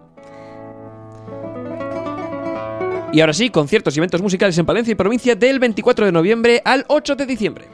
Y 3.13 3.21
ahora 3.21 3.33
sí, 3.33 3.51
conciertos 3.51 3.95
y 3.95 3.99
eventos 3.99 4.23
musicales 4.23 4.57
en 4.57 4.65
Palencia 4.65 4.91
y 4.91 4.95
provincia 4.95 5.35
del 5.35 5.59
24 5.59 6.07
de 6.07 6.11
noviembre 6.11 6.63
al 6.65 6.83
8 6.87 7.15
de 7.15 7.27
diciembre. 7.27 7.65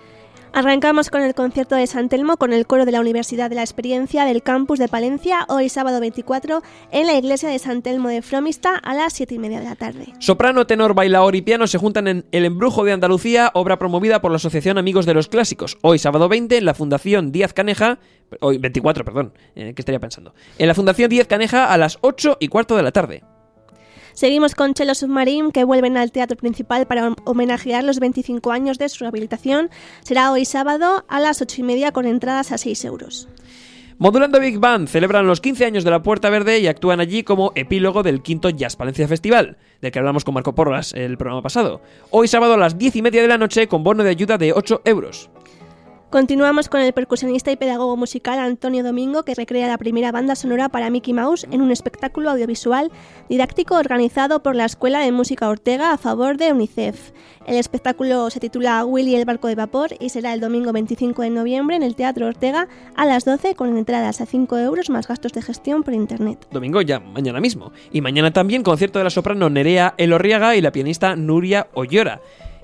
Arrancamos 0.51 1.09
con 1.09 1.21
el 1.21 1.33
concierto 1.33 1.75
de 1.75 1.87
San 1.87 2.09
Telmo 2.09 2.35
con 2.35 2.51
el 2.51 2.67
coro 2.67 2.85
de 2.85 2.91
la 2.91 2.99
Universidad 2.99 3.49
de 3.49 3.55
la 3.55 3.61
Experiencia 3.61 4.25
del 4.25 4.43
campus 4.43 4.79
de 4.79 4.89
Palencia 4.89 5.45
hoy 5.47 5.69
sábado 5.69 6.01
24 6.01 6.61
en 6.91 7.07
la 7.07 7.13
iglesia 7.13 7.47
de 7.47 7.57
San 7.57 7.81
Telmo 7.81 8.09
de 8.09 8.21
Fromista 8.21 8.75
a 8.75 8.93
las 8.93 9.13
7 9.13 9.35
y 9.35 9.39
media 9.39 9.59
de 9.59 9.65
la 9.65 9.75
tarde. 9.75 10.07
Soprano, 10.19 10.67
tenor, 10.67 10.93
bailaor 10.93 11.33
y 11.37 11.41
piano 11.41 11.67
se 11.67 11.77
juntan 11.77 12.09
en 12.09 12.25
El 12.33 12.43
Embrujo 12.43 12.83
de 12.83 12.91
Andalucía, 12.91 13.49
obra 13.53 13.79
promovida 13.79 14.19
por 14.19 14.31
la 14.31 14.37
Asociación 14.37 14.77
Amigos 14.77 15.05
de 15.05 15.13
los 15.13 15.29
Clásicos. 15.29 15.77
Hoy 15.83 15.99
sábado 15.99 16.27
20 16.27 16.57
en 16.57 16.65
la 16.65 16.73
Fundación 16.73 17.31
Díaz 17.31 17.53
Caneja, 17.53 17.99
hoy 18.41 18.57
24, 18.57 19.05
perdón, 19.05 19.31
eh, 19.55 19.71
¿qué 19.73 19.81
estaría 19.81 19.99
pensando? 20.01 20.33
En 20.57 20.67
la 20.67 20.75
Fundación 20.75 21.09
Díaz 21.09 21.27
Caneja 21.27 21.71
a 21.71 21.77
las 21.77 21.97
8 22.01 22.37
y 22.41 22.49
cuarto 22.49 22.75
de 22.75 22.83
la 22.83 22.91
tarde. 22.91 23.23
Seguimos 24.19 24.53
con 24.53 24.73
Chelo 24.73 24.95
Submarine, 24.95 25.53
que 25.53 25.63
vuelven 25.63 25.95
al 25.95 26.11
teatro 26.11 26.35
principal 26.35 26.85
para 26.87 27.15
homenajear 27.23 27.85
los 27.85 28.01
25 28.01 28.51
años 28.51 28.77
de 28.77 28.89
su 28.89 28.99
rehabilitación. 29.05 29.69
Será 30.01 30.33
hoy 30.33 30.43
sábado 30.43 31.05
a 31.07 31.21
las 31.21 31.41
8 31.41 31.61
y 31.61 31.63
media 31.63 31.93
con 31.93 32.05
entradas 32.05 32.51
a 32.51 32.57
6 32.57 32.83
euros. 32.83 33.29
Modulando 33.97 34.41
Big 34.41 34.59
Band 34.59 34.89
celebran 34.89 35.25
los 35.25 35.39
15 35.39 35.63
años 35.63 35.85
de 35.85 35.91
la 35.91 36.03
Puerta 36.03 36.29
Verde 36.29 36.59
y 36.59 36.67
actúan 36.67 36.99
allí 36.99 37.23
como 37.23 37.53
epílogo 37.55 38.03
del 38.03 38.21
quinto 38.21 38.49
Jazz 38.49 38.75
Palencia 38.75 39.07
Festival, 39.07 39.55
del 39.79 39.93
que 39.93 39.99
hablamos 39.99 40.25
con 40.25 40.33
Marco 40.33 40.53
Porras 40.53 40.91
el 40.95 41.17
programa 41.17 41.41
pasado. 41.41 41.81
Hoy 42.09 42.27
sábado 42.27 42.55
a 42.55 42.57
las 42.57 42.77
10 42.77 42.97
y 42.97 43.01
media 43.01 43.21
de 43.21 43.29
la 43.29 43.37
noche 43.37 43.69
con 43.69 43.85
bono 43.85 44.03
de 44.03 44.09
ayuda 44.09 44.37
de 44.37 44.51
8 44.51 44.81
euros. 44.83 45.29
Continuamos 46.09 46.69
con 46.69 46.81
el 46.81 46.91
percusionista 46.91 47.51
y 47.51 47.55
pedagogo 47.55 47.95
musical 47.95 48.39
Antonio 48.39 48.83
Domingo, 48.83 49.21
que 49.21 49.35
recrea 49.35 49.67
la 49.67 49.77
primera 49.77 50.11
banda 50.11 50.33
sonora 50.33 50.67
para 50.67 50.89
Mickey 50.89 51.13
Mouse 51.13 51.45
en 51.51 51.61
un 51.61 51.69
espectáculo 51.69 52.31
audiovisual 52.31 52.91
didáctico 53.29 53.75
organizado 53.75 54.41
por 54.41 54.55
la 54.55 54.65
Escuela 54.65 55.01
de 55.01 55.11
Música 55.11 55.47
Ortega 55.47 55.93
a 55.93 55.99
favor 55.99 56.37
de 56.37 56.51
UNICEF. 56.51 57.11
El 57.45 57.57
espectáculo 57.57 58.31
se 58.31 58.39
titula 58.39 58.83
Willy 58.85 59.13
el 59.13 59.25
barco 59.25 59.49
de 59.49 59.53
vapor 59.53 59.91
y 59.99 60.09
será 60.09 60.33
el 60.33 60.39
domingo 60.39 60.73
25 60.73 61.21
de 61.21 61.29
noviembre 61.29 61.75
en 61.75 61.83
el 61.83 61.95
Teatro 61.95 62.25
Ortega 62.25 62.67
a 62.95 63.05
las 63.05 63.23
12 63.23 63.53
con 63.53 63.77
entradas 63.77 64.19
a 64.19 64.25
5 64.25 64.57
euros 64.57 64.89
más 64.89 65.07
gastos 65.07 65.33
de 65.33 65.43
gestión 65.43 65.83
por 65.83 65.93
internet. 65.93 66.47
Domingo 66.49 66.81
ya, 66.81 66.99
mañana 66.99 67.39
mismo. 67.39 67.71
Y 67.91 68.01
mañana 68.01 68.33
también 68.33 68.63
concierto 68.63 68.97
de 68.97 69.03
la 69.03 69.11
soprano 69.11 69.47
Nerea 69.51 69.93
Elorriaga 69.97 70.55
y 70.55 70.61
la 70.61 70.71
pianista 70.71 71.15
Nuria 71.15 71.67
Ollora 71.75 72.19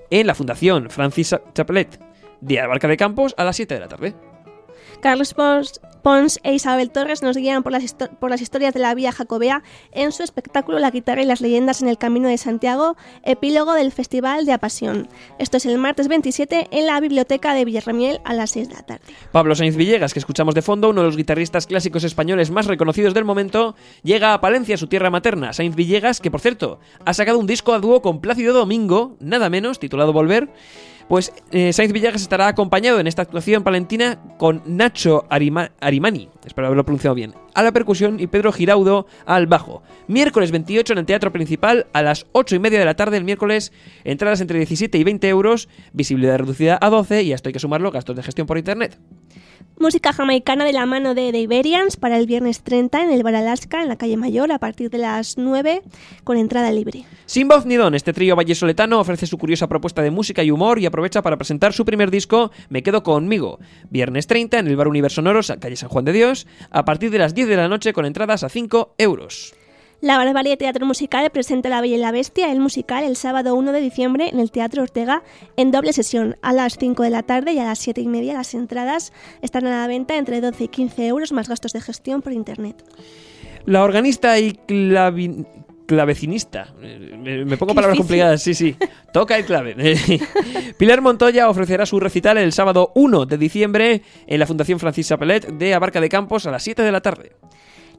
en 0.09 0.25
la 0.25 0.33
Fundación 0.33 0.89
Francis 0.89 1.35
Chapelet. 1.53 2.14
Día 2.41 2.61
de 2.61 2.67
Barca 2.67 2.88
de 2.88 2.97
Campos 2.97 3.33
a 3.38 3.43
las 3.43 3.55
7 3.55 3.73
de 3.73 3.79
la 3.79 3.88
tarde. 3.88 4.15
Carlos 5.01 5.33
Pons, 5.33 5.81
Pons 6.03 6.39
e 6.43 6.53
Isabel 6.53 6.89
Torres 6.89 7.21
nos 7.21 7.36
guían 7.38 7.63
por 7.63 7.71
las, 7.71 7.83
histo- 7.83 8.09
por 8.17 8.29
las 8.29 8.41
historias 8.41 8.73
de 8.73 8.79
la 8.79 8.93
Vía 8.95 9.11
Jacobea 9.11 9.61
en 9.91 10.11
su 10.11 10.23
espectáculo 10.23 10.79
La 10.79 10.89
guitarra 10.89 11.21
y 11.21 11.25
las 11.25 11.41
leyendas 11.41 11.81
en 11.81 11.89
el 11.89 11.97
Camino 11.97 12.27
de 12.27 12.38
Santiago, 12.38 12.95
epílogo 13.23 13.73
del 13.73 13.91
Festival 13.91 14.45
de 14.45 14.53
Apasión. 14.53 15.07
Esto 15.38 15.57
es 15.57 15.65
el 15.65 15.77
martes 15.77 16.07
27 16.07 16.69
en 16.71 16.86
la 16.88 16.99
Biblioteca 17.01 17.53
de 17.53 17.65
Villarramiel 17.65 18.19
a 18.23 18.33
las 18.33 18.51
6 18.51 18.69
de 18.69 18.75
la 18.75 18.83
tarde. 18.83 19.01
Pablo 19.31 19.53
Sainz 19.53 19.75
Villegas, 19.75 20.13
que 20.13 20.19
escuchamos 20.19 20.55
de 20.55 20.61
fondo, 20.61 20.89
uno 20.89 21.01
de 21.01 21.07
los 21.07 21.17
guitarristas 21.17 21.67
clásicos 21.67 22.03
españoles 22.03 22.49
más 22.49 22.65
reconocidos 22.65 23.13
del 23.13 23.25
momento, 23.25 23.75
llega 24.03 24.33
a 24.33 24.41
Palencia, 24.41 24.77
su 24.77 24.88
tierra 24.88 25.09
materna. 25.11 25.53
Sainz 25.53 25.75
Villegas, 25.75 26.19
que 26.21 26.31
por 26.31 26.41
cierto, 26.41 26.79
ha 27.05 27.13
sacado 27.13 27.38
un 27.38 27.47
disco 27.47 27.73
a 27.73 27.79
dúo 27.79 28.01
con 28.01 28.21
Plácido 28.21 28.53
Domingo, 28.53 29.17
nada 29.19 29.49
menos, 29.49 29.77
titulado 29.79 30.13
Volver. 30.13 30.49
Pues 31.07 31.31
eh, 31.51 31.71
Sainz 31.71 31.93
Villegas 31.93 32.21
estará 32.23 32.47
acompañado 32.47 32.99
en 32.99 33.05
esta 33.05 33.21
actuación 33.21 33.63
palentina 33.63 34.19
con 34.39 34.63
Nacho 34.65 35.25
Arima- 35.29 35.69
Arimani, 35.79 36.29
espero 36.45 36.65
haberlo 36.65 36.83
pronunciado 36.83 37.13
bien, 37.13 37.35
a 37.53 37.61
la 37.61 37.71
percusión 37.71 38.19
y 38.19 38.25
Pedro 38.25 38.51
Giraudo 38.51 39.05
al 39.27 39.45
bajo. 39.45 39.83
Miércoles 40.07 40.49
28 40.51 40.93
en 40.93 40.99
el 40.99 41.05
Teatro 41.05 41.31
Principal 41.31 41.85
a 41.93 42.01
las 42.01 42.25
8 42.31 42.55
y 42.55 42.59
media 42.59 42.79
de 42.79 42.85
la 42.85 42.95
tarde 42.95 43.17
el 43.17 43.23
miércoles, 43.23 43.71
entradas 44.03 44.41
entre 44.41 44.57
17 44.57 44.97
y 44.97 45.03
20 45.03 45.29
euros, 45.29 45.69
visibilidad 45.93 46.39
reducida 46.39 46.79
a 46.81 46.89
12 46.89 47.21
y 47.21 47.31
a 47.33 47.35
esto 47.35 47.49
hay 47.49 47.53
que 47.53 47.59
sumarlo 47.59 47.91
gastos 47.91 48.15
de 48.15 48.23
gestión 48.23 48.47
por 48.47 48.57
internet. 48.57 48.97
Música 49.78 50.13
jamaicana 50.13 50.63
de 50.63 50.71
la 50.71 50.86
mano 50.86 51.13
de 51.15 51.34
The 51.34 51.39
Iberians 51.39 51.97
para 51.97 52.17
el 52.17 52.28
viernes 52.28 52.61
30 52.61 53.03
en 53.03 53.11
el 53.11 53.23
Bar 53.23 53.36
Alaska, 53.36 53.82
en 53.82 53.89
la 53.89 53.97
calle 53.97 54.15
Mayor, 54.15 54.51
a 54.53 54.57
partir 54.57 54.89
de 54.89 54.97
las 54.97 55.38
9, 55.38 55.82
con 56.23 56.38
entrada 56.38 56.71
libre. 56.71 57.03
Sin 57.26 57.49
voz 57.49 57.65
ni 57.65 57.76
don, 57.76 57.93
este 57.93 58.13
trío 58.13 58.38
vallesoletano 58.38 58.99
ofrece 59.01 59.28
su 59.28 59.38
curiosa 59.38 59.67
propuesta 59.67 60.01
de 60.01 60.11
música 60.11 60.43
y 60.43 60.51
humor 60.51 60.80
y 60.80 60.86
aprovecha 60.86 61.21
para 61.21 61.36
presentar 61.36 61.73
su 61.73 61.84
primer 61.84 62.09
disco, 62.09 62.51
Me 62.69 62.84
Quedo 62.84 63.03
Conmigo, 63.03 63.59
viernes 63.89 64.28
30 64.28 64.59
en 64.59 64.67
el 64.67 64.78
Bar 64.78 64.88
Universo 64.88 65.21
Noros, 65.21 65.51
calle 65.59 65.76
San 65.76 65.89
Juan 65.89 66.05
de 66.05 66.13
Dios, 66.13 66.47
a 66.71 66.86
partir 66.86 67.11
de 67.11 67.19
las 67.19 67.36
10 67.36 67.49
de 67.49 67.57
la 67.57 67.67
noche 67.67 67.91
con 67.91 68.05
entradas 68.05 68.43
a 68.43 68.49
5 68.49 68.95
euros. 68.97 69.55
La 70.05 70.19
Barbarie 70.19 70.55
Teatro 70.55 70.85
Musical 70.85 71.27
presenta 71.31 71.67
La 71.67 71.81
Bella 71.81 71.95
y 71.95 71.99
la 71.99 72.11
Bestia, 72.11 72.51
el 72.51 72.59
musical, 72.59 73.03
el 73.03 73.15
sábado 73.15 73.55
1 73.55 73.71
de 73.71 73.81
diciembre 73.81 74.29
en 74.29 74.39
el 74.39 74.51
Teatro 74.51 74.83
Ortega 74.83 75.23
en 75.57 75.71
doble 75.71 75.93
sesión, 75.93 76.37
a 76.43 76.53
las 76.53 76.77
5 76.77 77.01
de 77.01 77.09
la 77.09 77.23
tarde 77.23 77.53
y 77.53 77.57
a 77.57 77.63
las 77.63 77.79
7 77.79 78.01
y 78.01 78.07
media. 78.07 78.35
Las 78.35 78.53
entradas 78.53 79.13
están 79.41 79.65
a 79.65 79.71
la 79.81 79.87
venta 79.87 80.15
entre 80.15 80.41
12 80.41 80.65
y 80.65 80.67
15 80.67 81.07
euros 81.07 81.31
más 81.31 81.49
gastos 81.49 81.73
de 81.73 81.81
gestión 81.81 82.21
por 82.21 82.33
internet. 82.33 82.83
La 83.65 83.83
organista 83.83 84.37
y 84.37 84.59
clavecinista. 85.87 86.71
Me, 86.79 87.43
me 87.43 87.57
pongo 87.57 87.71
Qué 87.71 87.75
palabras 87.75 87.97
difícil. 87.97 87.97
complicadas, 87.97 88.43
sí, 88.43 88.53
sí. 88.53 88.75
Toca 89.11 89.39
el 89.39 89.45
clave. 89.45 89.75
Pilar 90.77 91.01
Montoya 91.01 91.49
ofrecerá 91.49 91.87
su 91.87 91.99
recital 91.99 92.37
el 92.37 92.53
sábado 92.53 92.91
1 92.93 93.25
de 93.25 93.39
diciembre 93.39 94.03
en 94.27 94.39
la 94.39 94.45
Fundación 94.45 94.79
Francis 94.79 95.07
Chapelet 95.07 95.47
de 95.47 95.73
Abarca 95.73 95.99
de 95.99 96.09
Campos 96.09 96.45
a 96.45 96.51
las 96.51 96.61
7 96.61 96.83
de 96.83 96.91
la 96.91 97.01
tarde. 97.01 97.31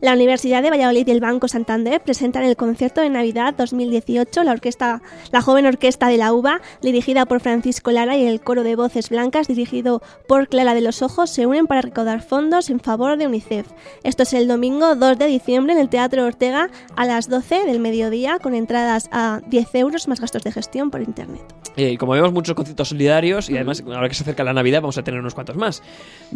La 0.01 0.13
Universidad 0.13 0.63
de 0.63 0.71
Valladolid 0.71 1.07
y 1.07 1.11
el 1.11 1.21
Banco 1.21 1.49
Santander 1.49 2.03
presentan 2.03 2.45
el 2.45 2.57
concierto 2.57 3.01
de 3.01 3.09
Navidad 3.09 3.55
2018, 3.57 4.45
la 4.45 4.53
orquesta, 4.53 5.01
la 5.33 5.41
joven 5.41 5.65
orquesta 5.65 6.09
de 6.09 6.19
la 6.19 6.35
UBA, 6.35 6.61
dirigida 6.83 7.25
por 7.25 7.41
Francisco 7.41 7.91
Lara 7.91 8.17
y 8.17 8.27
el 8.27 8.41
coro 8.41 8.63
de 8.63 8.77
voces 8.77 9.09
blancas, 9.09 9.49
dirigido 9.49 10.03
por 10.29 10.49
Clara 10.49 10.75
de 10.75 10.83
los 10.83 11.01
Ojos, 11.01 11.31
se 11.31 11.47
unen 11.47 11.67
para 11.67 11.81
recaudar 11.81 12.21
fondos 12.21 12.69
en 12.69 12.81
favor 12.81 13.17
de 13.17 13.27
UNICEF. 13.27 13.67
Esto 14.03 14.25
es 14.25 14.35
el 14.35 14.49
domingo 14.49 14.97
2 14.97 15.19
de 15.19 15.27
diciembre 15.27 15.73
en 15.73 15.79
el 15.79 15.89
Teatro 15.89 16.27
Ortega 16.27 16.69
a 16.95 17.07
las 17.07 17.31
12 17.31 17.65
del 17.65 17.81
mediodía, 17.81 18.39
con 18.39 18.55
entradas 18.55 19.09
a 19.13 19.41
10 19.47 19.75
euros 19.77 20.09
más 20.09 20.21
gastos 20.21 20.43
de 20.43 20.53
gestión 20.53 20.91
por 20.91 21.01
internet. 21.01 21.43
Eh, 21.77 21.93
y 21.93 21.97
como 21.97 22.13
vemos 22.13 22.33
muchos 22.33 22.55
conciertos 22.55 22.89
solidarios 22.89 23.51
y 23.51 23.55
además 23.57 23.83
ahora 23.87 24.09
que 24.09 24.15
se 24.15 24.23
acerca 24.23 24.45
la 24.45 24.55
Navidad 24.55 24.81
vamos 24.81 24.97
a 24.97 25.05
tener 25.05 25.21
unos 25.21 25.35
cuantos 25.35 25.57
más. 25.57 25.83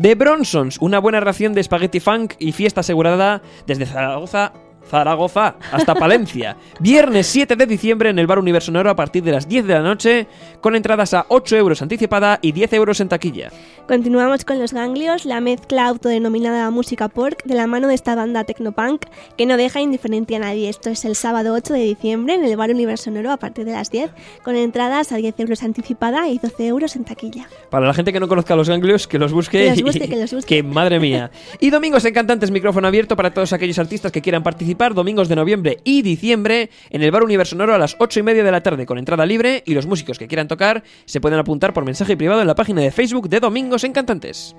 The 0.00 0.14
Bronsons, 0.14 0.78
una 0.80 0.98
buena 0.98 1.20
ración 1.20 1.54
de 1.54 1.62
spaghetti 1.62 2.00
funk 2.00 2.34
y 2.38 2.52
fiesta 2.52 2.80
asegurada 2.80 3.42
desde 3.66 3.86
Zaragoza, 3.86 4.52
Zaragoza 4.88 5.56
hasta 5.72 5.94
Palencia. 5.94 6.56
Viernes 6.80 7.26
7 7.28 7.56
de 7.56 7.66
diciembre 7.66 8.10
en 8.10 8.18
el 8.18 8.26
Bar 8.26 8.38
Universo 8.38 8.72
Noro 8.72 8.90
a 8.90 8.96
partir 8.96 9.22
de 9.22 9.32
las 9.32 9.48
10 9.48 9.66
de 9.66 9.74
la 9.74 9.80
noche 9.80 10.26
con 10.60 10.74
entradas 10.74 11.14
a 11.14 11.26
8 11.28 11.56
euros 11.56 11.82
anticipada 11.82 12.38
y 12.42 12.52
10 12.52 12.72
euros 12.74 13.00
en 13.00 13.08
taquilla. 13.08 13.50
Continuamos 13.86 14.44
con 14.44 14.58
los 14.58 14.72
ganglios, 14.72 15.24
la 15.24 15.40
mezcla 15.40 15.86
autodenominada 15.86 16.70
música 16.70 17.08
pork 17.08 17.44
de 17.44 17.54
la 17.54 17.66
mano 17.66 17.88
de 17.88 17.94
esta 17.94 18.14
banda 18.14 18.44
tecnopunk 18.44 19.04
que 19.36 19.46
no 19.46 19.56
deja 19.56 19.80
indiferente 19.80 20.36
a 20.36 20.38
nadie. 20.40 20.68
Esto 20.68 20.90
es 20.90 21.04
el 21.04 21.14
sábado 21.16 21.54
8 21.54 21.72
de 21.74 21.80
diciembre 21.80 22.34
en 22.34 22.44
el 22.44 22.56
Bar 22.56 22.70
Universo 22.70 23.10
Noro 23.10 23.30
a 23.32 23.36
partir 23.36 23.64
de 23.64 23.72
las 23.72 23.90
10 23.90 24.10
con 24.44 24.56
entradas 24.56 25.12
a 25.12 25.16
10 25.16 25.38
euros 25.40 25.62
anticipada 25.62 26.28
y 26.28 26.38
12 26.38 26.66
euros 26.66 26.96
en 26.96 27.04
taquilla. 27.04 27.48
Para 27.70 27.86
la 27.86 27.94
gente 27.94 28.12
que 28.12 28.20
no 28.20 28.28
conozca 28.28 28.56
los 28.56 28.68
ganglios, 28.68 29.06
que 29.06 29.18
los 29.18 29.32
busque. 29.32 29.58
Que 29.58 29.70
los 29.70 29.82
busque, 29.82 30.04
y- 30.04 30.08
que 30.08 30.16
los 30.16 30.32
busque. 30.34 30.56
que 30.56 30.62
madre 30.62 30.98
mía. 31.00 31.30
Y 31.60 31.70
domingos 31.70 32.04
en 32.04 32.14
Cantantes, 32.14 32.50
micrófono 32.50 32.88
abierto 32.88 33.16
para 33.16 33.32
todos 33.32 33.52
aquellos 33.52 33.78
artistas 33.78 34.10
que 34.12 34.20
quieran 34.22 34.42
participar. 34.42 34.79
Domingos 34.88 35.28
de 35.28 35.36
noviembre 35.36 35.78
y 35.84 36.00
diciembre 36.02 36.70
en 36.88 37.02
el 37.02 37.10
Bar 37.10 37.22
Universo 37.22 37.50
Sonoro 37.50 37.74
a 37.74 37.78
las 37.78 37.96
8 37.98 38.20
y 38.20 38.22
media 38.22 38.42
de 38.42 38.50
la 38.50 38.62
tarde 38.62 38.86
con 38.86 38.98
entrada 38.98 39.26
libre. 39.26 39.62
Y 39.66 39.74
los 39.74 39.86
músicos 39.86 40.18
que 40.18 40.26
quieran 40.26 40.48
tocar 40.48 40.82
se 41.04 41.20
pueden 41.20 41.38
apuntar 41.38 41.72
por 41.72 41.84
mensaje 41.84 42.16
privado 42.16 42.40
en 42.40 42.46
la 42.46 42.54
página 42.54 42.80
de 42.80 42.90
Facebook 42.90 43.28
de 43.28 43.40
Domingos 43.40 43.84
en 43.84 43.92
Cantantes. 43.92 44.56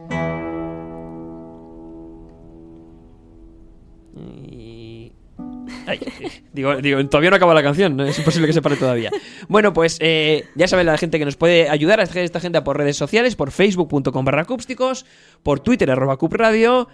Y- 4.50 5.12
Ay, 5.88 6.00
digo, 6.54 6.76
digo, 6.78 7.04
todavía 7.08 7.30
no 7.32 7.36
acaba 7.38 7.54
la 7.54 7.64
canción, 7.64 7.96
¿no? 7.96 8.04
es 8.06 8.18
imposible 8.18 8.48
que 8.48 8.54
se 8.54 8.62
pare 8.62 8.76
todavía. 8.76 9.10
Bueno, 9.48 9.74
pues 9.74 9.98
eh, 10.00 10.46
ya 10.56 10.68
saben 10.68 10.86
la 10.86 10.98
gente 10.98 11.18
que 11.18 11.26
nos 11.26 11.38
puede 11.38 11.70
ayudar 11.70 12.00
a 12.00 12.04
esta 12.04 12.38
agenda 12.38 12.64
por 12.64 12.78
redes 12.78 12.98
sociales, 12.98 13.36
por 13.36 13.52
facebook.com 13.52 14.26
barra 14.26 14.42
acústicos, 14.44 15.06
por 15.44 15.60
twitter 15.60 15.90
arroba 15.90 16.18
cupradio, 16.18 16.88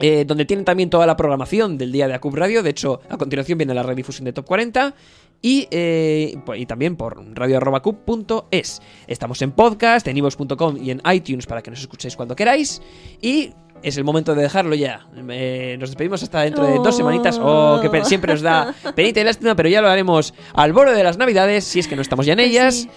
eh, 0.00 0.24
donde 0.26 0.44
tienen 0.46 0.64
también 0.64 0.90
toda 0.90 1.06
la 1.06 1.16
programación 1.16 1.78
del 1.78 1.92
día 1.92 2.08
de 2.08 2.14
Acup 2.14 2.34
Radio. 2.34 2.62
De 2.62 2.70
hecho, 2.70 3.00
a 3.08 3.16
continuación 3.16 3.58
viene 3.58 3.74
la 3.74 3.82
redifusión 3.82 4.24
de 4.24 4.32
Top 4.32 4.46
40. 4.46 4.94
Y, 5.42 5.66
eh, 5.70 6.36
pues, 6.44 6.60
y 6.60 6.66
también 6.66 6.96
por 6.96 7.16
radio.cup.es. 7.34 8.82
Estamos 9.06 9.40
en 9.42 9.52
podcast, 9.52 10.06
en 10.08 10.16
iVoox.com 10.18 10.76
y 10.76 10.90
en 10.90 11.00
iTunes 11.12 11.46
para 11.46 11.62
que 11.62 11.70
nos 11.70 11.80
escuchéis 11.80 12.16
cuando 12.16 12.36
queráis. 12.36 12.82
Y 13.22 13.50
es 13.82 13.96
el 13.96 14.04
momento 14.04 14.34
de 14.34 14.42
dejarlo 14.42 14.74
ya. 14.74 15.06
Eh, 15.30 15.76
nos 15.80 15.88
despedimos 15.90 16.22
hasta 16.22 16.42
dentro 16.42 16.64
de 16.66 16.74
dos 16.76 16.94
semanitas. 16.96 17.38
Oh, 17.42 17.80
que 17.80 18.04
siempre 18.04 18.32
nos 18.34 18.42
da 18.42 18.74
penita 18.94 19.20
y 19.20 19.24
lástima, 19.24 19.54
pero 19.54 19.68
ya 19.68 19.80
lo 19.80 19.88
haremos 19.88 20.34
al 20.52 20.72
borde 20.72 20.94
de 20.94 21.04
las 21.04 21.16
navidades, 21.16 21.64
si 21.64 21.78
es 21.80 21.88
que 21.88 21.96
no 21.96 22.02
estamos 22.02 22.26
ya 22.26 22.34
en 22.34 22.40
ellas. 22.40 22.88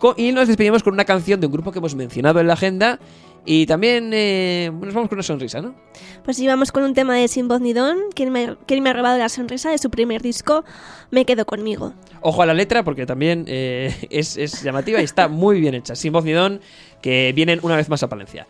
Co- 0.00 0.14
Y 0.18 0.32
nos 0.32 0.48
despedimos 0.48 0.82
con 0.82 0.92
una 0.94 1.04
canción 1.04 1.40
de 1.40 1.46
un 1.46 1.52
grupo 1.52 1.70
que 1.70 1.78
hemos 1.78 1.94
mencionado 1.94 2.40
en 2.40 2.48
la 2.48 2.54
agenda 2.54 2.98
Y 3.46 3.66
también 3.66 4.10
eh, 4.14 4.70
nos 4.72 4.94
vamos 4.94 5.08
con 5.10 5.16
una 5.16 5.22
sonrisa, 5.22 5.60
¿no? 5.60 5.74
Pues 6.24 6.38
íbamos 6.38 6.72
con 6.72 6.82
un 6.82 6.94
tema 6.94 7.14
de 7.16 7.28
Sin 7.28 7.46
Voz 7.46 7.60
ni 7.60 7.72
Don, 7.74 7.98
quien 8.14 8.32
me, 8.32 8.56
quien 8.66 8.82
me 8.82 8.88
ha 8.90 8.92
robado 8.94 9.18
la 9.18 9.28
sonrisa 9.28 9.70
de 9.70 9.76
su 9.78 9.90
primer 9.90 10.22
disco, 10.22 10.64
Me 11.10 11.26
Quedo 11.26 11.44
Conmigo. 11.44 11.92
Ojo 12.22 12.40
a 12.42 12.46
la 12.46 12.54
letra 12.54 12.82
porque 12.82 13.04
también 13.04 13.44
eh, 13.46 13.94
es, 14.10 14.38
es 14.38 14.62
llamativa 14.62 15.00
y 15.00 15.04
está 15.04 15.28
muy 15.28 15.60
bien 15.60 15.74
hecha. 15.74 15.94
Sin 15.94 16.12
voz 16.12 16.24
ni 16.24 16.32
don, 16.32 16.60
que 17.02 17.32
vienen 17.34 17.60
una 17.62 17.76
vez 17.76 17.88
más 17.90 18.02
a 18.02 18.08
Palencia. 18.08 18.46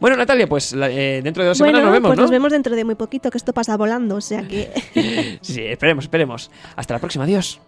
Bueno, 0.00 0.16
Natalia, 0.16 0.48
pues 0.48 0.72
la- 0.72 0.90
eh, 0.90 1.20
dentro 1.22 1.42
de 1.42 1.50
dos 1.50 1.58
semanas 1.58 1.82
nos 1.84 1.92
vemos, 1.92 2.08
pues 2.08 2.16
¿no? 2.16 2.22
nos 2.22 2.30
vemos 2.30 2.50
dentro 2.52 2.74
de 2.74 2.84
muy 2.84 2.94
poquito, 2.96 3.30
que 3.30 3.38
esto 3.38 3.52
pasa 3.52 3.76
volando, 3.76 4.16
o 4.16 4.20
sea 4.20 4.48
que... 4.48 4.70
Sí, 4.94 5.38
sí, 5.54 5.60
esperemos, 5.60 6.04
esperemos. 6.06 6.50
Hasta 6.74 6.94
la 6.94 7.00
próxima, 7.00 7.24
adiós. 7.24 7.60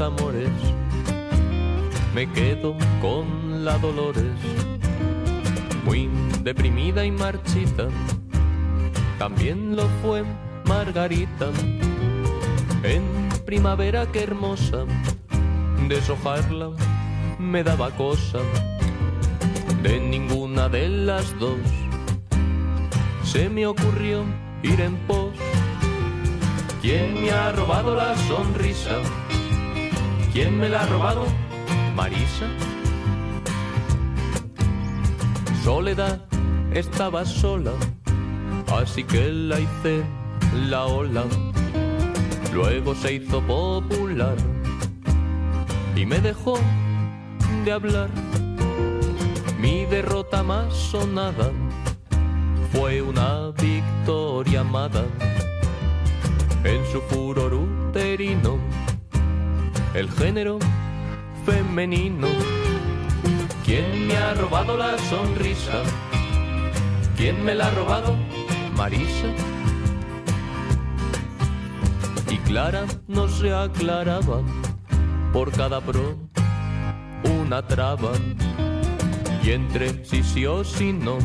Amores 0.00 0.50
me 2.14 2.30
quedo 2.32 2.76
con 3.00 3.64
la 3.64 3.78
Dolores, 3.78 4.32
muy 5.84 6.08
deprimida 6.42 7.04
y 7.04 7.10
marchita. 7.10 7.88
También 9.18 9.76
lo 9.76 9.86
fue 10.02 10.24
Margarita, 10.66 11.50
en 12.82 13.02
primavera 13.44 14.06
que 14.10 14.22
hermosa, 14.22 14.84
deshojarla 15.88 16.70
me 17.38 17.62
daba 17.62 17.90
cosa. 17.90 18.38
De 19.82 20.00
ninguna 20.00 20.68
de 20.68 20.88
las 20.88 21.38
dos 21.38 21.60
se 23.22 23.48
me 23.48 23.66
ocurrió 23.66 24.24
ir 24.62 24.80
en 24.80 24.96
pos 25.06 25.34
¿Quién 26.86 27.20
me 27.20 27.32
ha 27.32 27.50
robado 27.50 27.96
la 27.96 28.16
sonrisa? 28.28 29.00
¿Quién 30.36 30.58
me 30.58 30.68
la 30.68 30.82
ha 30.82 30.86
robado? 30.86 31.24
Marisa. 31.94 32.46
Soledad 35.64 36.26
estaba 36.74 37.24
sola, 37.24 37.70
así 38.78 39.02
que 39.02 39.32
la 39.32 39.58
hice 39.60 40.04
la 40.68 40.84
ola. 40.84 41.24
Luego 42.52 42.94
se 42.94 43.14
hizo 43.14 43.40
popular 43.40 44.36
y 45.96 46.04
me 46.04 46.20
dejó 46.20 46.58
de 47.64 47.72
hablar. 47.72 48.10
Mi 49.58 49.86
derrota 49.86 50.42
más 50.42 50.70
sonada 50.74 51.50
fue 52.72 53.00
una 53.00 53.52
victoria 53.52 54.60
amada 54.60 55.02
en 56.62 56.84
su 56.92 57.00
furor 57.08 57.54
uterino, 57.54 58.58
el 59.96 60.10
género 60.10 60.58
femenino. 61.46 62.28
¿Quién 63.64 64.06
me 64.06 64.14
ha 64.14 64.34
robado 64.34 64.76
la 64.76 64.98
sonrisa? 64.98 65.82
¿Quién 67.16 67.42
me 67.42 67.54
la 67.54 67.68
ha 67.68 67.70
robado? 67.70 68.14
Marisa. 68.76 69.28
Y 72.30 72.36
Clara 72.38 72.84
no 73.08 73.26
se 73.26 73.54
aclaraba 73.54 74.42
por 75.32 75.50
cada 75.50 75.80
pro 75.80 76.18
una 77.40 77.66
traba. 77.66 78.12
Y 79.42 79.52
entre 79.52 80.04
sí 80.04 80.22
sí 80.22 80.44
o 80.44 80.62
sí 80.62 80.92
no, 80.92 81.16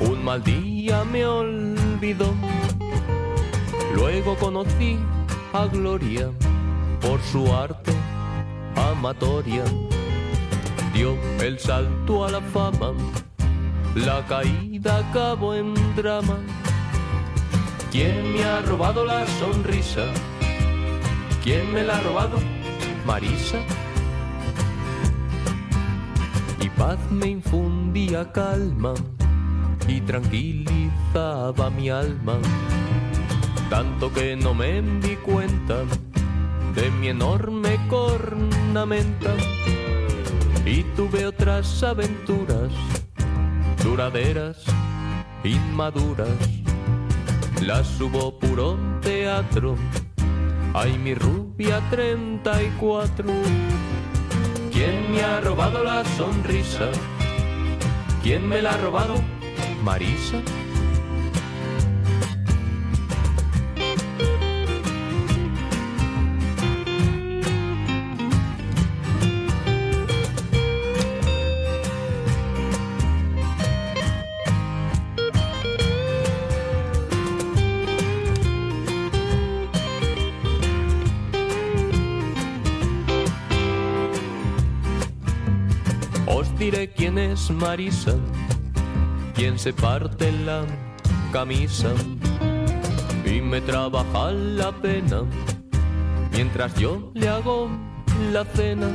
un 0.00 0.22
mal 0.22 0.44
día 0.44 1.02
me 1.04 1.24
olvidó. 1.24 2.34
Luego 3.94 4.36
conocí 4.36 4.98
a 5.54 5.64
Gloria 5.66 6.30
por 7.00 7.20
su 7.22 7.52
arte 7.54 7.92
amatoria. 8.76 9.64
Dio 10.92 11.16
el 11.40 11.58
salto 11.58 12.24
a 12.24 12.30
la 12.30 12.40
fama, 12.40 12.92
la 13.94 14.24
caída 14.26 14.98
acabó 14.98 15.54
en 15.54 15.74
drama. 15.96 16.38
¿Quién 17.90 18.34
me 18.34 18.44
ha 18.44 18.60
robado 18.62 19.04
la 19.04 19.26
sonrisa? 19.26 20.04
¿Quién 21.42 21.72
me 21.72 21.82
la 21.82 21.96
ha 21.96 22.00
robado? 22.00 22.38
Marisa. 23.06 23.58
Y 26.60 26.68
paz 26.70 26.98
me 27.10 27.28
infundía 27.28 28.30
calma 28.32 28.94
y 29.86 30.00
tranquilizaba 30.02 31.70
mi 31.70 31.88
alma 31.88 32.38
tanto 33.70 34.12
que 34.12 34.34
no 34.34 34.54
me 34.54 34.80
di 34.80 35.16
cuenta 35.16 35.84
de 36.80 36.90
mi 36.92 37.08
enorme 37.08 37.76
cornamenta 37.88 39.34
y 40.64 40.84
tuve 40.94 41.26
otras 41.26 41.82
aventuras 41.82 42.70
duraderas, 43.82 44.64
inmaduras. 45.42 46.38
Las 47.62 48.00
hubo 48.00 48.38
puro 48.38 48.78
teatro, 49.00 49.74
ay 50.72 50.96
mi 50.98 51.14
rubia 51.14 51.82
34. 51.90 53.24
¿Quién 54.72 55.10
me 55.10 55.22
ha 55.22 55.40
robado 55.40 55.82
la 55.82 56.04
sonrisa? 56.16 56.90
¿Quién 58.22 58.48
me 58.48 58.62
la 58.62 58.70
ha 58.70 58.76
robado? 58.76 59.14
Marisa. 59.82 60.40
Es 87.32 87.50
Marisa, 87.50 88.14
quien 89.34 89.58
se 89.58 89.72
parte 89.72 90.32
la 90.32 90.64
camisa 91.32 91.90
y 93.24 93.40
me 93.40 93.60
trabaja 93.60 94.32
la 94.32 94.72
pena 94.72 95.24
mientras 96.32 96.74
yo 96.76 97.10
le 97.14 97.28
hago 97.28 97.68
la 98.32 98.44
cena. 98.44 98.88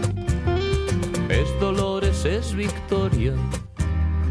Es 1.29 1.47
Dolores, 1.59 2.25
es 2.25 2.55
Victoria, 2.55 3.33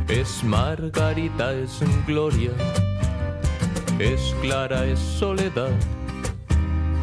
es 0.08 0.42
Margarita, 0.42 1.52
es 1.52 1.80
Gloria, 2.06 2.52
es 3.98 4.34
Clara, 4.40 4.84
es 4.84 4.98
Soledad, 4.98 5.70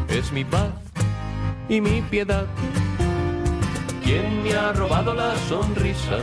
es 0.08 0.30
mi 0.32 0.44
paz 0.44 0.70
y 1.68 1.80
mi 1.80 2.02
piedad. 2.02 2.46
¿Quién 4.04 4.42
me 4.42 4.52
ha 4.54 4.72
robado 4.72 5.14
la 5.14 5.34
sonrisa? 5.48 6.18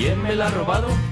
¿Quién 0.00 0.22
me 0.22 0.34
la 0.34 0.46
ha 0.46 0.50
robado? 0.50 1.09